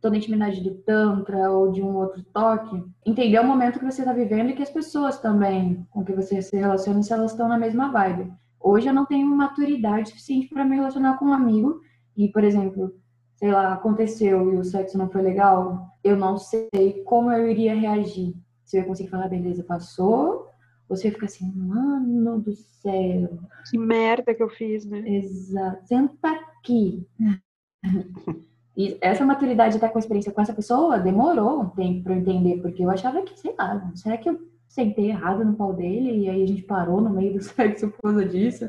toda 0.00 0.14
a 0.14 0.18
intimidade 0.18 0.60
do 0.62 0.74
Tantra 0.74 1.50
ou 1.50 1.72
de 1.72 1.82
um 1.82 1.96
outro 1.96 2.22
toque, 2.32 2.84
entender 3.04 3.40
o 3.40 3.44
momento 3.44 3.78
que 3.78 3.84
você 3.84 4.02
está 4.02 4.12
vivendo 4.12 4.50
e 4.50 4.52
que 4.54 4.62
as 4.62 4.70
pessoas 4.70 5.18
também 5.18 5.86
com 5.90 6.04
que 6.04 6.12
você 6.12 6.40
se 6.40 6.56
relaciona, 6.56 7.02
se 7.02 7.12
elas 7.12 7.32
estão 7.32 7.48
na 7.48 7.58
mesma 7.58 7.90
vibe. 7.90 8.32
Hoje 8.64 8.88
eu 8.88 8.94
não 8.94 9.04
tenho 9.04 9.26
maturidade 9.26 10.08
suficiente 10.08 10.48
para 10.48 10.64
me 10.64 10.74
relacionar 10.74 11.18
com 11.18 11.26
um 11.26 11.34
amigo 11.34 11.82
e, 12.16 12.28
por 12.28 12.42
exemplo, 12.42 12.94
sei 13.36 13.52
lá, 13.52 13.74
aconteceu 13.74 14.54
e 14.54 14.56
o 14.56 14.64
sexo 14.64 14.96
não 14.96 15.10
foi 15.10 15.20
legal, 15.20 15.86
eu 16.02 16.16
não 16.16 16.38
sei 16.38 16.70
como 17.04 17.30
eu 17.30 17.46
iria 17.46 17.74
reagir. 17.74 18.34
Se 18.64 18.78
eu 18.78 18.80
ia 18.80 18.86
conseguir 18.86 19.10
falar, 19.10 19.28
beleza, 19.28 19.62
passou, 19.62 20.48
ou 20.88 20.96
se 20.96 21.06
eu 21.06 21.10
ia 21.10 21.12
ficar 21.12 21.26
assim, 21.26 21.52
mano 21.54 22.40
do 22.40 22.54
céu. 22.54 23.38
Que 23.70 23.76
merda 23.76 24.34
que 24.34 24.42
eu 24.42 24.48
fiz, 24.48 24.86
né? 24.86 25.00
Exato. 25.06 25.86
Senta 25.86 26.30
aqui. 26.30 27.06
E 28.76 28.98
essa 29.00 29.24
maturidade 29.24 29.70
de 29.70 29.76
estar 29.76 29.88
com 29.88 29.98
a 29.98 30.00
experiência 30.00 30.32
com 30.32 30.40
essa 30.40 30.52
pessoa 30.52 30.98
demorou 30.98 31.60
um 31.60 31.68
tempo 31.68 32.02
para 32.02 32.12
eu 32.12 32.18
entender, 32.18 32.60
porque 32.60 32.84
eu 32.84 32.90
achava 32.90 33.22
que, 33.22 33.38
sei 33.38 33.54
lá, 33.56 33.92
será 33.94 34.16
que 34.16 34.28
eu 34.28 34.36
sentei 34.74 35.10
errado 35.10 35.44
no 35.44 35.54
pau 35.54 35.72
dele 35.72 36.24
e 36.24 36.28
aí 36.28 36.42
a 36.42 36.46
gente 36.46 36.62
parou 36.62 37.00
no 37.00 37.10
meio 37.10 37.34
do 37.34 37.40
sexo 37.44 37.88
por 37.90 38.02
causa 38.02 38.24
disso? 38.24 38.68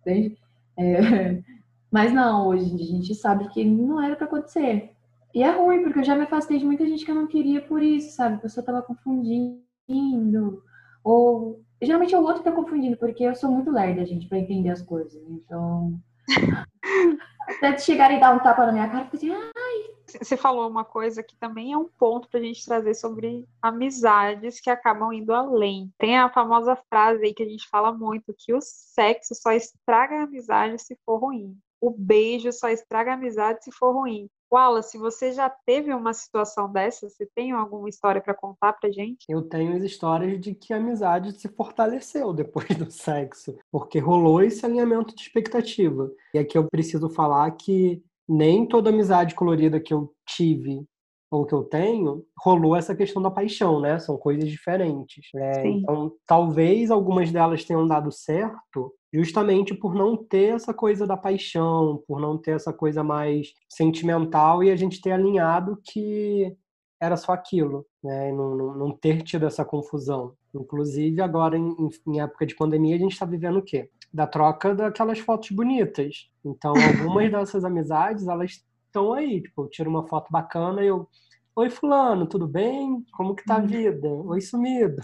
Entende? 0.00 0.36
É... 0.76 1.40
Mas 1.90 2.12
não, 2.12 2.48
hoje 2.48 2.74
a 2.74 2.84
gente 2.84 3.14
sabe 3.14 3.48
que 3.48 3.64
não 3.64 4.02
era 4.02 4.16
para 4.16 4.26
acontecer. 4.26 4.90
E 5.32 5.42
é 5.42 5.50
ruim, 5.50 5.82
porque 5.82 6.00
eu 6.00 6.04
já 6.04 6.16
me 6.16 6.22
afastei 6.22 6.58
de 6.58 6.64
muita 6.64 6.84
gente 6.84 7.04
que 7.04 7.10
eu 7.10 7.14
não 7.14 7.28
queria 7.28 7.60
por 7.60 7.80
isso, 7.80 8.14
sabe? 8.16 8.34
A 8.34 8.38
pessoa 8.38 8.66
tava 8.66 8.82
confundindo. 8.82 10.62
Ou. 11.04 11.62
Geralmente 11.80 12.14
é 12.14 12.18
o 12.18 12.22
outro 12.22 12.42
que 12.42 12.50
tá 12.50 12.52
confundindo, 12.52 12.96
porque 12.96 13.22
eu 13.22 13.34
sou 13.34 13.50
muito 13.50 13.70
lerda, 13.70 14.04
gente, 14.04 14.26
para 14.26 14.38
entender 14.38 14.70
as 14.70 14.82
coisas. 14.82 15.22
Então. 15.28 15.98
Até 17.48 17.78
chegarem 17.78 18.16
e 18.16 18.20
dar 18.20 18.34
um 18.34 18.40
tapa 18.40 18.66
na 18.66 18.72
minha 18.72 18.88
cara, 18.88 19.04
eu 19.04 19.16
assim, 19.16 19.30
ai. 19.30 19.95
Você 20.20 20.36
falou 20.36 20.68
uma 20.68 20.84
coisa 20.84 21.22
que 21.22 21.36
também 21.36 21.72
é 21.72 21.78
um 21.78 21.88
ponto 21.88 22.28
para 22.28 22.40
a 22.40 22.42
gente 22.42 22.64
trazer 22.64 22.94
sobre 22.94 23.46
amizades 23.60 24.60
que 24.60 24.70
acabam 24.70 25.12
indo 25.12 25.32
além. 25.32 25.92
Tem 25.98 26.18
a 26.18 26.28
famosa 26.28 26.76
frase 26.88 27.24
aí 27.24 27.34
que 27.34 27.42
a 27.42 27.48
gente 27.48 27.68
fala 27.68 27.92
muito, 27.92 28.34
que 28.36 28.54
o 28.54 28.60
sexo 28.60 29.34
só 29.34 29.52
estraga 29.52 30.16
a 30.16 30.22
amizade 30.24 30.78
se 30.78 30.98
for 31.04 31.18
ruim. 31.18 31.56
O 31.80 31.90
beijo 31.90 32.50
só 32.52 32.68
estraga 32.68 33.12
a 33.12 33.14
amizade 33.14 33.64
se 33.64 33.70
for 33.70 33.92
ruim. 33.92 34.28
Wallace, 34.50 34.96
você 34.96 35.32
já 35.32 35.50
teve 35.50 35.92
uma 35.92 36.14
situação 36.14 36.70
dessa? 36.70 37.08
Você 37.08 37.26
tem 37.34 37.50
alguma 37.52 37.88
história 37.88 38.20
para 38.20 38.34
contar 38.34 38.74
pra 38.74 38.90
gente? 38.90 39.26
Eu 39.28 39.42
tenho 39.42 39.76
as 39.76 39.82
histórias 39.82 40.40
de 40.40 40.54
que 40.54 40.72
a 40.72 40.76
amizade 40.76 41.32
se 41.32 41.48
fortaleceu 41.48 42.32
depois 42.32 42.68
do 42.78 42.90
sexo, 42.90 43.58
porque 43.70 43.98
rolou 43.98 44.40
esse 44.40 44.64
alinhamento 44.64 45.14
de 45.14 45.22
expectativa. 45.22 46.10
E 46.32 46.38
aqui 46.38 46.56
eu 46.56 46.68
preciso 46.70 47.08
falar 47.08 47.50
que 47.52 48.02
nem 48.28 48.66
toda 48.66 48.90
amizade 48.90 49.34
colorida 49.34 49.80
que 49.80 49.94
eu 49.94 50.12
tive 50.26 50.84
ou 51.30 51.44
que 51.44 51.54
eu 51.54 51.64
tenho, 51.64 52.24
rolou 52.38 52.76
essa 52.76 52.94
questão 52.94 53.20
da 53.20 53.30
paixão, 53.30 53.80
né? 53.80 53.98
São 53.98 54.16
coisas 54.16 54.48
diferentes. 54.48 55.26
Né? 55.34 55.66
Então, 55.66 56.12
talvez 56.26 56.90
algumas 56.90 57.32
delas 57.32 57.64
tenham 57.64 57.86
dado 57.86 58.12
certo, 58.12 58.94
justamente 59.12 59.74
por 59.74 59.94
não 59.94 60.16
ter 60.16 60.54
essa 60.54 60.72
coisa 60.72 61.06
da 61.06 61.16
paixão, 61.16 62.02
por 62.06 62.20
não 62.20 62.38
ter 62.38 62.52
essa 62.52 62.72
coisa 62.72 63.02
mais 63.02 63.52
sentimental 63.68 64.62
e 64.62 64.70
a 64.70 64.76
gente 64.76 65.00
ter 65.00 65.12
alinhado 65.12 65.80
que 65.84 66.56
era 67.00 67.16
só 67.16 67.32
aquilo, 67.32 67.84
né? 68.02 68.32
Não, 68.32 68.56
não, 68.56 68.74
não 68.74 68.90
ter 68.92 69.22
tido 69.22 69.46
essa 69.46 69.64
confusão. 69.64 70.32
Inclusive, 70.54 71.20
agora, 71.20 71.58
em, 71.58 71.74
em 72.06 72.20
época 72.20 72.46
de 72.46 72.54
pandemia, 72.54 72.94
a 72.96 72.98
gente 72.98 73.12
está 73.12 73.26
vivendo 73.26 73.58
o 73.58 73.62
quê? 73.62 73.90
Da 74.12 74.26
troca 74.26 74.74
daquelas 74.74 75.18
fotos 75.18 75.50
bonitas. 75.50 76.30
Então, 76.44 76.72
algumas 76.72 77.30
dessas 77.32 77.64
amizades, 77.64 78.26
elas 78.26 78.64
estão 78.86 79.12
aí. 79.12 79.42
Tipo, 79.42 79.64
eu 79.64 79.68
tiro 79.68 79.90
uma 79.90 80.06
foto 80.06 80.30
bacana 80.30 80.82
e 80.82 80.86
eu. 80.86 81.08
Oi, 81.54 81.70
Fulano, 81.70 82.26
tudo 82.26 82.46
bem? 82.46 83.04
Como 83.12 83.34
que 83.34 83.44
tá 83.44 83.56
a 83.56 83.60
uhum. 83.60 83.66
vida? 83.66 84.08
Oi, 84.08 84.40
sumido. 84.40 85.02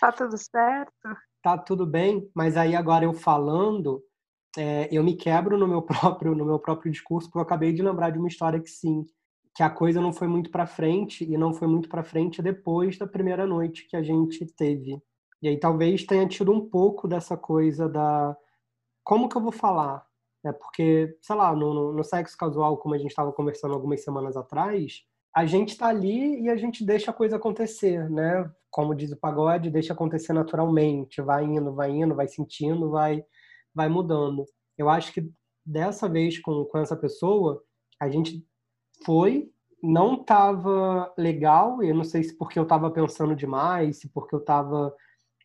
Tá 0.00 0.10
tudo 0.10 0.36
certo? 0.36 1.16
Tá 1.42 1.58
tudo 1.58 1.86
bem, 1.86 2.28
mas 2.34 2.56
aí 2.56 2.74
agora 2.74 3.04
eu 3.04 3.12
falando, 3.12 4.02
é, 4.56 4.88
eu 4.90 5.02
me 5.02 5.14
quebro 5.14 5.56
no 5.58 5.66
meu 5.66 5.82
próprio 5.82 6.34
no 6.34 6.44
meu 6.44 6.58
próprio 6.58 6.90
discurso, 6.90 7.28
porque 7.28 7.38
eu 7.38 7.42
acabei 7.42 7.72
de 7.72 7.82
lembrar 7.82 8.10
de 8.10 8.18
uma 8.18 8.28
história 8.28 8.60
que 8.60 8.70
sim, 8.70 9.04
que 9.54 9.62
a 9.62 9.70
coisa 9.70 10.00
não 10.00 10.12
foi 10.12 10.28
muito 10.28 10.50
para 10.50 10.66
frente 10.66 11.24
e 11.24 11.36
não 11.36 11.52
foi 11.52 11.68
muito 11.68 11.88
para 11.88 12.02
frente 12.02 12.42
depois 12.42 12.98
da 12.98 13.06
primeira 13.06 13.46
noite 13.46 13.86
que 13.88 13.96
a 13.96 14.02
gente 14.02 14.46
teve. 14.46 15.00
E 15.42 15.48
aí 15.48 15.58
talvez 15.58 16.04
tenha 16.04 16.26
tido 16.28 16.52
um 16.52 16.68
pouco 16.68 17.08
dessa 17.08 17.36
coisa 17.36 17.88
da 17.88 18.36
como 19.04 19.28
que 19.28 19.36
eu 19.36 19.42
vou 19.42 19.52
falar? 19.52 20.06
É 20.44 20.52
porque, 20.52 21.16
sei 21.20 21.36
lá, 21.36 21.54
no, 21.54 21.92
no 21.92 22.04
sexo 22.04 22.36
casual, 22.36 22.78
como 22.78 22.94
a 22.94 22.98
gente 22.98 23.10
estava 23.10 23.32
conversando 23.32 23.74
algumas 23.74 24.02
semanas 24.02 24.36
atrás, 24.36 25.02
a 25.34 25.46
gente 25.46 25.70
está 25.70 25.88
ali 25.88 26.42
e 26.42 26.48
a 26.48 26.56
gente 26.56 26.84
deixa 26.84 27.10
a 27.10 27.14
coisa 27.14 27.36
acontecer, 27.36 28.08
né? 28.10 28.48
Como 28.70 28.94
diz 28.94 29.12
o 29.12 29.16
pagode, 29.16 29.70
deixa 29.70 29.92
acontecer 29.92 30.32
naturalmente, 30.32 31.20
vai 31.22 31.44
indo, 31.44 31.74
vai 31.74 31.90
indo, 31.90 32.14
vai 32.14 32.28
sentindo, 32.28 32.90
vai, 32.90 33.24
vai 33.74 33.88
mudando. 33.88 34.44
Eu 34.76 34.88
acho 34.88 35.12
que 35.12 35.30
dessa 35.64 36.08
vez 36.08 36.38
com, 36.38 36.64
com 36.64 36.78
essa 36.78 36.96
pessoa, 36.96 37.62
a 38.00 38.08
gente 38.08 38.44
foi, 39.04 39.50
não 39.82 40.14
estava 40.20 41.12
legal, 41.16 41.82
eu 41.82 41.94
não 41.94 42.04
sei 42.04 42.22
se 42.22 42.36
porque 42.36 42.58
eu 42.58 42.64
estava 42.64 42.90
pensando 42.90 43.34
demais, 43.34 43.98
se 43.98 44.08
porque 44.08 44.34
eu 44.34 44.40
estava 44.40 44.94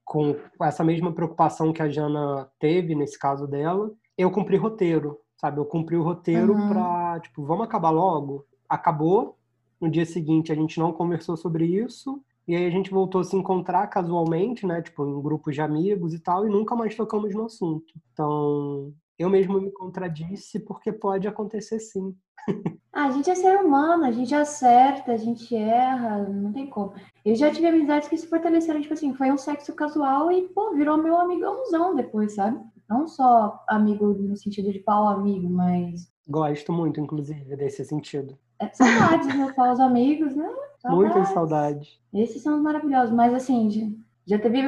com 0.07 0.37
essa 0.61 0.85
mesma 0.85 1.11
preocupação 1.11 1.73
que 1.73 1.81
a 1.81 1.89
Jana 1.89 2.49
teve 2.57 2.95
nesse 2.95 3.19
caso 3.19 3.45
dela, 3.45 3.91
eu 4.17 4.31
cumpri 4.31 4.55
roteiro, 4.55 5.19
sabe? 5.35 5.59
Eu 5.59 5.65
cumpri 5.65 5.97
o 5.97 6.01
roteiro 6.01 6.53
uhum. 6.53 6.69
pra, 6.69 7.19
tipo, 7.19 7.45
vamos 7.45 7.65
acabar 7.65 7.89
logo. 7.89 8.45
Acabou. 8.69 9.37
No 9.81 9.91
dia 9.91 10.05
seguinte 10.05 10.49
a 10.49 10.55
gente 10.55 10.79
não 10.79 10.93
conversou 10.93 11.35
sobre 11.35 11.65
isso. 11.65 12.23
E 12.47 12.55
aí 12.55 12.65
a 12.65 12.69
gente 12.69 12.89
voltou 12.89 13.19
a 13.19 13.23
se 13.25 13.35
encontrar 13.35 13.85
casualmente, 13.87 14.65
né? 14.65 14.81
Tipo, 14.81 15.05
em 15.05 15.21
grupos 15.21 15.53
de 15.53 15.61
amigos 15.61 16.13
e 16.13 16.19
tal, 16.19 16.47
e 16.47 16.49
nunca 16.49 16.73
mais 16.73 16.95
tocamos 16.95 17.35
no 17.35 17.43
assunto. 17.43 17.93
Então, 18.13 18.93
eu 19.19 19.29
mesmo 19.29 19.59
me 19.59 19.69
contradisse 19.71 20.57
porque 20.61 20.93
pode 20.93 21.27
acontecer 21.27 21.81
sim. 21.81 22.15
Ah, 22.97 23.05
a 23.05 23.11
gente 23.11 23.29
é 23.29 23.35
ser 23.35 23.59
humano, 23.59 24.05
a 24.05 24.11
gente 24.11 24.33
acerta, 24.33 25.11
a 25.11 25.17
gente 25.17 25.55
erra, 25.55 26.27
não 26.27 26.51
tem 26.51 26.65
como. 26.65 26.93
Eu 27.23 27.35
já 27.35 27.51
tive 27.51 27.67
amizades 27.67 28.09
que 28.09 28.17
se 28.17 28.25
fortaleceram, 28.25 28.81
tipo 28.81 28.95
assim, 28.95 29.13
foi 29.13 29.31
um 29.31 29.37
sexo 29.37 29.71
casual 29.75 30.31
e, 30.31 30.47
pô, 30.47 30.73
virou 30.73 30.97
meu 30.97 31.15
amigãozão 31.15 31.95
depois, 31.95 32.33
sabe? 32.33 32.59
Não 32.89 33.07
só 33.07 33.63
amigo 33.67 34.15
no 34.15 34.35
sentido 34.35 34.73
de 34.73 34.79
pau 34.79 35.07
amigo, 35.09 35.47
mas. 35.47 36.11
Gosto 36.27 36.73
muito, 36.73 36.99
inclusive, 36.99 37.55
desse 37.55 37.85
sentido. 37.85 38.35
É, 38.57 38.67
saudades, 38.73 39.27
né? 39.27 39.53
Pau 39.55 39.71
os 39.71 39.79
amigos, 39.79 40.35
né? 40.35 40.49
Saudades. 40.79 41.13
Muitas 41.13 41.27
saudades. 41.33 41.99
Esses 42.11 42.41
são 42.41 42.55
os 42.55 42.63
maravilhosos, 42.63 43.13
mas 43.13 43.31
assim, 43.31 43.95
já 44.25 44.39
teve 44.39 44.59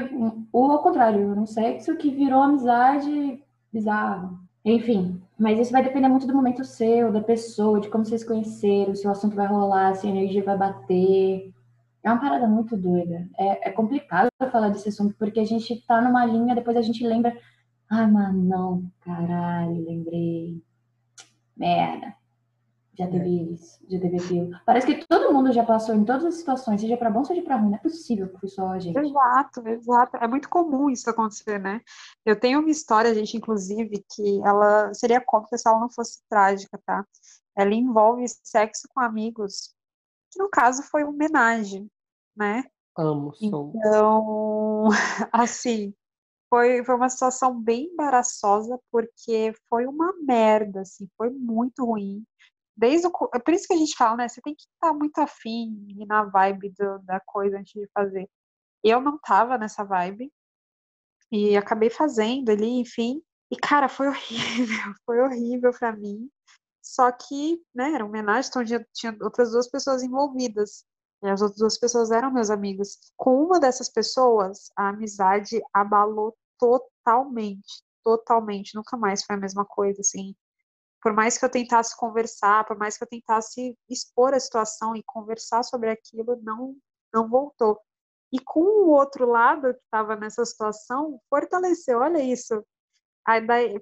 o 0.53 0.71
ao 0.71 0.83
contrário, 0.83 1.31
um 1.31 1.47
sexo 1.47 1.95
que 1.95 2.11
virou 2.11 2.43
amizade 2.43 3.43
bizarro. 3.73 4.37
Enfim, 4.63 5.18
mas 5.39 5.59
isso 5.59 5.71
vai 5.71 5.83
depender 5.83 6.09
muito 6.09 6.27
do 6.27 6.35
momento 6.35 6.63
seu, 6.63 7.11
da 7.11 7.21
pessoa, 7.21 7.79
de 7.79 7.89
como 7.89 8.05
vocês 8.05 8.23
conheceram, 8.23 8.93
se 8.95 9.07
o 9.07 9.11
assunto 9.11 9.35
vai 9.35 9.47
rolar, 9.47 9.95
se 9.95 10.05
a 10.05 10.09
energia 10.09 10.43
vai 10.43 10.57
bater. 10.57 11.51
É 12.03 12.09
uma 12.11 12.19
parada 12.19 12.47
muito 12.47 12.77
doida. 12.77 13.27
É, 13.37 13.69
é 13.69 13.71
complicado 13.71 14.29
falar 14.51 14.69
desse 14.69 14.89
assunto, 14.89 15.15
porque 15.17 15.39
a 15.39 15.45
gente 15.45 15.83
tá 15.87 16.01
numa 16.01 16.25
linha, 16.25 16.55
depois 16.55 16.77
a 16.77 16.81
gente 16.81 17.05
lembra, 17.05 17.33
Ai, 17.89 18.05
mas 18.09 18.35
não, 18.35 18.91
caralho, 19.01 19.83
lembrei. 19.83 20.61
Merda. 21.57 22.15
Já 22.99 23.07
teve 23.07 23.29
é. 23.29 23.53
isso, 23.53 23.79
já 23.89 23.97
teve 23.97 24.17
aquilo. 24.17 24.51
Parece 24.65 24.85
que 24.85 25.07
todo 25.07 25.33
mundo 25.33 25.53
já 25.53 25.65
passou 25.65 25.95
em 25.95 26.03
todas 26.03 26.25
as 26.25 26.35
situações, 26.35 26.81
seja 26.81 26.97
para 26.97 27.09
bom, 27.09 27.23
seja 27.23 27.41
para 27.41 27.55
ruim. 27.55 27.69
Não 27.69 27.77
é 27.77 27.81
possível 27.81 28.27
que 28.27 28.37
foi 28.37 28.49
só 28.49 28.67
a 28.71 28.79
gente. 28.79 28.99
Exato, 28.99 29.65
exato. 29.69 30.17
É 30.17 30.27
muito 30.27 30.49
comum 30.49 30.89
isso 30.89 31.09
acontecer, 31.09 31.59
né? 31.59 31.79
Eu 32.25 32.37
tenho 32.37 32.59
uma 32.59 32.69
história, 32.69 33.15
gente, 33.15 33.37
inclusive, 33.37 34.03
que 34.13 34.41
ela 34.45 34.93
seria 34.93 35.21
cômica 35.21 35.57
se 35.57 35.65
ela 35.65 35.79
não 35.79 35.89
fosse 35.89 36.19
trágica, 36.29 36.77
tá? 36.85 37.05
Ela 37.55 37.73
envolve 37.73 38.25
sexo 38.43 38.85
com 38.93 38.99
amigos, 38.99 39.73
que 40.29 40.37
no 40.37 40.49
caso 40.49 40.83
foi 40.83 41.03
uma 41.03 41.13
homenagem, 41.13 41.89
né? 42.35 42.65
Amo, 42.97 43.33
sou. 43.33 43.71
Então, 43.77 44.89
assim, 45.31 45.93
foi, 46.49 46.83
foi 46.83 46.95
uma 46.95 47.07
situação 47.07 47.57
bem 47.57 47.85
embaraçosa, 47.93 48.77
porque 48.91 49.53
foi 49.69 49.85
uma 49.85 50.13
merda, 50.21 50.81
assim, 50.81 51.07
foi 51.17 51.29
muito 51.29 51.85
ruim 51.85 52.25
desde 52.79 53.07
o, 53.07 53.11
é 53.33 53.39
por 53.39 53.53
isso 53.53 53.67
que 53.67 53.73
a 53.73 53.77
gente 53.77 53.95
fala, 53.95 54.17
né? 54.17 54.27
Você 54.29 54.41
tem 54.41 54.55
que 54.55 54.63
estar 54.63 54.93
muito 54.93 55.19
afim 55.19 55.85
e 55.89 56.05
na 56.05 56.23
vibe 56.23 56.69
do, 56.69 56.99
da 56.99 57.19
coisa 57.19 57.59
antes 57.59 57.73
de 57.73 57.87
fazer. 57.93 58.29
Eu 58.83 59.01
não 59.01 59.19
tava 59.19 59.57
nessa 59.57 59.83
vibe 59.83 60.31
e 61.31 61.57
acabei 61.57 61.89
fazendo 61.89 62.49
ali, 62.49 62.79
enfim. 62.79 63.21
E 63.51 63.57
cara, 63.57 63.89
foi 63.89 64.07
horrível, 64.07 64.93
foi 65.05 65.19
horrível 65.19 65.71
para 65.77 65.91
mim. 65.95 66.29
Só 66.81 67.11
que, 67.11 67.61
né, 67.75 67.93
era 67.93 68.03
uma 68.03 68.09
homenagem, 68.09 68.49
então 68.49 68.63
tinha, 68.63 68.87
tinha 68.93 69.17
outras 69.21 69.51
duas 69.51 69.69
pessoas 69.69 70.01
envolvidas. 70.01 70.85
E 71.21 71.27
as 71.27 71.41
outras 71.41 71.59
duas 71.59 71.77
pessoas 71.77 72.11
eram 72.11 72.31
meus 72.31 72.49
amigos. 72.49 72.97
Com 73.17 73.43
uma 73.43 73.59
dessas 73.59 73.89
pessoas, 73.89 74.71
a 74.77 74.89
amizade 74.89 75.61
abalou 75.73 76.35
totalmente, 76.57 77.83
totalmente. 78.03 78.73
Nunca 78.73 78.95
mais 78.95 79.25
foi 79.25 79.35
a 79.35 79.39
mesma 79.39 79.65
coisa, 79.65 79.99
assim 79.99 80.33
por 81.01 81.13
mais 81.13 81.37
que 81.37 81.45
eu 81.45 81.49
tentasse 81.49 81.95
conversar, 81.97 82.65
por 82.65 82.77
mais 82.77 82.97
que 82.97 83.03
eu 83.03 83.07
tentasse 83.07 83.77
expor 83.89 84.33
a 84.33 84.39
situação 84.39 84.95
e 84.95 85.03
conversar 85.03 85.63
sobre 85.63 85.89
aquilo, 85.89 86.39
não 86.43 86.75
não 87.13 87.27
voltou. 87.27 87.79
E 88.31 88.39
com 88.39 88.61
o 88.61 88.89
outro 88.89 89.25
lado 89.25 89.73
que 89.73 89.79
estava 89.79 90.15
nessa 90.15 90.45
situação, 90.45 91.19
fortaleceu. 91.29 91.99
Olha 91.99 92.21
isso. 92.21 92.63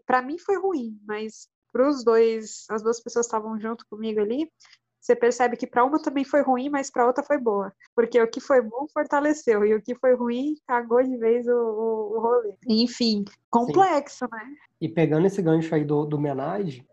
Para 0.06 0.22
mim 0.22 0.38
foi 0.38 0.58
ruim, 0.58 0.98
mas 1.06 1.50
para 1.72 1.90
os 1.90 2.04
dois, 2.04 2.66
as 2.70 2.82
duas 2.82 3.02
pessoas 3.02 3.26
estavam 3.26 3.60
junto 3.60 3.86
comigo 3.90 4.20
ali, 4.22 4.52
você 5.00 5.16
percebe 5.16 5.56
que 5.56 5.68
para 5.68 5.86
uma 5.86 6.02
também 6.02 6.26
foi 6.26 6.42
ruim, 6.42 6.70
mas 6.70 6.92
para 6.92 7.06
outra 7.06 7.24
foi 7.24 7.38
boa. 7.38 7.72
Porque 7.96 8.22
o 8.22 8.28
que 8.28 8.40
foi 8.40 8.62
bom 8.62 8.88
fortaleceu 8.94 9.64
e 9.66 9.74
o 9.74 9.82
que 9.82 9.96
foi 9.96 10.16
ruim 10.16 10.56
cagou 10.68 11.02
de 11.02 11.18
vez 11.18 11.48
o, 11.48 11.52
o, 11.52 12.18
o 12.18 12.22
rolê. 12.22 12.54
Enfim, 12.68 13.24
complexo, 13.50 14.26
Sim. 14.26 14.32
né? 14.32 14.46
E 14.80 14.88
pegando 14.88 15.26
esse 15.26 15.42
gancho 15.42 15.74
aí 15.74 15.84
do, 15.84 16.06
do 16.06 16.20
menage, 16.20 16.86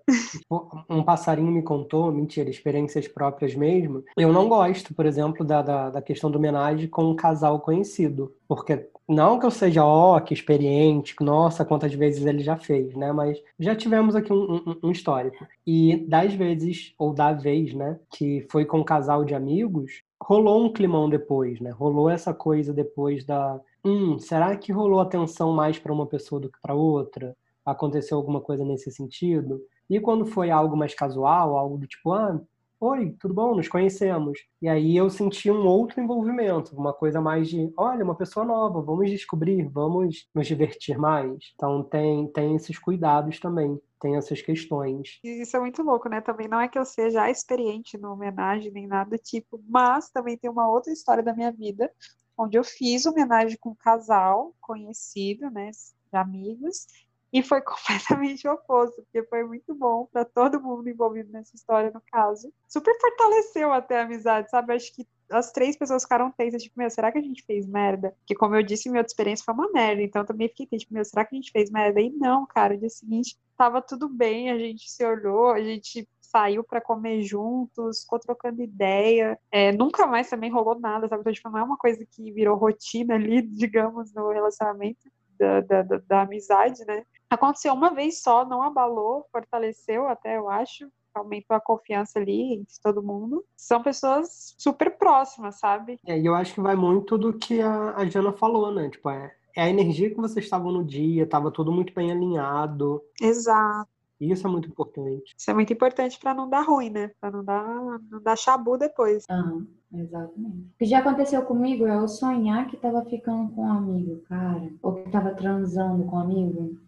um 0.88 1.02
passarinho 1.02 1.52
me 1.52 1.62
contou, 1.62 2.10
mentira, 2.10 2.48
experiências 2.48 3.06
próprias 3.06 3.54
mesmo. 3.54 4.02
Eu 4.16 4.32
não 4.32 4.48
gosto, 4.48 4.94
por 4.94 5.04
exemplo, 5.04 5.44
da, 5.44 5.60
da, 5.60 5.90
da 5.90 6.00
questão 6.00 6.30
do 6.30 6.40
menage 6.40 6.88
com 6.88 7.04
um 7.04 7.16
casal 7.16 7.60
conhecido. 7.60 8.34
Porque 8.48 8.88
não 9.08 9.38
que 9.38 9.46
eu 9.46 9.50
seja, 9.50 9.84
ó, 9.84 10.16
oh, 10.16 10.20
que 10.20 10.34
experiente, 10.34 11.14
nossa, 11.20 11.64
quantas 11.64 11.94
vezes 11.94 12.24
ele 12.24 12.42
já 12.42 12.56
fez, 12.56 12.94
né? 12.94 13.12
Mas 13.12 13.38
já 13.58 13.74
tivemos 13.76 14.16
aqui 14.16 14.32
um, 14.32 14.54
um, 14.54 14.76
um, 14.84 14.90
histórico. 14.90 15.46
E 15.66 15.96
das 16.08 16.34
vezes, 16.34 16.94
ou 16.98 17.12
da 17.12 17.32
vez, 17.32 17.74
né, 17.74 17.98
que 18.10 18.46
foi 18.50 18.64
com 18.64 18.78
um 18.78 18.84
casal 18.84 19.24
de 19.24 19.34
amigos, 19.34 20.02
rolou 20.20 20.64
um 20.64 20.72
climão 20.72 21.08
depois, 21.08 21.60
né? 21.60 21.70
Rolou 21.70 22.08
essa 22.08 22.32
coisa 22.32 22.72
depois 22.72 23.24
da. 23.24 23.60
Hum, 23.84 24.18
será 24.18 24.56
que 24.56 24.72
rolou 24.72 25.00
atenção 25.00 25.52
mais 25.52 25.78
para 25.78 25.92
uma 25.92 26.06
pessoa 26.06 26.40
do 26.40 26.50
que 26.50 26.58
para 26.62 26.74
outra? 26.74 27.36
aconteceu 27.64 28.16
alguma 28.18 28.40
coisa 28.40 28.64
nesse 28.64 28.90
sentido. 28.90 29.60
E 29.88 29.98
quando 29.98 30.26
foi 30.26 30.50
algo 30.50 30.76
mais 30.76 30.94
casual, 30.94 31.56
algo 31.56 31.78
do 31.78 31.86
tipo, 31.86 32.12
ah, 32.12 32.40
oi, 32.84 33.16
tudo 33.18 33.32
bom, 33.32 33.54
nos 33.54 33.68
conhecemos. 33.68 34.38
E 34.60 34.68
aí 34.68 34.96
eu 34.96 35.08
senti 35.08 35.50
um 35.50 35.66
outro 35.66 36.00
envolvimento, 36.00 36.76
uma 36.76 36.92
coisa 36.92 37.20
mais 37.20 37.48
de, 37.48 37.72
olha, 37.76 38.04
uma 38.04 38.14
pessoa 38.14 38.44
nova, 38.44 38.82
vamos 38.82 39.10
descobrir, 39.10 39.66
vamos 39.68 40.28
nos 40.34 40.46
divertir 40.46 40.98
mais. 40.98 41.52
Então 41.54 41.82
tem, 41.82 42.26
tem 42.28 42.54
esses 42.54 42.78
cuidados 42.78 43.40
também. 43.40 43.80
Tem 44.00 44.16
essas 44.16 44.42
questões. 44.42 45.18
Isso 45.24 45.56
é 45.56 45.60
muito 45.60 45.82
louco, 45.82 46.10
né? 46.10 46.20
Também 46.20 46.46
não 46.46 46.60
é 46.60 46.68
que 46.68 46.78
eu 46.78 46.84
seja 46.84 47.30
experiente 47.30 47.96
no 47.96 48.12
homenagem 48.12 48.70
nem 48.70 48.86
nada 48.86 49.16
do 49.16 49.18
tipo, 49.18 49.58
mas 49.66 50.10
também 50.10 50.36
tem 50.36 50.50
uma 50.50 50.68
outra 50.68 50.92
história 50.92 51.22
da 51.22 51.32
minha 51.32 51.50
vida, 51.50 51.90
onde 52.36 52.58
eu 52.58 52.64
fiz 52.64 53.06
homenagem 53.06 53.56
com 53.58 53.70
um 53.70 53.74
casal 53.74 54.54
conhecido, 54.60 55.50
né? 55.50 55.70
De 56.12 56.18
amigos, 56.18 56.86
e 57.34 57.42
foi 57.42 57.60
completamente 57.62 58.46
oposto, 58.46 59.02
porque 59.02 59.26
foi 59.28 59.42
muito 59.44 59.74
bom 59.74 60.06
para 60.12 60.24
todo 60.24 60.62
mundo 60.62 60.88
envolvido 60.88 61.32
nessa 61.32 61.56
história, 61.56 61.90
no 61.90 62.00
caso. 62.12 62.52
Super 62.68 62.96
fortaleceu 63.00 63.72
até 63.72 63.98
a 63.98 64.04
amizade, 64.04 64.48
sabe? 64.48 64.72
Acho 64.72 64.94
que 64.94 65.04
as 65.30 65.50
três 65.50 65.76
pessoas 65.76 66.04
ficaram 66.04 66.30
tensas, 66.30 66.62
tipo, 66.62 66.78
meu, 66.78 66.88
será 66.88 67.10
que 67.10 67.18
a 67.18 67.22
gente 67.22 67.42
fez 67.42 67.66
merda? 67.66 68.14
Que 68.24 68.36
como 68.36 68.54
eu 68.54 68.62
disse, 68.62 68.88
minha 68.88 69.02
experiência 69.02 69.44
foi 69.44 69.52
uma 69.52 69.72
merda, 69.72 70.00
então 70.00 70.24
também 70.24 70.48
fiquei 70.48 70.78
tipo, 70.78 70.94
meu, 70.94 71.04
será 71.04 71.24
que 71.24 71.34
a 71.34 71.38
gente 71.38 71.50
fez 71.50 71.70
merda? 71.70 72.00
E 72.00 72.10
não, 72.10 72.46
cara, 72.46 72.74
no 72.74 72.80
dia 72.80 72.90
seguinte 72.90 73.36
tava 73.56 73.82
tudo 73.82 74.08
bem, 74.08 74.50
a 74.50 74.58
gente 74.58 74.90
se 74.90 75.04
olhou, 75.04 75.50
a 75.50 75.62
gente 75.62 76.08
saiu 76.20 76.64
para 76.64 76.80
comer 76.80 77.22
juntos, 77.22 78.02
ficou 78.02 78.18
trocando 78.18 78.62
ideia. 78.62 79.38
É, 79.50 79.72
nunca 79.72 80.06
mais 80.06 80.28
também 80.28 80.50
rolou 80.50 80.78
nada, 80.78 81.08
sabe? 81.08 81.20
Então, 81.20 81.32
tipo, 81.32 81.48
não 81.48 81.58
é 81.58 81.62
uma 81.62 81.76
coisa 81.76 82.04
que 82.04 82.32
virou 82.32 82.56
rotina 82.56 83.14
ali, 83.14 83.42
digamos, 83.46 84.12
no 84.12 84.30
relacionamento 84.30 85.08
da, 85.38 85.60
da, 85.60 85.82
da 85.82 86.22
amizade, 86.22 86.84
né? 86.84 87.04
Aconteceu 87.30 87.72
uma 87.72 87.90
vez 87.90 88.22
só, 88.22 88.44
não 88.44 88.62
abalou, 88.62 89.26
fortaleceu 89.32 90.06
até, 90.08 90.36
eu 90.36 90.48
acho, 90.48 90.88
aumentou 91.14 91.56
a 91.56 91.60
confiança 91.60 92.18
ali 92.18 92.54
entre 92.54 92.74
todo 92.82 93.02
mundo. 93.02 93.44
São 93.56 93.82
pessoas 93.82 94.54
super 94.58 94.96
próximas, 94.98 95.58
sabe? 95.58 95.98
É, 96.06 96.18
e 96.18 96.26
eu 96.26 96.34
acho 96.34 96.54
que 96.54 96.60
vai 96.60 96.76
muito 96.76 97.16
do 97.16 97.32
que 97.32 97.60
a, 97.60 97.96
a 97.96 98.06
Jana 98.06 98.32
falou, 98.32 98.72
né? 98.72 98.90
Tipo, 98.90 99.10
é, 99.10 99.34
é 99.56 99.62
a 99.62 99.70
energia 99.70 100.10
que 100.10 100.16
vocês 100.16 100.44
estavam 100.44 100.72
no 100.72 100.84
dia, 100.84 101.24
estava 101.24 101.50
tudo 101.50 101.72
muito 101.72 101.94
bem 101.94 102.10
alinhado. 102.10 103.02
Exato. 103.20 103.88
Isso 104.20 104.46
é 104.46 104.50
muito 104.50 104.68
importante. 104.68 105.34
Isso 105.36 105.50
é 105.50 105.54
muito 105.54 105.72
importante 105.72 106.18
para 106.18 106.34
não 106.34 106.48
dar 106.48 106.62
ruim, 106.62 106.88
né? 106.88 107.10
Para 107.20 107.30
não 107.30 107.44
dar, 107.44 108.00
não 108.10 108.22
dar 108.22 108.36
chabu 108.36 108.78
depois. 108.78 109.24
Uhum, 109.28 109.66
exatamente. 109.92 110.58
O 110.58 110.78
que 110.78 110.84
já 110.84 111.00
aconteceu 111.00 111.42
comigo 111.42 111.86
é 111.86 111.96
eu 111.96 112.08
sonhar 112.08 112.66
que 112.68 112.76
tava 112.76 113.04
ficando 113.04 113.52
com 113.52 113.62
um 113.62 113.70
amigo, 113.70 114.22
cara. 114.28 114.70
Ou 114.82 114.94
que 114.94 115.10
tava 115.10 115.34
transando 115.34 116.04
com 116.04 116.16
um 116.16 116.20
amigo. 116.20 116.78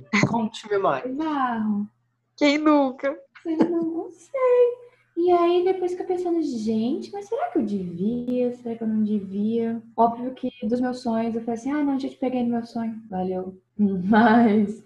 Conte-me 0.30 0.78
mais. 0.78 1.04
Bizarro. 1.04 1.88
Quem 2.36 2.58
nunca? 2.58 3.16
Eu 3.44 3.56
não 3.70 4.10
sei. 4.10 4.82
E 5.16 5.30
aí 5.30 5.64
depois 5.64 5.92
fica 5.92 6.04
pensando, 6.04 6.42
gente, 6.42 7.12
mas 7.12 7.26
será 7.26 7.50
que 7.50 7.58
eu 7.58 7.62
devia? 7.62 8.52
Será 8.54 8.74
que 8.74 8.82
eu 8.82 8.88
não 8.88 9.04
devia? 9.04 9.82
Óbvio 9.96 10.34
que 10.34 10.50
dos 10.66 10.80
meus 10.80 11.00
sonhos 11.00 11.34
eu 11.34 11.42
falei 11.42 11.60
assim, 11.60 11.70
ah, 11.70 11.84
não, 11.84 11.98
já 11.98 12.08
te 12.08 12.16
peguei 12.16 12.42
no 12.42 12.50
meu 12.50 12.64
sonho. 12.64 13.00
Valeu. 13.10 13.60
Mas. 13.78 14.82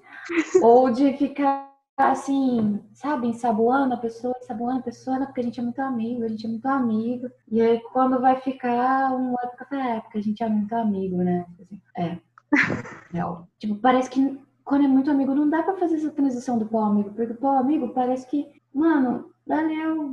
Ou 0.60 0.90
de 0.90 1.12
ficar 1.14 1.72
assim, 1.96 2.78
sabe, 2.92 3.28
ensaboando 3.28 3.94
a 3.94 3.96
pessoa, 3.96 4.34
ensaboando 4.38 4.80
a 4.80 4.82
pessoa, 4.82 5.24
porque 5.24 5.40
a 5.40 5.44
gente 5.44 5.58
é 5.58 5.62
muito 5.62 5.80
amigo, 5.80 6.24
a 6.24 6.28
gente 6.28 6.44
é 6.44 6.50
muito 6.50 6.66
amigo. 6.66 7.30
E 7.50 7.60
aí 7.62 7.80
quando 7.92 8.20
vai 8.20 8.38
ficar 8.40 9.14
um 9.14 9.34
época 9.42 9.66
da 9.70 9.86
época, 9.96 10.18
a 10.18 10.22
gente 10.22 10.42
é 10.42 10.48
muito 10.48 10.74
amigo, 10.74 11.16
né? 11.18 11.46
Assim, 11.60 11.80
é. 11.96 12.18
Real. 13.12 13.48
Tipo, 13.58 13.76
parece 13.76 14.10
que 14.10 14.38
quando 14.66 14.84
é 14.84 14.88
muito 14.88 15.10
amigo, 15.10 15.32
não 15.32 15.48
dá 15.48 15.62
pra 15.62 15.76
fazer 15.76 15.94
essa 15.94 16.10
transição 16.10 16.58
do 16.58 16.66
pau 16.66 16.82
amigo, 16.82 17.10
porque 17.14 17.32
pau 17.34 17.56
amigo 17.56 17.90
parece 17.90 18.26
que, 18.26 18.60
mano, 18.74 19.30
valeu, 19.46 20.12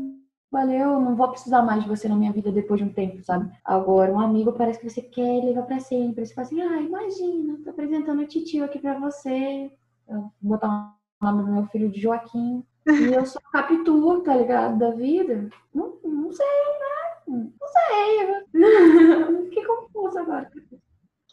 valeu, 0.51 0.99
não 1.01 1.15
vou 1.15 1.29
precisar 1.29 1.63
mais 1.63 1.81
de 1.81 1.89
você 1.89 2.07
na 2.07 2.15
minha 2.15 2.31
vida 2.31 2.51
depois 2.51 2.79
de 2.79 2.85
um 2.85 2.93
tempo, 2.93 3.23
sabe? 3.23 3.51
Agora, 3.65 4.13
um 4.13 4.19
amigo 4.19 4.53
parece 4.53 4.79
que 4.79 4.87
você 4.87 5.01
quer 5.01 5.43
levar 5.43 5.63
pra 5.63 5.79
sempre. 5.79 6.23
Você 6.23 6.35
fala 6.35 6.45
assim, 6.45 6.61
ah, 6.61 6.79
imagina, 6.79 7.59
tô 7.63 7.71
apresentando 7.71 8.21
o 8.21 8.27
titio 8.27 8.63
aqui 8.63 8.77
pra 8.77 8.99
você. 8.99 9.71
Vou 10.07 10.31
botar 10.39 10.95
o 11.19 11.25
nome 11.25 11.43
do 11.43 11.51
meu 11.51 11.65
filho 11.67 11.89
de 11.89 11.99
Joaquim. 11.99 12.63
E 12.87 13.11
eu 13.11 13.25
sou 13.25 13.41
Capitu, 13.51 14.21
tá 14.21 14.35
ligado? 14.35 14.77
Da 14.77 14.91
vida. 14.91 15.49
Não, 15.73 15.97
não 16.03 16.31
sei, 16.31 16.45
né? 16.45 17.51
Não 17.59 17.67
sei. 17.67 18.53
Fiquei 19.49 19.65
confusa 19.65 20.21
agora 20.21 20.51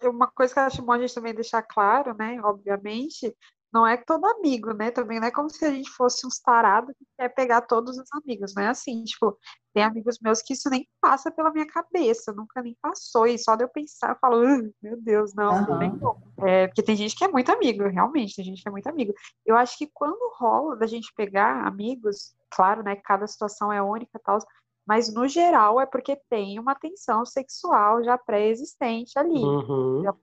uma 0.05 0.27
coisa 0.27 0.53
que 0.53 0.61
eu 0.61 0.65
acho 0.65 0.83
bom 0.83 0.93
a 0.93 0.99
gente 0.99 1.15
também 1.15 1.35
deixar 1.35 1.63
claro, 1.63 2.15
né, 2.17 2.41
obviamente, 2.43 3.35
não 3.73 3.87
é 3.87 3.97
todo 3.97 4.27
amigo, 4.27 4.73
né, 4.73 4.91
também 4.91 5.21
não 5.21 5.29
é 5.29 5.31
como 5.31 5.49
se 5.49 5.65
a 5.65 5.71
gente 5.71 5.91
fosse 5.91 6.27
uns 6.27 6.41
tarados 6.41 6.95
que 6.99 7.05
quer 7.19 7.29
pegar 7.29 7.61
todos 7.63 7.97
os 7.99 8.09
amigos, 8.23 8.53
não 8.55 8.65
é 8.65 8.69
assim, 8.69 9.05
tipo, 9.05 9.39
tem 9.73 9.85
amigos 9.85 10.19
meus 10.21 10.43
que 10.43 10.55
isso 10.55 10.69
nem 10.69 10.89
passa 11.01 11.31
pela 11.31 11.53
minha 11.53 11.67
cabeça, 11.67 12.33
nunca 12.33 12.61
nem 12.61 12.77
passou, 12.83 13.27
e 13.27 13.39
só 13.39 13.55
de 13.55 13.63
eu 13.63 13.69
pensar, 13.69 14.11
eu 14.11 14.19
falo, 14.21 14.43
meu 14.83 15.01
Deus, 15.01 15.33
não, 15.35 15.61
uhum. 15.61 15.99
como. 15.99 16.47
É, 16.47 16.67
porque 16.67 16.83
tem 16.83 16.97
gente 16.97 17.15
que 17.15 17.25
é 17.25 17.29
muito 17.29 17.51
amigo, 17.53 17.87
realmente, 17.89 18.35
tem 18.35 18.45
gente 18.45 18.63
que 18.63 18.69
é 18.69 18.73
muito 18.73 18.89
amigo. 18.89 19.15
Eu 19.47 19.57
acho 19.57 19.79
que 19.79 19.89
quando 19.93 20.33
rola 20.37 20.77
da 20.77 20.87
gente 20.87 21.13
pegar 21.15 21.65
amigos, 21.67 22.35
claro, 22.51 22.83
né, 22.83 22.97
cada 22.97 23.27
situação 23.27 23.73
é 23.73 23.81
única 23.81 24.19
e 24.19 24.21
tal, 24.21 24.39
mas 24.87 25.13
no 25.13 25.29
geral 25.29 25.81
é 25.81 25.87
porque 25.87 26.17
tem 26.29 26.59
uma 26.59 26.75
tensão 26.75 27.25
sexual 27.25 28.03
já 28.03 28.19
pré-existente 28.19 29.19
ali. 29.19 29.43
Uhum. 29.43 30.03
Já, 30.03 30.15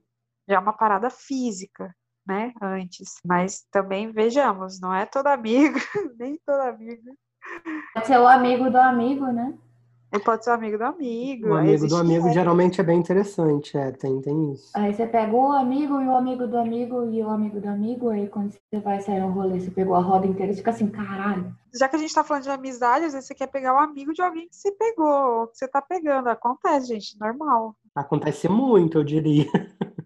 já 0.49 0.55
é 0.55 0.59
uma 0.59 0.73
parada 0.73 1.09
física, 1.09 1.95
né, 2.25 2.53
antes. 2.61 3.15
Mas 3.25 3.65
também 3.71 4.11
vejamos, 4.11 4.79
não 4.79 4.93
é 4.93 5.05
todo 5.05 5.27
amigo, 5.27 5.77
nem 6.17 6.39
todo 6.45 6.61
amigo 6.61 7.11
Pode 7.93 8.07
ser 8.07 8.19
o 8.19 8.27
amigo 8.27 8.69
do 8.69 8.77
amigo, 8.77 9.25
né? 9.27 9.57
Ele 10.11 10.23
pode 10.23 10.43
ser 10.43 10.51
o 10.51 10.53
amigo 10.53 10.77
do 10.77 10.85
amigo. 10.85 11.49
O 11.49 11.53
amigo 11.55 11.87
do 11.87 11.97
amigo 11.97 12.29
geralmente 12.31 12.79
é 12.79 12.83
bem 12.83 12.99
interessante, 12.99 13.77
é, 13.77 13.91
tem, 13.91 14.21
tem 14.21 14.53
isso. 14.53 14.71
Aí 14.73 14.93
você 14.93 15.05
pega 15.05 15.33
o 15.35 15.51
amigo 15.51 16.01
e 16.01 16.07
o 16.07 16.15
amigo 16.15 16.47
do 16.47 16.57
amigo 16.57 17.09
e 17.11 17.21
o 17.21 17.29
amigo 17.29 17.59
do 17.59 17.67
amigo, 17.67 18.09
aí 18.09 18.27
quando 18.29 18.53
você 18.53 18.79
vai 18.79 19.01
sair 19.01 19.19
no 19.19 19.31
rolê, 19.31 19.59
você 19.59 19.69
pegou 19.69 19.95
a 19.95 19.99
roda 19.99 20.25
inteira, 20.25 20.53
você 20.53 20.59
fica 20.59 20.71
assim, 20.71 20.87
caralho. 20.87 21.53
Já 21.77 21.89
que 21.89 21.97
a 21.97 21.99
gente 21.99 22.13
tá 22.13 22.23
falando 22.23 22.43
de 22.43 22.49
amizade, 22.49 23.05
às 23.05 23.13
vezes 23.13 23.27
você 23.27 23.35
quer 23.35 23.47
pegar 23.47 23.73
o 23.73 23.77
amigo 23.77 24.13
de 24.13 24.21
alguém 24.21 24.47
que 24.47 24.55
você 24.55 24.71
pegou, 24.71 25.41
ou 25.41 25.47
que 25.47 25.57
você 25.57 25.67
tá 25.67 25.81
pegando. 25.81 26.29
Acontece, 26.29 26.87
gente, 26.87 27.19
normal. 27.19 27.75
Acontece 27.93 28.47
muito, 28.47 28.97
eu 28.97 29.03
diria. 29.03 29.45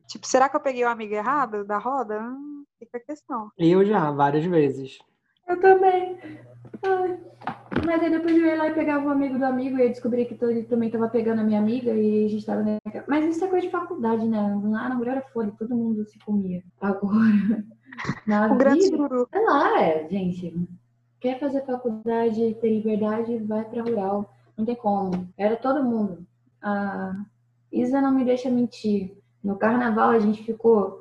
Tipo, 0.08 0.28
será 0.28 0.50
que 0.50 0.56
eu 0.56 0.60
peguei 0.62 0.84
o 0.84 0.90
amigo 0.90 1.14
errado 1.14 1.64
da 1.64 1.78
roda? 1.78 2.20
Hum, 2.20 2.66
fica 2.78 2.98
a 2.98 3.02
questão. 3.02 3.50
Eu 3.58 3.86
já, 3.86 4.12
várias 4.12 4.44
vezes. 4.44 5.00
Eu 5.52 5.60
também. 5.60 6.18
Ai. 6.84 7.20
Mas 7.86 8.02
aí 8.04 8.10
depois 8.10 8.36
eu 8.36 8.46
ia 8.46 8.58
lá 8.58 8.68
e 8.68 8.74
pegava 8.74 9.06
o 9.06 9.10
amigo 9.10 9.38
do 9.38 9.46
amigo 9.46 9.78
e 9.78 9.82
eu 9.84 9.90
descobri 9.90 10.26
que 10.26 10.38
ele 10.44 10.64
também 10.64 10.90
tava 10.92 11.08
pegando 11.10 11.42
a 11.42 11.44
minha 11.44 11.60
amiga 11.60 11.92
e 11.94 12.26
a 12.26 12.30
gente 12.30 12.46
tava. 12.46 12.62
na- 12.64 12.78
Mas 13.08 13.26
isso 13.36 13.44
é 13.44 13.48
coisa 13.48 13.66
de 13.66 13.72
faculdade, 13.72 14.28
né? 14.28 14.40
Lá 14.64 14.90
na 14.90 14.96
mulher 14.96 15.12
era 15.18 15.22
foda, 15.22 15.54
todo 15.58 15.76
mundo 15.76 16.06
se 16.06 16.20
comia. 16.20 16.64
Agora, 16.80 17.12
na 18.28 18.52
Um 18.52 18.58
grande 18.58 18.84
vida, 18.86 18.98
sururu. 18.98 19.28
sei 19.32 19.46
lá, 19.46 19.82
é, 19.82 20.08
gente. 20.10 20.54
Quer 21.20 21.40
fazer 21.40 21.66
faculdade, 21.66 22.56
ter 22.62 22.70
liberdade, 22.70 23.38
vai 23.40 23.64
pra 23.64 23.84
rural. 23.84 24.34
Não 24.58 24.66
tem 24.66 24.76
como. 24.76 25.28
Era 25.38 25.56
todo 25.56 25.84
mundo. 25.84 26.26
A 26.62 27.14
Isa 27.72 28.02
não 28.02 28.12
me 28.12 28.26
deixa 28.26 28.50
mentir. 28.50 29.18
No 29.44 29.56
carnaval 29.56 30.10
a 30.10 30.20
gente 30.20 30.44
ficou 30.44 31.01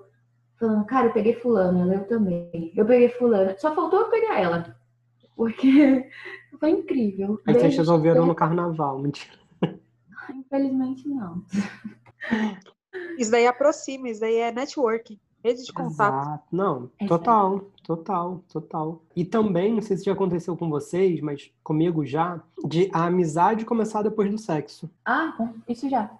falando, 0.60 0.84
cara, 0.84 1.08
eu 1.08 1.12
peguei 1.12 1.34
fulano, 1.34 1.80
ela 1.80 1.94
eu 1.94 2.06
também. 2.06 2.72
Eu 2.76 2.84
peguei 2.84 3.08
fulano. 3.08 3.54
Só 3.58 3.74
faltou 3.74 4.00
eu 4.00 4.10
pegar 4.10 4.38
ela. 4.38 4.76
Porque 5.34 6.08
foi 6.60 6.70
incrível. 6.70 7.40
Aí 7.46 7.54
vocês 7.54 7.76
resolveram 7.76 8.26
no 8.26 8.34
carnaval, 8.34 8.98
mentira. 8.98 9.32
Infelizmente 10.32 11.08
não. 11.08 11.42
Isso 13.18 13.30
daí 13.30 13.46
aproxima, 13.46 14.08
isso 14.08 14.20
daí 14.20 14.36
é 14.36 14.52
networking. 14.52 15.18
Rede 15.42 15.64
de 15.64 15.72
contato. 15.72 16.20
Exato. 16.20 16.44
Não, 16.52 16.90
total, 17.08 17.60
total, 17.82 18.44
total. 18.52 19.02
E 19.16 19.24
também, 19.24 19.72
não 19.72 19.80
sei 19.80 19.96
se 19.96 20.04
já 20.04 20.12
aconteceu 20.12 20.54
com 20.54 20.68
vocês, 20.68 21.18
mas 21.22 21.50
comigo 21.64 22.04
já, 22.04 22.42
de 22.66 22.90
a 22.92 23.06
amizade 23.06 23.64
começar 23.64 24.02
depois 24.02 24.30
do 24.30 24.36
sexo. 24.36 24.90
Ah, 25.02 25.34
isso 25.66 25.88
já. 25.88 26.10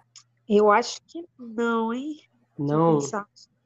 Eu 0.49 0.71
acho 0.71 0.99
que 1.05 1.23
não, 1.37 1.93
hein? 1.93 2.17
Não. 2.57 2.99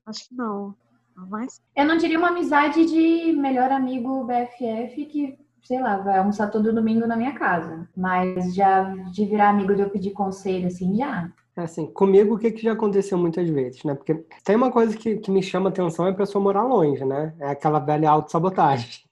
Acho 0.06 0.30
que 0.30 0.36
não. 0.36 0.76
Mas 1.16 1.62
Eu 1.76 1.86
não 1.86 1.97
diria 1.97 2.18
uma 2.18 2.28
amizade 2.30 2.86
de 2.86 3.34
melhor 3.34 3.72
amigo 3.72 4.26
BFF 4.26 5.06
que, 5.06 5.39
sei 5.64 5.82
lá, 5.82 5.97
vai 5.97 6.18
almoçar 6.18 6.51
todo 6.51 6.74
domingo 6.74 7.08
na 7.08 7.16
minha 7.16 7.34
casa. 7.34 7.88
Mas 7.95 8.53
já 8.53 8.84
de 9.12 9.26
virar 9.26 9.49
amigo 9.49 9.74
de 9.74 9.82
eu 9.82 9.89
pedir 9.89 10.12
conselho, 10.12 10.68
assim, 10.68 10.95
já. 10.97 11.32
é 11.56 11.62
assim, 11.62 11.88
comigo 11.88 12.36
o 12.36 12.39
que, 12.39 12.51
que 12.51 12.64
já 12.64 12.74
aconteceu 12.74 13.18
muitas 13.18 13.47
vezes, 13.49 13.84
né? 13.84 13.95
Porque 13.95 14.26
tem 14.43 14.56
uma 14.58 14.72
coisa 14.72 14.95
que, 14.97 15.18
que 15.18 15.32
me 15.32 15.41
chama 15.41 15.70
atenção 15.70 16.06
é 16.06 16.12
a 16.12 16.14
pessoa 16.14 16.43
morar 16.43 16.64
longe, 16.64 17.03
né? 17.06 17.34
É 17.39 17.47
aquela 17.51 17.80
velha 17.80 18.10
autossabotagem. 18.10 19.05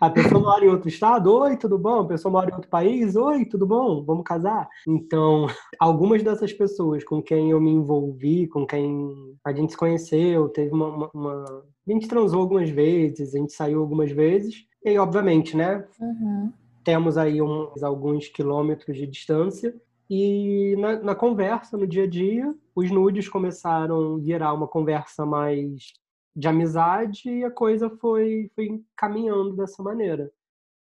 A 0.00 0.08
pessoa 0.10 0.40
mora 0.40 0.64
em 0.64 0.68
outro 0.68 0.88
estado, 0.88 1.32
oi, 1.32 1.56
tudo 1.56 1.78
bom? 1.78 2.00
A 2.00 2.06
pessoa 2.06 2.30
mora 2.32 2.50
em 2.50 2.54
outro 2.54 2.68
país, 2.70 3.16
oi, 3.16 3.44
tudo 3.44 3.66
bom? 3.66 4.04
Vamos 4.04 4.24
casar? 4.24 4.68
Então, 4.86 5.46
algumas 5.78 6.22
dessas 6.22 6.52
pessoas 6.52 7.02
com 7.04 7.22
quem 7.22 7.50
eu 7.50 7.60
me 7.60 7.70
envolvi, 7.70 8.46
com 8.46 8.66
quem 8.66 9.36
a 9.44 9.52
gente 9.52 9.72
se 9.72 9.76
conheceu, 9.78 10.48
teve 10.48 10.72
uma, 10.72 10.88
uma- 10.88 11.10
uma- 11.14 11.64
A 11.88 11.92
gente 11.92 12.08
transou 12.08 12.40
algumas 12.40 12.70
vezes, 12.70 13.34
a 13.34 13.38
gente 13.38 13.52
saiu 13.52 13.80
algumas 13.80 14.10
vezes, 14.10 14.64
e 14.84 14.96
obviamente, 14.98 15.56
né? 15.56 15.84
Uhum. 16.00 16.52
Temos 16.84 17.16
aí 17.16 17.40
uns, 17.42 17.82
alguns 17.82 18.28
quilômetros 18.28 18.96
de 18.96 19.06
distância, 19.06 19.74
e 20.08 20.76
na, 20.78 21.00
na 21.00 21.14
conversa, 21.14 21.76
no 21.76 21.86
dia 21.86 22.04
a 22.04 22.06
dia, 22.06 22.54
os 22.76 22.90
nudes 22.90 23.28
começaram 23.28 24.16
a 24.16 24.18
virar 24.18 24.52
uma 24.52 24.68
conversa 24.68 25.24
mais 25.24 25.92
de 26.34 26.48
amizade 26.48 27.30
e 27.30 27.44
a 27.44 27.50
coisa 27.50 27.88
foi, 27.88 28.50
foi 28.54 28.82
caminhando 28.96 29.54
dessa 29.56 29.82
maneira. 29.82 30.32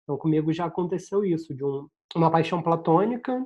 Então, 0.03 0.17
comigo 0.17 0.53
já 0.53 0.67
aconteceu 0.67 1.25
isso, 1.25 1.55
de 1.55 1.65
um, 1.65 1.89
uma 2.15 2.31
paixão 2.31 2.63
platônica 2.63 3.45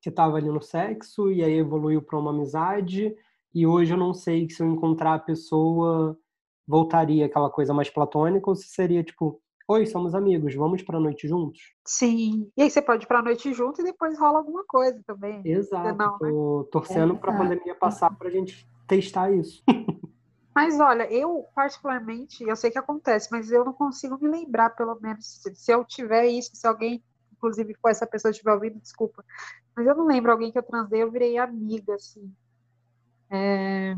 que 0.00 0.08
estava 0.08 0.36
ali 0.36 0.48
no 0.48 0.62
sexo 0.62 1.30
e 1.30 1.42
aí 1.42 1.58
evoluiu 1.58 2.00
para 2.00 2.18
uma 2.18 2.30
amizade 2.30 3.14
e 3.54 3.66
hoje 3.66 3.92
eu 3.92 3.98
não 3.98 4.14
sei 4.14 4.48
se 4.48 4.62
eu 4.62 4.70
encontrar 4.70 5.14
a 5.14 5.18
pessoa 5.18 6.16
voltaria 6.66 7.26
aquela 7.26 7.50
coisa 7.50 7.74
mais 7.74 7.90
platônica 7.90 8.48
ou 8.48 8.54
se 8.54 8.68
seria 8.68 9.02
tipo, 9.02 9.42
oi, 9.66 9.86
somos 9.86 10.14
amigos, 10.14 10.54
vamos 10.54 10.82
para 10.82 10.98
a 10.98 11.00
noite 11.00 11.26
juntos? 11.26 11.74
sim. 11.86 12.50
E 12.56 12.62
aí 12.62 12.70
você 12.70 12.80
pode 12.80 13.04
ir 13.04 13.08
pra 13.08 13.22
noite 13.22 13.52
junto 13.52 13.80
e 13.80 13.84
depois 13.84 14.18
rola 14.18 14.38
alguma 14.38 14.64
coisa 14.64 15.02
também. 15.06 15.42
Exato, 15.44 15.96
Não, 15.96 16.18
né? 16.20 16.68
torcendo 16.70 17.16
para 17.16 17.34
a 17.34 17.38
pandemia 17.38 17.74
passar 17.74 18.16
para 18.16 18.28
a 18.28 18.30
gente 18.30 18.68
testar 18.86 19.32
isso. 19.32 19.62
Mas 20.54 20.78
olha, 20.80 21.10
eu 21.12 21.46
particularmente, 21.54 22.42
eu 22.44 22.56
sei 22.56 22.70
que 22.70 22.78
acontece, 22.78 23.28
mas 23.30 23.50
eu 23.52 23.64
não 23.64 23.72
consigo 23.72 24.18
me 24.20 24.28
lembrar, 24.28 24.70
pelo 24.70 24.98
menos, 25.00 25.26
se, 25.26 25.54
se 25.54 25.72
eu 25.72 25.84
tiver 25.84 26.26
isso, 26.26 26.50
se 26.54 26.66
alguém, 26.66 27.02
inclusive, 27.32 27.74
for 27.80 27.90
essa 27.90 28.06
pessoa 28.06 28.30
estiver 28.30 28.52
ouvindo, 28.52 28.80
desculpa. 28.80 29.24
Mas 29.76 29.86
eu 29.86 29.94
não 29.94 30.06
lembro 30.06 30.32
alguém 30.32 30.50
que 30.50 30.58
eu 30.58 30.62
transei, 30.62 31.02
eu 31.02 31.10
virei 31.10 31.38
amiga, 31.38 31.94
assim. 31.94 32.32
É, 33.30 33.94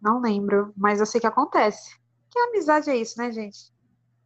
não 0.00 0.20
lembro, 0.20 0.72
mas 0.76 1.00
eu 1.00 1.06
sei 1.06 1.20
que 1.20 1.26
acontece. 1.26 1.96
Que 2.30 2.38
amizade 2.38 2.90
é 2.90 2.96
isso, 2.96 3.18
né, 3.18 3.32
gente? 3.32 3.72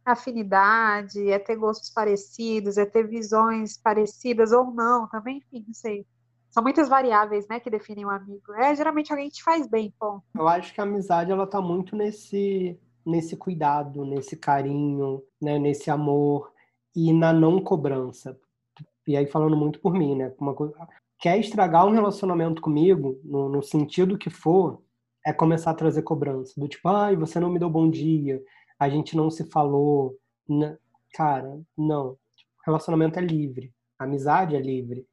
Afinidade, 0.05 1.29
é 1.29 1.39
ter 1.39 1.55
gostos 1.55 1.89
parecidos, 1.89 2.77
é 2.77 2.85
ter 2.85 3.07
visões 3.07 3.77
parecidas 3.77 4.51
ou 4.51 4.71
não, 4.71 5.07
também, 5.07 5.37
enfim, 5.37 5.63
não 5.65 5.73
sei. 5.73 6.05
São 6.53 6.61
muitas 6.61 6.87
variáveis, 6.87 7.47
né, 7.47 7.59
que 7.59 7.69
definem 7.69 8.05
um 8.05 8.11
amigo. 8.11 8.53
É 8.53 8.75
geralmente 8.75 9.11
alguém 9.11 9.27
que 9.27 9.35
te 9.37 9.43
faz 9.43 9.67
bem, 9.67 9.91
ponto. 9.99 10.23
Eu 10.35 10.47
acho 10.47 10.71
que 10.71 10.79
a 10.79 10.83
amizade 10.83 11.31
ela 11.31 11.47
tá 11.47 11.59
muito 11.59 11.95
nesse 11.95 12.79
nesse 13.05 13.35
cuidado, 13.35 14.05
nesse 14.05 14.37
carinho, 14.37 15.21
né, 15.41 15.59
nesse 15.59 15.91
amor 15.91 16.53
e 16.95 17.11
na 17.11 17.33
não 17.33 17.59
cobrança. 17.61 18.39
E 19.05 19.17
aí 19.17 19.25
falando 19.27 19.57
muito 19.57 19.79
por 19.81 19.93
mim, 19.93 20.15
né? 20.15 20.31
Uma 20.39 20.53
coisa, 20.53 20.73
quer 21.19 21.37
estragar 21.37 21.85
um 21.85 21.91
relacionamento 21.91 22.61
comigo, 22.61 23.19
no, 23.23 23.49
no 23.49 23.61
sentido 23.61 24.17
que 24.17 24.29
for, 24.29 24.81
é 25.25 25.33
começar 25.33 25.71
a 25.71 25.73
trazer 25.73 26.03
cobrança, 26.03 26.53
do 26.55 26.67
tipo, 26.67 26.87
ai, 26.87 27.17
você 27.17 27.39
não 27.41 27.49
me 27.49 27.59
deu 27.59 27.69
bom 27.69 27.89
dia, 27.89 28.41
a 28.79 28.87
gente 28.89 29.17
não 29.17 29.29
se 29.29 29.43
falou. 29.49 30.15
N- 30.47 30.77
Cara, 31.13 31.59
não. 31.77 32.17
Relacionamento 32.65 33.19
é 33.19 33.21
livre, 33.21 33.73
amizade 33.99 34.55
é 34.55 34.61
livre. 34.61 35.05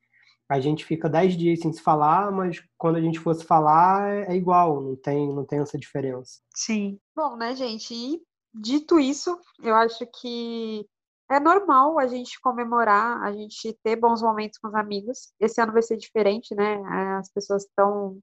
A 0.50 0.58
gente 0.60 0.84
fica 0.84 1.08
dez 1.08 1.36
dias 1.36 1.60
sem 1.60 1.72
se 1.72 1.80
falar, 1.80 2.32
mas 2.32 2.60
quando 2.76 2.96
a 2.96 3.00
gente 3.00 3.20
fosse 3.20 3.44
falar 3.44 4.08
é 4.12 4.32
é 4.32 4.36
igual, 4.36 4.80
não 4.80 4.96
tem, 4.96 5.32
não 5.32 5.44
tem 5.44 5.60
essa 5.60 5.78
diferença. 5.78 6.40
Sim. 6.54 6.98
Bom, 7.14 7.36
né, 7.36 7.54
gente? 7.54 7.94
E 7.94 8.20
dito 8.52 8.98
isso, 8.98 9.38
eu 9.62 9.74
acho 9.74 10.04
que 10.20 10.84
é 11.30 11.38
normal 11.38 11.98
a 11.98 12.06
gente 12.08 12.40
comemorar, 12.40 13.22
a 13.22 13.32
gente 13.32 13.78
ter 13.84 13.94
bons 13.94 14.20
momentos 14.20 14.58
com 14.58 14.66
os 14.68 14.74
amigos. 14.74 15.32
Esse 15.38 15.60
ano 15.60 15.72
vai 15.72 15.82
ser 15.82 15.96
diferente, 15.96 16.54
né? 16.54 16.74
Eh, 16.74 17.18
As 17.18 17.30
pessoas 17.30 17.64
estão 17.64 18.18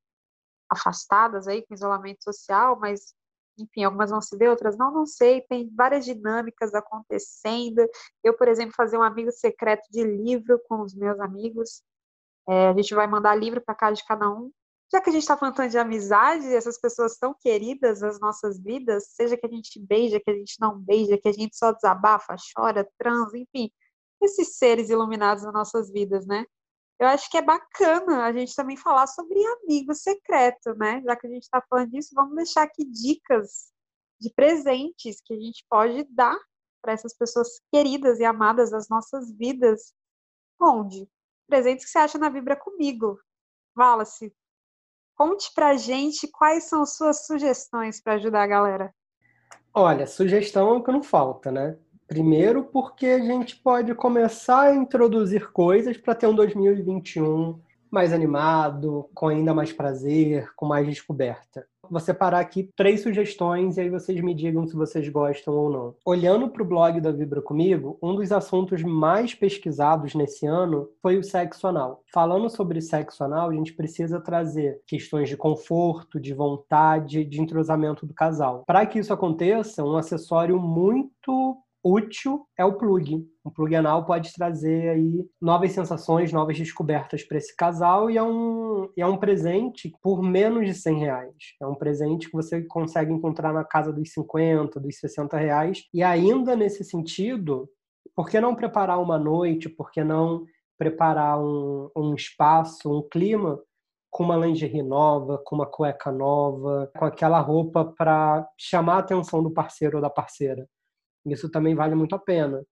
afastadas 0.70 1.48
aí 1.48 1.66
com 1.66 1.74
isolamento 1.74 2.24
social, 2.24 2.78
mas 2.78 3.14
enfim, 3.58 3.84
algumas 3.84 4.12
vão 4.12 4.22
se 4.22 4.38
ver, 4.38 4.50
outras 4.50 4.78
não, 4.78 4.94
não 4.94 5.06
sei. 5.06 5.42
Tem 5.42 5.70
várias 5.74 6.06
dinâmicas 6.06 6.74
acontecendo. 6.74 7.88
Eu, 8.24 8.36
por 8.36 8.48
exemplo, 8.48 8.76
fazer 8.76 8.98
um 8.98 9.04
amigo 9.04 9.32
secreto 9.32 9.88
de 9.90 10.04
livro 10.04 10.62
com 10.68 10.82
os 10.82 10.94
meus 10.94 11.20
amigos. 11.20 11.82
Eh, 12.50 12.68
a 12.70 12.74
gente 12.74 12.94
vai 12.96 13.08
mandar 13.08 13.36
livro 13.36 13.62
para 13.62 13.76
casa 13.76 13.96
de 13.96 14.06
cada 14.06 14.30
um. 14.30 14.52
Já 14.92 15.02
que 15.02 15.10
a 15.10 15.14
gente 15.14 15.24
está 15.24 15.36
falando 15.36 15.56
tanto 15.56 15.72
de 15.72 15.78
amizade, 15.78 16.48
essas 16.54 16.80
pessoas 16.80 17.18
tão 17.18 17.34
queridas 17.34 18.02
nas 18.02 18.20
nossas 18.20 18.58
vidas, 18.62 19.10
seja 19.10 19.36
que 19.36 19.46
a 19.46 19.50
gente 19.50 19.80
beija, 19.80 20.20
que 20.20 20.32
a 20.32 20.34
gente 20.34 20.56
não 20.62 20.80
beija, 20.80 21.18
que 21.18 21.28
a 21.28 21.34
gente 21.34 21.58
só 21.58 21.74
desabafa, 21.74 22.36
chora, 22.56 22.90
transa, 22.98 23.38
enfim, 23.38 23.70
esses 24.22 24.58
seres 24.58 24.90
iluminados 24.90 25.44
nas 25.44 25.54
nossas 25.54 25.92
vidas, 25.92 26.26
né? 26.26 26.46
Eu 27.00 27.08
acho 27.08 27.30
que 27.30 27.38
é 27.38 27.42
bacana 27.42 28.26
a 28.26 28.34
gente 28.34 28.56
também 28.56 28.78
falar 28.78 29.08
sobre 29.08 29.38
amigo 29.64 29.94
secreto, 29.94 30.74
né? 30.76 31.02
Já 31.04 31.16
que 31.16 31.28
a 31.28 31.30
gente 31.30 31.44
está 31.44 31.62
falando 31.70 31.92
disso, 31.92 32.16
vamos 32.16 32.36
deixar 32.36 32.64
aqui 32.64 32.86
dicas 32.86 33.72
de 34.20 34.32
presentes 34.34 35.22
que 35.24 35.34
a 35.34 35.40
gente 35.40 35.66
pode 35.70 36.04
dar 36.06 36.38
para 36.82 36.94
essas 36.94 37.16
pessoas 37.16 37.60
queridas 37.72 38.20
e 38.20 38.26
amadas 38.26 38.72
das 38.72 38.90
nossas 38.90 39.32
vidas. 39.32 39.94
Onde? 40.60 41.08
Presentes 41.48 41.86
que 41.86 41.92
você 41.92 41.98
acha 42.00 42.18
na 42.18 42.30
Vibra 42.30 42.56
comigo. 42.56 43.20
Wallace, 43.78 44.34
conte 45.16 45.52
pra 45.54 45.76
gente 45.78 46.28
quais 46.28 46.66
são 46.66 46.86
suas 46.86 47.26
sugestões 47.26 48.02
para 48.02 48.14
ajudar 48.14 48.44
a 48.44 48.48
galera. 48.48 48.94
Olha, 49.74 50.08
sugestão 50.08 50.70
é 50.70 50.74
o 50.74 50.84
que 50.84 50.92
não 50.92 51.04
falta, 51.04 51.52
né? 51.52 51.78
Primeiro, 52.08 52.64
porque 52.64 53.06
a 53.06 53.20
gente 53.20 53.56
pode 53.58 53.94
começar 53.94 54.62
a 54.62 54.76
introduzir 54.76 55.52
coisas 55.52 55.98
para 55.98 56.16
ter 56.16 56.28
um 56.28 56.36
2021 56.36 57.62
mais 57.92 58.12
animado, 58.12 59.10
com 59.14 59.28
ainda 59.28 59.54
mais 59.54 59.72
prazer, 59.72 60.52
com 60.56 60.66
mais 60.66 60.88
descoberta. 60.88 61.68
Vou 61.90 62.00
separar 62.00 62.40
aqui 62.40 62.70
três 62.76 63.02
sugestões 63.02 63.78
e 63.78 63.82
aí 63.82 63.90
vocês 63.90 64.20
me 64.22 64.34
digam 64.34 64.66
se 64.66 64.76
vocês 64.76 65.08
gostam 65.10 65.54
ou 65.54 65.70
não. 65.70 65.96
Olhando 66.06 66.50
para 66.50 66.64
o 66.64 66.66
blog 66.66 67.00
da 67.00 67.12
Vibra 67.12 67.42
Comigo, 67.42 67.98
um 68.02 68.16
dos 68.16 68.32
assuntos 68.32 68.84
mais 68.84 69.34
pesquisados 69.34 70.14
nesse 70.14 70.46
ano 70.46 70.90
foi 71.02 71.18
o 71.18 71.24
sexo 71.24 71.68
anal. 71.68 72.04
Falando 72.14 72.50
sobre 72.50 72.82
sexo 72.82 73.24
anal, 73.24 73.50
a 73.50 73.54
gente 73.54 73.74
precisa 73.74 74.20
trazer 74.20 74.82
questões 74.86 75.30
de 75.30 75.38
conforto, 75.38 76.20
de 76.20 76.34
vontade, 76.34 77.24
de 77.24 77.42
entrosamento 77.42 78.06
do 78.06 78.14
casal. 78.14 78.64
Para 78.66 78.86
que 78.86 79.00
isso 79.00 79.14
aconteça, 79.14 79.84
um 79.84 79.98
acessório 79.98 80.60
muito 80.60 81.58
útil 81.88 82.46
é 82.58 82.66
o 82.66 82.78
plug. 82.78 83.26
O 83.44 83.52
plug 83.52 83.76
anal 83.76 84.06
pode 84.06 84.34
trazer 84.34 84.90
aí 84.90 85.26
novas 85.42 85.72
sensações, 85.72 86.34
novas 86.34 86.58
descobertas 86.58 87.24
para 87.24 87.38
esse 87.38 87.56
casal 87.56 88.10
e 88.10 88.18
é 88.18 88.24
um, 88.24 88.90
é 88.98 89.06
um 89.06 89.18
presente 89.18 89.94
por 90.02 90.22
menos 90.22 90.66
de 90.66 90.74
100 90.74 91.00
reais. 91.00 91.36
É 91.62 91.66
um 91.66 91.76
presente 91.76 92.28
que 92.28 92.34
você 92.34 92.62
consegue 92.64 93.14
encontrar 93.14 93.54
na 93.54 93.64
casa 93.64 93.94
dos 93.94 94.12
50, 94.12 94.80
dos 94.80 95.00
60 95.00 95.38
reais. 95.38 95.84
E 95.94 96.04
ainda 96.04 96.56
nesse 96.56 96.84
sentido, 96.84 97.70
por 98.16 98.30
que 98.30 98.40
não 98.42 98.56
preparar 98.56 99.00
uma 99.00 99.18
noite? 99.18 99.70
Por 99.70 99.92
que 99.92 100.04
não 100.04 100.46
preparar 100.78 101.40
um, 101.40 101.90
um 101.96 102.14
espaço, 102.14 102.92
um 102.92 103.02
clima 103.02 103.60
com 104.10 104.24
uma 104.24 104.36
lingerie 104.36 104.84
nova, 104.84 105.38
com 105.46 105.56
uma 105.56 105.66
cueca 105.66 106.12
nova, 106.12 106.92
com 106.98 107.06
aquela 107.06 107.40
roupa 107.40 107.86
para 107.86 108.48
chamar 108.58 108.96
a 108.96 109.00
atenção 109.00 109.44
do 109.44 109.52
parceiro 109.52 109.98
ou 109.98 110.02
da 110.02 110.10
parceira. 110.10 110.68
Isso 111.28 111.50
também 111.50 111.76
vale 111.76 111.96
muito 111.96 112.16
a 112.16 112.20
pena. 112.20 112.64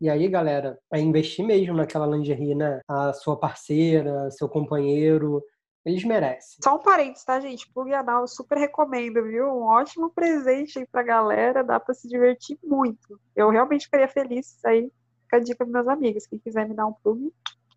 E 0.00 0.10
aí, 0.10 0.28
galera, 0.28 0.78
é 0.92 0.98
investir 0.98 1.44
mesmo 1.44 1.74
naquela 1.76 2.06
lingerie, 2.06 2.54
né? 2.54 2.80
A 2.88 3.12
sua 3.12 3.38
parceira, 3.38 4.30
seu 4.32 4.48
companheiro, 4.48 5.40
eles 5.84 6.04
merecem. 6.04 6.58
Só 6.62 6.76
um 6.76 6.78
parênteses, 6.78 7.24
tá, 7.24 7.38
gente? 7.40 7.72
Plug 7.72 7.92
anal, 7.92 8.26
super 8.26 8.58
recomendo, 8.58 9.22
viu? 9.22 9.46
Um 9.46 9.62
ótimo 9.62 10.10
presente 10.10 10.78
aí 10.78 10.86
pra 10.86 11.02
galera, 11.02 11.62
dá 11.62 11.78
pra 11.78 11.94
se 11.94 12.08
divertir 12.08 12.58
muito. 12.64 13.20
Eu 13.34 13.50
realmente 13.50 13.84
ficaria 13.84 14.08
feliz 14.08 14.58
aí. 14.64 14.90
Fica 15.24 15.36
a 15.36 15.40
dica 15.40 15.64
pros 15.64 15.72
meus 15.72 15.88
amigos. 15.88 16.26
Quem 16.26 16.38
quiser 16.38 16.68
me 16.68 16.74
dar 16.74 16.86
um 16.86 16.92
plug, 16.92 17.32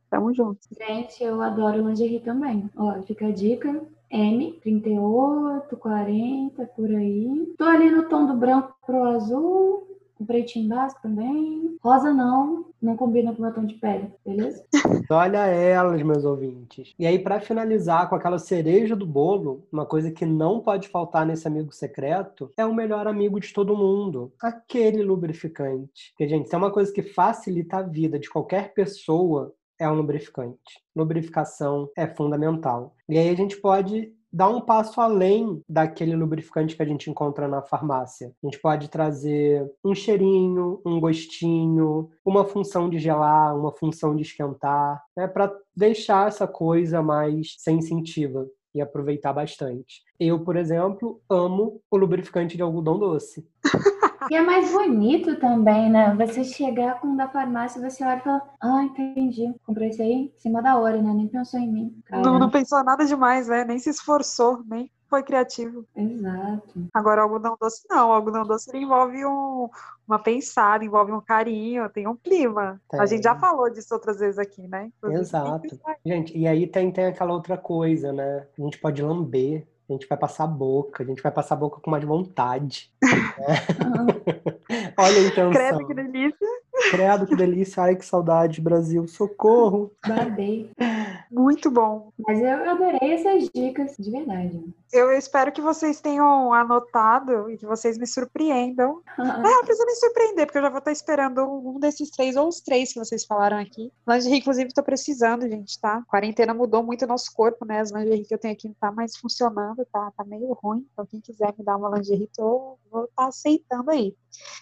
tamo 0.09 0.33
junto. 0.33 0.59
Gente, 0.71 1.23
eu 1.23 1.41
adoro 1.41 1.87
lingerie 1.87 2.19
também. 2.19 2.69
Ó, 2.75 3.01
fica 3.03 3.27
a 3.27 3.31
dica. 3.31 3.81
M, 4.11 4.59
38, 4.61 5.75
40, 5.77 6.65
por 6.75 6.89
aí. 6.89 7.53
Tô 7.57 7.63
ali 7.63 7.89
no 7.89 8.07
tom 8.07 8.27
do 8.27 8.35
branco 8.35 8.75
pro 8.85 9.03
azul, 9.03 9.94
um 10.19 10.25
pretinho 10.25 10.69
básico 10.69 11.01
também. 11.01 11.77
Rosa 11.83 12.13
não, 12.13 12.65
não 12.81 12.95
combina 12.95 13.33
com 13.33 13.39
o 13.39 13.41
meu 13.41 13.53
tom 13.53 13.65
de 13.65 13.75
pele, 13.75 14.11
beleza? 14.25 14.65
Olha 15.09 15.45
elas, 15.45 16.01
meus 16.01 16.25
ouvintes. 16.25 16.93
E 16.97 17.05
aí, 17.05 17.19
para 17.19 17.39
finalizar 17.39 18.09
com 18.09 18.15
aquela 18.15 18.39
cereja 18.39 18.95
do 18.95 19.05
bolo, 19.05 19.67
uma 19.71 19.85
coisa 19.85 20.11
que 20.11 20.25
não 20.25 20.59
pode 20.59 20.87
faltar 20.87 21.25
nesse 21.25 21.47
amigo 21.47 21.71
secreto 21.71 22.51
é 22.57 22.65
o 22.65 22.73
melhor 22.73 23.07
amigo 23.07 23.39
de 23.39 23.53
todo 23.53 23.77
mundo, 23.77 24.33
aquele 24.41 25.03
lubrificante. 25.03 26.11
Porque, 26.11 26.27
gente, 26.27 26.49
se 26.49 26.55
é 26.55 26.57
uma 26.57 26.71
coisa 26.71 26.91
que 26.91 27.01
facilita 27.01 27.77
a 27.77 27.81
vida 27.81 28.17
de 28.17 28.29
qualquer 28.29 28.73
pessoa, 28.73 29.53
é 29.77 29.89
um 29.89 29.95
lubrificante. 29.95 30.81
Lubrificação 30.95 31.89
é 31.97 32.07
fundamental. 32.07 32.95
E 33.09 33.17
aí 33.17 33.29
a 33.29 33.35
gente 33.35 33.57
pode 33.57 34.13
dar 34.35 34.49
um 34.49 34.59
passo 34.59 34.99
além 34.99 35.63
daquele 35.67 36.13
lubrificante 36.13 36.75
que 36.75 36.83
a 36.83 36.85
gente 36.85 37.09
encontra 37.09 37.47
na 37.47 37.61
farmácia. 37.61 38.33
A 38.43 38.45
gente 38.45 38.59
pode 38.59 38.89
trazer 38.89 39.65
um 39.81 39.95
cheirinho, 39.95 40.81
um 40.85 40.99
gostinho, 40.99 42.09
uma 42.25 42.43
função 42.43 42.89
de 42.89 42.99
gelar, 42.99 43.57
uma 43.57 43.71
função 43.71 44.13
de 44.13 44.23
esquentar, 44.23 45.01
né, 45.15 45.25
para 45.25 45.55
deixar 45.73 46.27
essa 46.27 46.45
coisa 46.45 47.01
mais 47.01 47.55
sensitiva 47.59 48.45
e 48.73 48.81
aproveitar 48.81 49.31
bastante. 49.31 50.03
Eu, 50.19 50.41
por 50.41 50.57
exemplo, 50.57 51.21
amo 51.29 51.79
o 51.89 51.95
lubrificante 51.95 52.57
de 52.57 52.61
algodão 52.61 52.99
doce. 52.99 53.47
E 54.29 54.35
é 54.35 54.41
mais 54.41 54.71
bonito 54.71 55.39
também, 55.39 55.89
né? 55.89 56.15
Você 56.15 56.43
chegar 56.43 56.99
com 56.99 57.15
da 57.15 57.27
farmácia, 57.27 57.81
você 57.81 58.03
olha 58.03 58.17
e 58.17 58.21
fala, 58.21 58.41
ah, 58.61 58.83
entendi. 58.83 59.53
Comprei 59.65 59.89
esse 59.89 60.01
aí 60.01 60.11
em 60.13 60.33
cima 60.37 60.61
da 60.61 60.77
hora, 60.77 61.01
né? 61.01 61.13
Nem 61.13 61.27
pensou 61.27 61.59
em 61.59 61.71
mim. 61.71 62.03
Não, 62.11 62.39
não, 62.39 62.49
pensou 62.49 62.83
nada 62.83 63.05
demais, 63.05 63.47
né? 63.47 63.63
Nem 63.63 63.79
se 63.79 63.89
esforçou, 63.89 64.63
nem 64.65 64.89
foi 65.09 65.23
criativo. 65.23 65.85
Exato. 65.95 66.87
Agora, 66.93 67.21
o 67.21 67.23
algodão 67.25 67.55
doce 67.59 67.83
não. 67.89 68.09
O 68.09 68.13
algodão 68.13 68.43
doce 68.43 68.75
envolve 68.75 69.25
um, 69.25 69.69
uma 70.07 70.19
pensada, 70.19 70.83
envolve 70.83 71.11
um 71.11 71.21
carinho, 71.21 71.89
tem 71.89 72.07
um 72.07 72.15
clima. 72.15 72.81
Tem. 72.89 72.99
A 72.99 73.05
gente 73.05 73.23
já 73.23 73.35
falou 73.35 73.69
disso 73.69 73.93
outras 73.93 74.19
vezes 74.19 74.39
aqui, 74.39 74.67
né? 74.67 74.91
Inclusive, 74.97 75.21
Exato. 75.21 75.79
Gente, 76.05 76.37
e 76.37 76.47
aí 76.47 76.67
tem, 76.67 76.91
tem 76.91 77.05
aquela 77.05 77.33
outra 77.33 77.57
coisa, 77.57 78.11
né? 78.11 78.47
A 78.57 78.61
gente 78.61 78.79
pode 78.79 79.01
lamber 79.01 79.67
a 79.87 79.93
gente 79.93 80.07
vai 80.07 80.17
passar 80.17 80.45
a 80.45 80.47
boca, 80.47 81.03
a 81.03 81.05
gente 81.05 81.21
vai 81.21 81.31
passar 81.31 81.55
a 81.55 81.57
boca 81.57 81.79
com 81.79 81.91
mais 81.91 82.03
vontade. 82.03 82.91
Né? 83.01 83.11
Olha 84.97 85.17
a 85.17 85.27
intenção. 85.27 85.51
Credo, 85.51 85.87
que 85.87 85.93
delícia. 85.93 86.47
Credo, 86.91 87.27
que 87.27 87.35
delícia. 87.35 87.83
Ai, 87.83 87.95
que 87.95 88.05
saudade, 88.05 88.61
Brasil. 88.61 89.07
Socorro. 89.07 89.91
Babei. 90.07 90.71
Muito 91.31 91.69
bom. 91.69 92.11
Mas 92.19 92.39
eu 92.41 92.69
adorei 92.69 93.13
essas 93.13 93.49
dicas, 93.53 93.95
de 93.99 94.09
verdade. 94.09 94.63
Eu 94.91 95.11
espero 95.11 95.51
que 95.51 95.61
vocês 95.61 95.99
tenham 95.99 96.53
anotado 96.53 97.49
e 97.49 97.57
que 97.57 97.65
vocês 97.65 97.97
me 97.97 98.07
surpreendam. 98.07 99.01
é, 99.19 99.53
eu 99.53 99.63
preciso 99.65 99.85
me 99.85 99.95
surpreender, 99.95 100.45
porque 100.45 100.57
eu 100.57 100.63
já 100.63 100.69
vou 100.69 100.79
estar 100.79 100.91
esperando 100.91 101.43
um 101.43 101.79
desses 101.79 102.09
três 102.09 102.35
ou 102.35 102.47
os 102.47 102.61
três 102.61 102.93
que 102.93 102.99
vocês 102.99 103.25
falaram 103.25 103.57
aqui. 103.57 103.91
Lingerie, 104.07 104.39
inclusive, 104.39 104.67
estou 104.67 104.83
precisando, 104.83 105.49
gente, 105.49 105.79
tá? 105.79 106.03
Quarentena 106.07 106.53
mudou 106.53 106.83
muito 106.83 107.03
o 107.03 107.07
nosso 107.07 107.33
corpo, 107.33 107.65
né? 107.65 107.79
As 107.79 107.91
lingerie 107.91 108.25
que 108.25 108.33
eu 108.33 108.39
tenho 108.39 108.53
aqui 108.53 108.67
não 108.67 108.75
tá 108.75 108.91
mais 108.91 109.17
funcionando, 109.17 109.85
tá, 109.91 110.11
tá 110.15 110.23
meio 110.23 110.53
ruim. 110.53 110.87
Então, 110.93 111.05
quem 111.05 111.19
quiser 111.19 111.53
me 111.57 111.65
dar 111.65 111.77
uma 111.77 111.89
lingerie, 111.97 112.29
tô, 112.35 112.77
vou 112.89 113.05
estar 113.05 113.23
tá 113.23 113.27
aceitando 113.27 113.91
aí. 113.91 114.15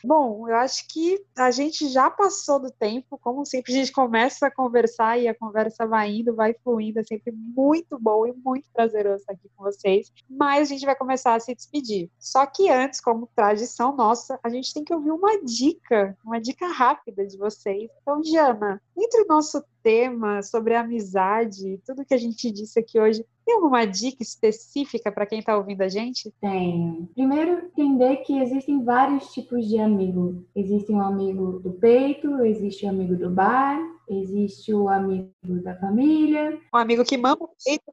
Bom, 0.03 0.47
eu 0.47 0.55
acho 0.55 0.87
que 0.87 1.23
a 1.37 1.49
gente 1.51 1.87
já 1.89 2.09
passou 2.09 2.59
do 2.59 2.71
tempo, 2.71 3.17
como 3.17 3.45
sempre 3.45 3.73
a 3.73 3.75
gente 3.75 3.91
começa 3.91 4.47
a 4.47 4.51
conversar 4.51 5.17
e 5.17 5.27
a 5.27 5.35
conversa 5.35 5.87
vai 5.87 6.11
indo, 6.11 6.35
vai 6.35 6.53
fluindo, 6.63 6.99
é 6.99 7.03
sempre 7.03 7.31
muito 7.31 7.97
bom 7.99 8.27
e 8.27 8.33
muito 8.33 8.65
prazeroso 8.73 9.17
estar 9.17 9.33
aqui 9.33 9.49
com 9.55 9.63
vocês, 9.63 10.11
mas 10.29 10.69
a 10.69 10.73
gente 10.73 10.85
vai 10.85 10.95
começar 10.95 11.35
a 11.35 11.39
se 11.39 11.53
despedir. 11.53 12.09
Só 12.19 12.45
que 12.45 12.69
antes, 12.69 12.99
como 12.99 13.29
tradição 13.35 13.95
nossa, 13.95 14.39
a 14.43 14.49
gente 14.49 14.73
tem 14.73 14.83
que 14.83 14.93
ouvir 14.93 15.11
uma 15.11 15.41
dica, 15.43 16.17
uma 16.25 16.39
dica 16.39 16.67
rápida 16.67 17.25
de 17.25 17.37
vocês. 17.37 17.89
Então, 18.01 18.21
Diana, 18.21 18.81
entre 18.97 19.21
o 19.21 19.27
nosso 19.27 19.63
tema 19.81 20.41
sobre 20.41 20.75
amizade, 20.75 21.79
tudo 21.85 22.05
que 22.05 22.13
a 22.13 22.17
gente 22.17 22.49
disse 22.49 22.79
aqui 22.79 22.99
hoje, 22.99 23.25
tem 23.45 23.55
alguma 23.55 23.85
dica 23.85 24.23
específica 24.23 25.11
para 25.11 25.25
quem 25.25 25.39
está 25.39 25.57
ouvindo 25.57 25.81
a 25.81 25.89
gente? 25.89 26.33
Tem. 26.39 27.09
Primeiro, 27.13 27.65
entender 27.65 28.17
que 28.17 28.39
existem 28.39 28.83
vários 28.83 29.33
tipos 29.33 29.67
de 29.67 29.77
amigo. 29.79 30.45
Existe 30.55 30.91
um 30.91 31.01
amigo 31.01 31.59
do 31.59 31.71
peito, 31.71 32.43
existe 32.45 32.85
o 32.85 32.87
um 32.87 32.91
amigo 32.91 33.17
do 33.17 33.29
bar, 33.29 33.79
existe 34.07 34.73
o 34.73 34.87
amigo 34.87 35.29
da 35.61 35.75
família. 35.75 36.57
Um 36.73 36.77
amigo 36.77 37.03
que 37.03 37.17
mama 37.17 37.37
o 37.41 37.49
peito. 37.63 37.83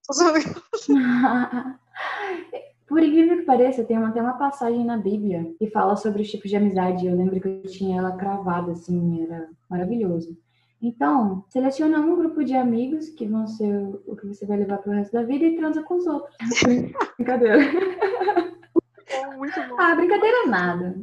Por 2.86 3.02
incrível 3.02 3.38
que 3.38 3.44
pareça, 3.44 3.84
tem 3.84 3.96
até 3.96 4.20
uma 4.20 4.36
passagem 4.36 4.84
na 4.84 4.96
Bíblia 4.96 5.54
que 5.58 5.70
fala 5.70 5.94
sobre 5.94 6.22
os 6.22 6.30
tipos 6.30 6.50
de 6.50 6.56
amizade. 6.56 7.06
Eu 7.06 7.16
lembro 7.16 7.40
que 7.40 7.46
eu 7.46 7.62
tinha 7.62 7.98
ela 7.98 8.16
cravada, 8.16 8.72
assim, 8.72 9.22
era 9.22 9.48
maravilhoso. 9.68 10.36
Então, 10.82 11.44
seleciona 11.48 12.00
um 12.00 12.16
grupo 12.16 12.42
de 12.42 12.56
amigos 12.56 13.10
que 13.10 13.26
vão 13.26 13.46
ser 13.46 13.86
o 14.06 14.16
que 14.16 14.26
você 14.26 14.44
vai 14.44 14.56
levar 14.56 14.78
para 14.78 14.90
o 14.90 14.94
resto 14.94 15.12
da 15.12 15.22
vida 15.22 15.44
e 15.44 15.56
transa 15.56 15.82
com 15.82 15.98
os 15.98 16.06
outros. 16.06 16.34
brincadeira. 17.16 17.58
muito 19.36 19.68
bom. 19.68 19.76
Ah, 19.78 19.94
brincadeira 19.94 20.46
nada. 20.46 20.96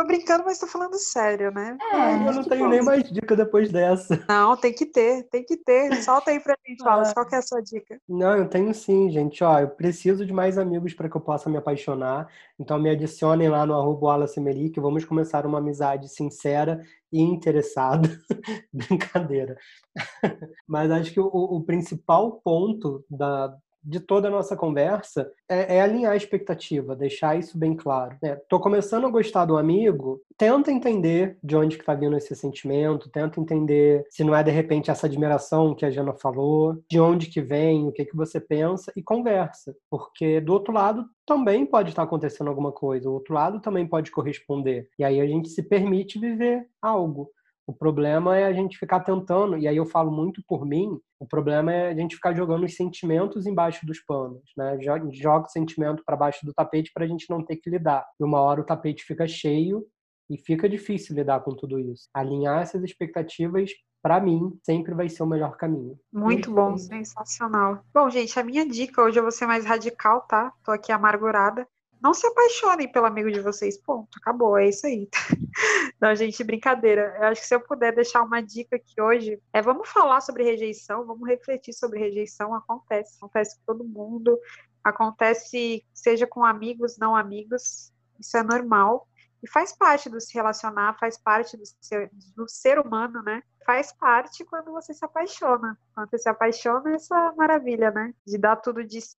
Tô 0.00 0.06
brincando, 0.06 0.44
mas 0.46 0.58
tô 0.58 0.66
falando 0.66 0.94
sério, 0.94 1.50
né? 1.50 1.76
É, 1.92 2.26
eu 2.26 2.32
não 2.32 2.42
tenho 2.42 2.66
nem 2.70 2.80
mais 2.80 3.04
dica 3.12 3.36
depois 3.36 3.70
dessa. 3.70 4.24
Não, 4.26 4.56
tem 4.56 4.72
que 4.72 4.86
ter, 4.86 5.24
tem 5.24 5.44
que 5.44 5.58
ter. 5.58 5.94
Solta 6.02 6.30
aí 6.30 6.40
pra 6.40 6.56
gente, 6.66 6.78
fala, 6.82 7.02
ah. 7.02 7.12
qual 7.12 7.26
que 7.26 7.34
é 7.34 7.38
a 7.38 7.42
sua 7.42 7.60
dica? 7.60 8.00
Não, 8.08 8.34
eu 8.34 8.48
tenho 8.48 8.72
sim, 8.72 9.10
gente. 9.10 9.44
Ó, 9.44 9.58
eu 9.58 9.68
preciso 9.68 10.24
de 10.24 10.32
mais 10.32 10.56
amigos 10.56 10.94
para 10.94 11.06
que 11.06 11.14
eu 11.14 11.20
possa 11.20 11.50
me 11.50 11.58
apaixonar. 11.58 12.32
Então 12.58 12.78
me 12.78 12.88
adicionem 12.88 13.50
lá 13.50 13.66
no 13.66 13.74
arroba 13.74 14.26
que 14.72 14.80
vamos 14.80 15.04
começar 15.04 15.44
uma 15.44 15.58
amizade 15.58 16.08
sincera 16.08 16.80
e 17.12 17.20
interessada. 17.20 18.08
Brincadeira. 18.72 19.58
Mas 20.66 20.90
acho 20.90 21.12
que 21.12 21.20
o, 21.20 21.26
o 21.26 21.62
principal 21.62 22.40
ponto 22.42 23.04
da, 23.10 23.54
de 23.82 24.00
toda 24.00 24.28
a 24.28 24.30
nossa 24.30 24.56
conversa 24.56 25.30
é, 25.48 25.76
é, 25.76 25.80
alinhar 25.80 26.12
a 26.12 26.16
expectativa, 26.16 26.94
deixar 26.94 27.38
isso 27.38 27.58
bem 27.58 27.74
claro. 27.74 28.16
Né? 28.22 28.36
Tô 28.48 28.60
começando 28.60 29.06
a 29.06 29.10
gostar 29.10 29.44
do 29.44 29.56
amigo, 29.56 30.20
tenta 30.36 30.70
entender 30.70 31.36
de 31.42 31.56
onde 31.56 31.78
que 31.78 31.84
tá 31.84 31.94
vindo 31.94 32.16
esse 32.16 32.34
sentimento, 32.34 33.10
tenta 33.10 33.40
entender 33.40 34.04
se 34.10 34.24
não 34.24 34.34
é 34.34 34.42
de 34.42 34.50
repente 34.50 34.90
essa 34.90 35.06
admiração 35.06 35.74
que 35.74 35.84
a 35.84 35.90
Jana 35.90 36.12
falou, 36.14 36.82
de 36.90 37.00
onde 37.00 37.26
que 37.26 37.40
vem, 37.40 37.86
o 37.86 37.92
que 37.92 38.04
que 38.04 38.16
você 38.16 38.40
pensa 38.40 38.92
e 38.96 39.02
conversa, 39.02 39.74
porque 39.90 40.40
do 40.40 40.52
outro 40.52 40.72
lado 40.72 41.04
também 41.26 41.64
pode 41.64 41.90
estar 41.90 42.02
acontecendo 42.02 42.48
alguma 42.48 42.72
coisa, 42.72 43.08
o 43.08 43.14
outro 43.14 43.34
lado 43.34 43.60
também 43.60 43.86
pode 43.86 44.10
corresponder. 44.10 44.88
E 44.98 45.04
aí 45.04 45.20
a 45.20 45.26
gente 45.26 45.48
se 45.48 45.62
permite 45.62 46.18
viver 46.18 46.66
algo 46.82 47.30
O 47.70 47.72
problema 47.72 48.36
é 48.36 48.46
a 48.46 48.52
gente 48.52 48.76
ficar 48.76 48.98
tentando, 48.98 49.56
e 49.56 49.68
aí 49.68 49.76
eu 49.76 49.86
falo 49.86 50.10
muito 50.10 50.42
por 50.44 50.66
mim, 50.66 50.98
o 51.20 51.24
problema 51.24 51.72
é 51.72 51.90
a 51.90 51.94
gente 51.94 52.16
ficar 52.16 52.34
jogando 52.34 52.64
os 52.64 52.74
sentimentos 52.74 53.46
embaixo 53.46 53.86
dos 53.86 54.00
panos, 54.00 54.42
né? 54.56 54.76
Joga 54.80 55.46
o 55.46 55.48
sentimento 55.48 56.02
para 56.04 56.16
baixo 56.16 56.44
do 56.44 56.52
tapete 56.52 56.90
para 56.92 57.04
a 57.04 57.06
gente 57.06 57.30
não 57.30 57.44
ter 57.44 57.54
que 57.58 57.70
lidar. 57.70 58.04
E 58.18 58.24
uma 58.24 58.40
hora 58.40 58.60
o 58.60 58.66
tapete 58.66 59.04
fica 59.04 59.24
cheio 59.28 59.86
e 60.28 60.36
fica 60.36 60.68
difícil 60.68 61.14
lidar 61.14 61.44
com 61.44 61.54
tudo 61.54 61.78
isso. 61.78 62.08
Alinhar 62.12 62.60
essas 62.60 62.82
expectativas 62.82 63.70
para 64.02 64.18
mim, 64.18 64.58
sempre 64.64 64.92
vai 64.92 65.08
ser 65.08 65.22
o 65.22 65.26
melhor 65.26 65.56
caminho. 65.56 65.96
Muito 66.12 66.52
bom, 66.52 66.76
sensacional. 66.76 67.84
Bom, 67.94 68.10
gente, 68.10 68.36
a 68.36 68.42
minha 68.42 68.66
dica 68.66 69.00
hoje 69.00 69.16
eu 69.16 69.22
vou 69.22 69.30
ser 69.30 69.46
mais 69.46 69.64
radical, 69.64 70.22
tá? 70.22 70.52
Tô 70.64 70.72
aqui 70.72 70.90
amargurada. 70.90 71.68
Não 72.00 72.14
se 72.14 72.26
apaixonem 72.26 72.90
pelo 72.90 73.06
amigo 73.06 73.30
de 73.30 73.40
vocês. 73.40 73.76
Ponto, 73.78 74.08
acabou, 74.18 74.56
é 74.56 74.68
isso 74.68 74.86
aí. 74.86 75.08
Não, 76.00 76.14
gente, 76.14 76.42
brincadeira. 76.42 77.14
Eu 77.18 77.24
acho 77.24 77.42
que 77.42 77.46
se 77.46 77.54
eu 77.54 77.60
puder 77.60 77.94
deixar 77.94 78.22
uma 78.22 78.40
dica 78.40 78.76
aqui 78.76 79.00
hoje, 79.00 79.40
é 79.52 79.60
vamos 79.60 79.88
falar 79.88 80.20
sobre 80.22 80.42
rejeição, 80.42 81.04
vamos 81.04 81.28
refletir 81.28 81.74
sobre 81.74 81.98
rejeição. 81.98 82.54
Acontece, 82.54 83.16
acontece 83.18 83.58
com 83.58 83.74
todo 83.74 83.84
mundo, 83.84 84.38
acontece 84.82 85.84
seja 85.92 86.26
com 86.26 86.44
amigos, 86.44 86.96
não 86.96 87.14
amigos, 87.14 87.92
isso 88.18 88.36
é 88.36 88.42
normal. 88.42 89.06
E 89.42 89.48
faz 89.48 89.72
parte 89.72 90.08
do 90.08 90.20
se 90.20 90.34
relacionar, 90.34 90.98
faz 90.98 91.18
parte 91.18 91.56
do 91.56 91.64
ser, 91.80 92.10
do 92.36 92.48
ser 92.48 92.78
humano, 92.78 93.22
né? 93.22 93.42
Faz 93.64 93.92
parte 93.92 94.44
quando 94.44 94.72
você 94.72 94.92
se 94.92 95.04
apaixona. 95.04 95.78
Quando 95.94 96.10
você 96.10 96.18
se 96.18 96.28
apaixona, 96.28 96.90
é 96.90 96.94
essa 96.94 97.32
maravilha, 97.36 97.90
né? 97.90 98.14
De 98.26 98.36
dar 98.38 98.56
tudo 98.56 98.84
de 98.84 99.00
si 99.00 99.16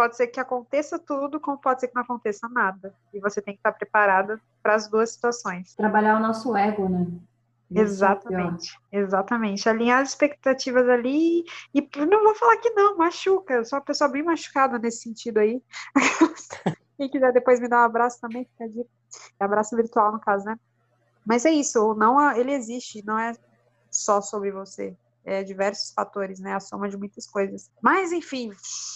pode 0.00 0.16
ser 0.16 0.28
que 0.28 0.40
aconteça 0.40 0.98
tudo, 0.98 1.38
como 1.38 1.58
pode 1.58 1.80
ser 1.80 1.88
que 1.88 1.94
não 1.94 2.00
aconteça 2.00 2.48
nada. 2.48 2.94
E 3.12 3.20
você 3.20 3.42
tem 3.42 3.52
que 3.52 3.58
estar 3.58 3.70
preparada 3.72 4.40
para 4.62 4.74
as 4.74 4.88
duas 4.88 5.10
situações. 5.10 5.74
Trabalhar 5.74 6.16
o 6.16 6.20
nosso 6.20 6.56
ego, 6.56 6.88
né? 6.88 7.06
É 7.70 7.80
exatamente, 7.82 8.80
exatamente. 8.90 9.68
Alinhar 9.68 10.00
as 10.00 10.08
expectativas 10.08 10.88
ali 10.88 11.44
e 11.74 11.86
não 12.06 12.24
vou 12.24 12.34
falar 12.34 12.56
que 12.56 12.70
não, 12.70 12.96
machuca. 12.96 13.52
Eu 13.52 13.64
sou 13.66 13.78
uma 13.78 13.84
pessoa 13.84 14.08
bem 14.08 14.22
machucada 14.22 14.78
nesse 14.78 15.02
sentido 15.02 15.36
aí. 15.36 15.62
Quem 16.96 17.10
quiser 17.10 17.34
depois 17.34 17.60
me 17.60 17.68
dar 17.68 17.82
um 17.82 17.84
abraço 17.84 18.18
também, 18.22 18.46
fica 18.46 18.70
de 18.70 18.86
abraço 19.38 19.76
virtual 19.76 20.12
no 20.12 20.18
caso, 20.18 20.46
né? 20.46 20.58
Mas 21.26 21.44
é 21.44 21.50
isso, 21.50 21.94
não 21.94 22.34
ele 22.34 22.52
existe, 22.52 23.04
não 23.04 23.18
é 23.18 23.34
só 23.90 24.22
sobre 24.22 24.50
você 24.50 24.96
é, 25.24 25.42
diversos 25.42 25.92
fatores, 25.92 26.40
né? 26.40 26.54
A 26.54 26.60
soma 26.60 26.88
de 26.88 26.96
muitas 26.96 27.26
coisas. 27.26 27.70
Mas, 27.82 28.12
enfim, 28.12 28.52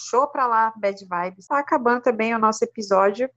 show 0.09 0.27
pra 0.27 0.47
lá, 0.47 0.73
bad 0.75 0.99
vibes. 0.99 1.47
Tá 1.47 1.59
acabando 1.59 2.01
também 2.01 2.33
o 2.33 2.39
nosso 2.39 2.63
episódio. 2.63 3.29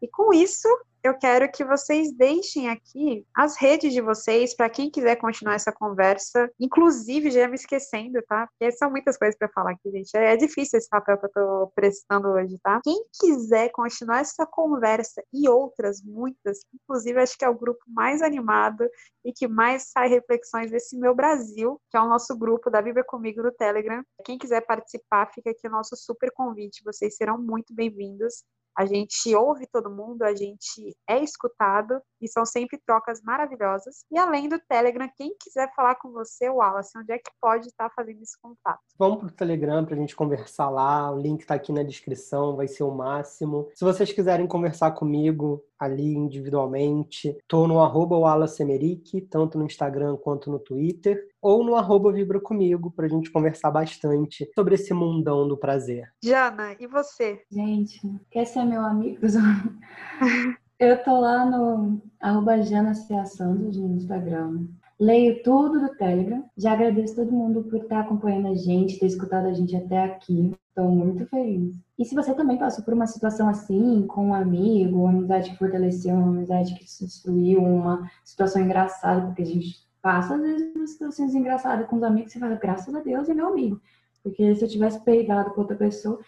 E 0.00 0.08
com 0.08 0.32
isso, 0.32 0.68
eu 1.06 1.14
quero 1.14 1.50
que 1.50 1.64
vocês 1.64 2.12
deixem 2.12 2.68
aqui 2.68 3.24
as 3.34 3.56
redes 3.56 3.92
de 3.92 4.00
vocês 4.00 4.54
para 4.54 4.68
quem 4.68 4.90
quiser 4.90 5.16
continuar 5.16 5.54
essa 5.54 5.72
conversa. 5.72 6.50
Inclusive, 6.58 7.30
já 7.30 7.46
me 7.46 7.54
esquecendo, 7.54 8.20
tá? 8.22 8.48
Porque 8.48 8.72
são 8.72 8.90
muitas 8.90 9.16
coisas 9.16 9.36
para 9.38 9.48
falar 9.48 9.72
aqui, 9.72 9.90
gente. 9.90 10.10
É 10.16 10.36
difícil 10.36 10.78
esse 10.78 10.88
papel 10.88 11.16
que 11.18 11.26
eu 11.26 11.30
tô 11.30 11.72
prestando 11.74 12.28
hoje, 12.28 12.58
tá? 12.62 12.80
Quem 12.82 13.04
quiser 13.20 13.70
continuar 13.70 14.20
essa 14.20 14.44
conversa 14.44 15.22
e 15.32 15.48
outras, 15.48 16.02
muitas, 16.02 16.60
inclusive 16.74 17.20
acho 17.20 17.38
que 17.38 17.44
é 17.44 17.48
o 17.48 17.58
grupo 17.58 17.84
mais 17.86 18.20
animado 18.20 18.88
e 19.24 19.32
que 19.32 19.46
mais 19.46 19.90
sai 19.90 20.08
reflexões 20.08 20.70
desse 20.70 20.98
meu 20.98 21.14
Brasil, 21.14 21.80
que 21.90 21.96
é 21.96 22.00
o 22.00 22.08
nosso 22.08 22.36
grupo 22.36 22.68
da 22.68 22.82
Bíblia 22.82 23.04
Comigo 23.04 23.42
no 23.42 23.52
Telegram. 23.52 24.02
Quem 24.24 24.38
quiser 24.38 24.62
participar, 24.62 25.30
fica 25.32 25.50
aqui 25.50 25.68
o 25.68 25.70
nosso 25.70 25.96
super 25.96 26.32
convite. 26.32 26.82
Vocês 26.84 27.16
serão 27.16 27.38
muito 27.38 27.72
bem-vindos 27.72 28.44
a 28.76 28.84
gente 28.84 29.34
ouve 29.34 29.66
todo 29.66 29.90
mundo, 29.90 30.22
a 30.22 30.34
gente 30.34 30.94
é 31.08 31.22
escutado 31.22 32.00
e 32.20 32.28
são 32.28 32.44
sempre 32.44 32.78
trocas 32.86 33.22
maravilhosas. 33.22 34.04
E 34.10 34.18
além 34.18 34.48
do 34.48 34.60
Telegram, 34.68 35.08
quem 35.16 35.34
quiser 35.40 35.72
falar 35.74 35.94
com 35.96 36.12
você, 36.12 36.48
Wallace, 36.50 36.96
onde 36.98 37.12
é 37.12 37.18
que 37.18 37.30
pode 37.40 37.68
estar 37.68 37.90
fazendo 37.90 38.22
esse 38.22 38.38
contato? 38.40 38.80
Vamos 38.98 39.18
para 39.18 39.28
o 39.28 39.30
Telegram 39.30 39.84
para 39.84 39.94
a 39.94 39.98
gente 39.98 40.14
conversar 40.14 40.68
lá, 40.68 41.10
o 41.10 41.18
link 41.18 41.40
está 41.40 41.54
aqui 41.54 41.72
na 41.72 41.82
descrição, 41.82 42.56
vai 42.56 42.68
ser 42.68 42.82
o 42.82 42.90
máximo. 42.90 43.68
Se 43.74 43.84
vocês 43.84 44.12
quiserem 44.12 44.46
conversar 44.46 44.90
comigo 44.92 45.64
ali 45.78 46.14
individualmente, 46.14 47.28
estou 47.28 47.68
no 47.68 47.80
arroba 47.80 48.16
Wallace 48.16 48.62
Emerick, 48.62 49.20
tanto 49.22 49.58
no 49.58 49.64
Instagram 49.64 50.16
quanto 50.16 50.50
no 50.50 50.58
Twitter 50.58 51.28
ou 51.40 51.62
no 51.62 51.76
arroba 51.76 52.12
Vibra 52.12 52.40
Comigo, 52.40 52.90
para 52.90 53.06
a 53.06 53.08
gente 53.08 53.30
conversar 53.30 53.70
bastante 53.70 54.50
sobre 54.54 54.74
esse 54.74 54.92
mundão 54.92 55.46
do 55.46 55.56
prazer. 55.56 56.10
Jana, 56.22 56.74
e 56.80 56.86
você? 56.86 57.42
Gente, 57.50 58.00
quer 58.30 58.46
ser 58.46 58.64
meu 58.64 58.80
amigo? 58.80 59.20
Eu 60.78 61.02
tô 61.02 61.20
lá 61.20 61.46
no 61.46 62.02
arroba 62.20 62.60
Jana 62.62 62.94
Santos 62.94 63.78
no 63.78 63.96
Instagram. 63.96 64.66
Leio 64.98 65.42
tudo 65.42 65.80
do 65.80 65.96
Telegram. 65.96 66.44
Já 66.56 66.72
agradeço 66.72 67.16
todo 67.16 67.32
mundo 67.32 67.64
por 67.64 67.82
estar 67.82 68.00
acompanhando 68.00 68.48
a 68.48 68.54
gente, 68.54 68.98
ter 68.98 69.06
escutado 69.06 69.46
a 69.46 69.52
gente 69.52 69.74
até 69.76 70.04
aqui. 70.04 70.52
Estou 70.76 70.90
muito 70.90 71.24
feliz. 71.28 71.74
E 71.98 72.04
se 72.04 72.14
você 72.14 72.34
também 72.34 72.58
passou 72.58 72.84
por 72.84 72.92
uma 72.92 73.06
situação 73.06 73.48
assim, 73.48 74.06
com 74.06 74.26
um 74.26 74.34
amigo, 74.34 74.98
uma 74.98 75.08
amizade 75.08 75.50
que 75.50 75.56
fortaleceu, 75.56 76.14
uma 76.14 76.28
amizade 76.28 76.74
que 76.74 76.86
se 76.86 77.06
destruiu, 77.06 77.62
uma 77.62 78.10
situação 78.22 78.60
engraçada, 78.60 79.24
porque 79.24 79.40
a 79.40 79.46
gente 79.46 79.74
passa, 80.02 80.34
às 80.34 80.42
vezes, 80.42 80.76
uma 80.76 80.86
situações 80.86 81.34
engraçadas 81.34 81.86
com 81.86 81.96
os 81.96 82.02
amigos, 82.02 82.30
você 82.30 82.38
fala, 82.38 82.56
graças 82.56 82.94
a 82.94 83.00
Deus 83.00 83.26
é 83.26 83.32
meu 83.32 83.48
amigo. 83.48 83.80
Porque 84.22 84.54
se 84.54 84.66
eu 84.66 84.68
tivesse 84.68 85.02
peidado 85.02 85.50
com 85.52 85.62
outra 85.62 85.76
pessoa. 85.76 86.20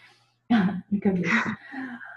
Brincadeira. 0.89 1.29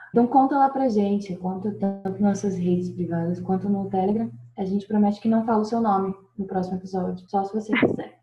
Então 0.08 0.26
conta 0.26 0.56
lá 0.56 0.70
pra 0.70 0.88
gente, 0.88 1.36
conta 1.36 1.70
tanto 1.72 2.12
nas 2.12 2.20
nossas 2.20 2.56
redes 2.56 2.88
privadas 2.88 3.40
quanto 3.40 3.68
no 3.68 3.90
Telegram. 3.90 4.30
A 4.56 4.64
gente 4.64 4.86
promete 4.86 5.20
que 5.20 5.28
não 5.28 5.44
fala 5.44 5.60
o 5.60 5.66
seu 5.66 5.82
nome 5.82 6.14
no 6.38 6.46
próximo 6.46 6.78
episódio, 6.78 7.28
só 7.28 7.44
se 7.44 7.52
você 7.52 7.76
quiser. 7.76 8.21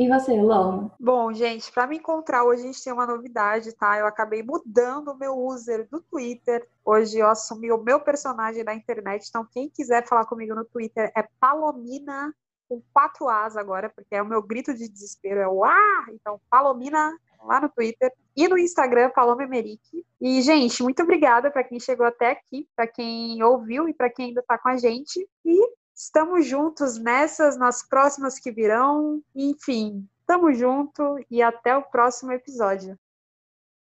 E 0.00 0.08
você, 0.08 0.32
Loma? 0.32 0.90
Bom, 0.98 1.30
gente, 1.30 1.70
para 1.70 1.86
me 1.86 1.98
encontrar 1.98 2.42
hoje 2.42 2.62
a 2.62 2.66
gente 2.68 2.82
tem 2.82 2.90
uma 2.90 3.06
novidade, 3.06 3.70
tá? 3.74 3.98
Eu 3.98 4.06
acabei 4.06 4.42
mudando 4.42 5.08
o 5.08 5.18
meu 5.18 5.36
user 5.36 5.86
do 5.90 6.00
Twitter. 6.00 6.66
Hoje 6.82 7.18
eu 7.18 7.28
assumi 7.28 7.70
o 7.70 7.76
meu 7.76 8.00
personagem 8.00 8.64
da 8.64 8.72
internet. 8.74 9.26
Então, 9.28 9.46
quem 9.52 9.68
quiser 9.68 10.08
falar 10.08 10.24
comigo 10.24 10.54
no 10.54 10.64
Twitter 10.64 11.12
é 11.14 11.28
Palomina 11.38 12.34
com 12.66 12.80
quatro 12.94 13.28
As 13.28 13.58
agora, 13.58 13.90
porque 13.90 14.14
é 14.14 14.22
o 14.22 14.26
meu 14.26 14.42
grito 14.42 14.72
de 14.72 14.88
desespero, 14.88 15.40
é 15.40 15.48
o 15.48 15.62
Ah! 15.62 16.06
Então, 16.14 16.40
Palomina 16.48 17.14
lá 17.44 17.60
no 17.60 17.68
Twitter 17.68 18.10
e 18.34 18.48
no 18.48 18.56
Instagram, 18.56 19.10
Paloma 19.10 19.42
Emerick. 19.42 19.82
E, 20.18 20.40
gente, 20.40 20.82
muito 20.82 21.02
obrigada 21.02 21.50
para 21.50 21.62
quem 21.62 21.78
chegou 21.78 22.06
até 22.06 22.30
aqui, 22.30 22.66
para 22.74 22.86
quem 22.86 23.42
ouviu 23.42 23.86
e 23.86 23.92
para 23.92 24.08
quem 24.08 24.28
ainda 24.28 24.40
está 24.40 24.56
com 24.56 24.70
a 24.70 24.78
gente. 24.78 25.28
E 25.44 25.79
estamos 26.04 26.46
juntos 26.46 26.96
nessas, 26.96 27.58
nas 27.58 27.82
próximas 27.82 28.38
que 28.38 28.50
virão. 28.50 29.22
Enfim, 29.34 30.08
tamo 30.26 30.52
junto 30.52 31.18
e 31.30 31.42
até 31.42 31.76
o 31.76 31.82
próximo 31.82 32.32
episódio. 32.32 32.98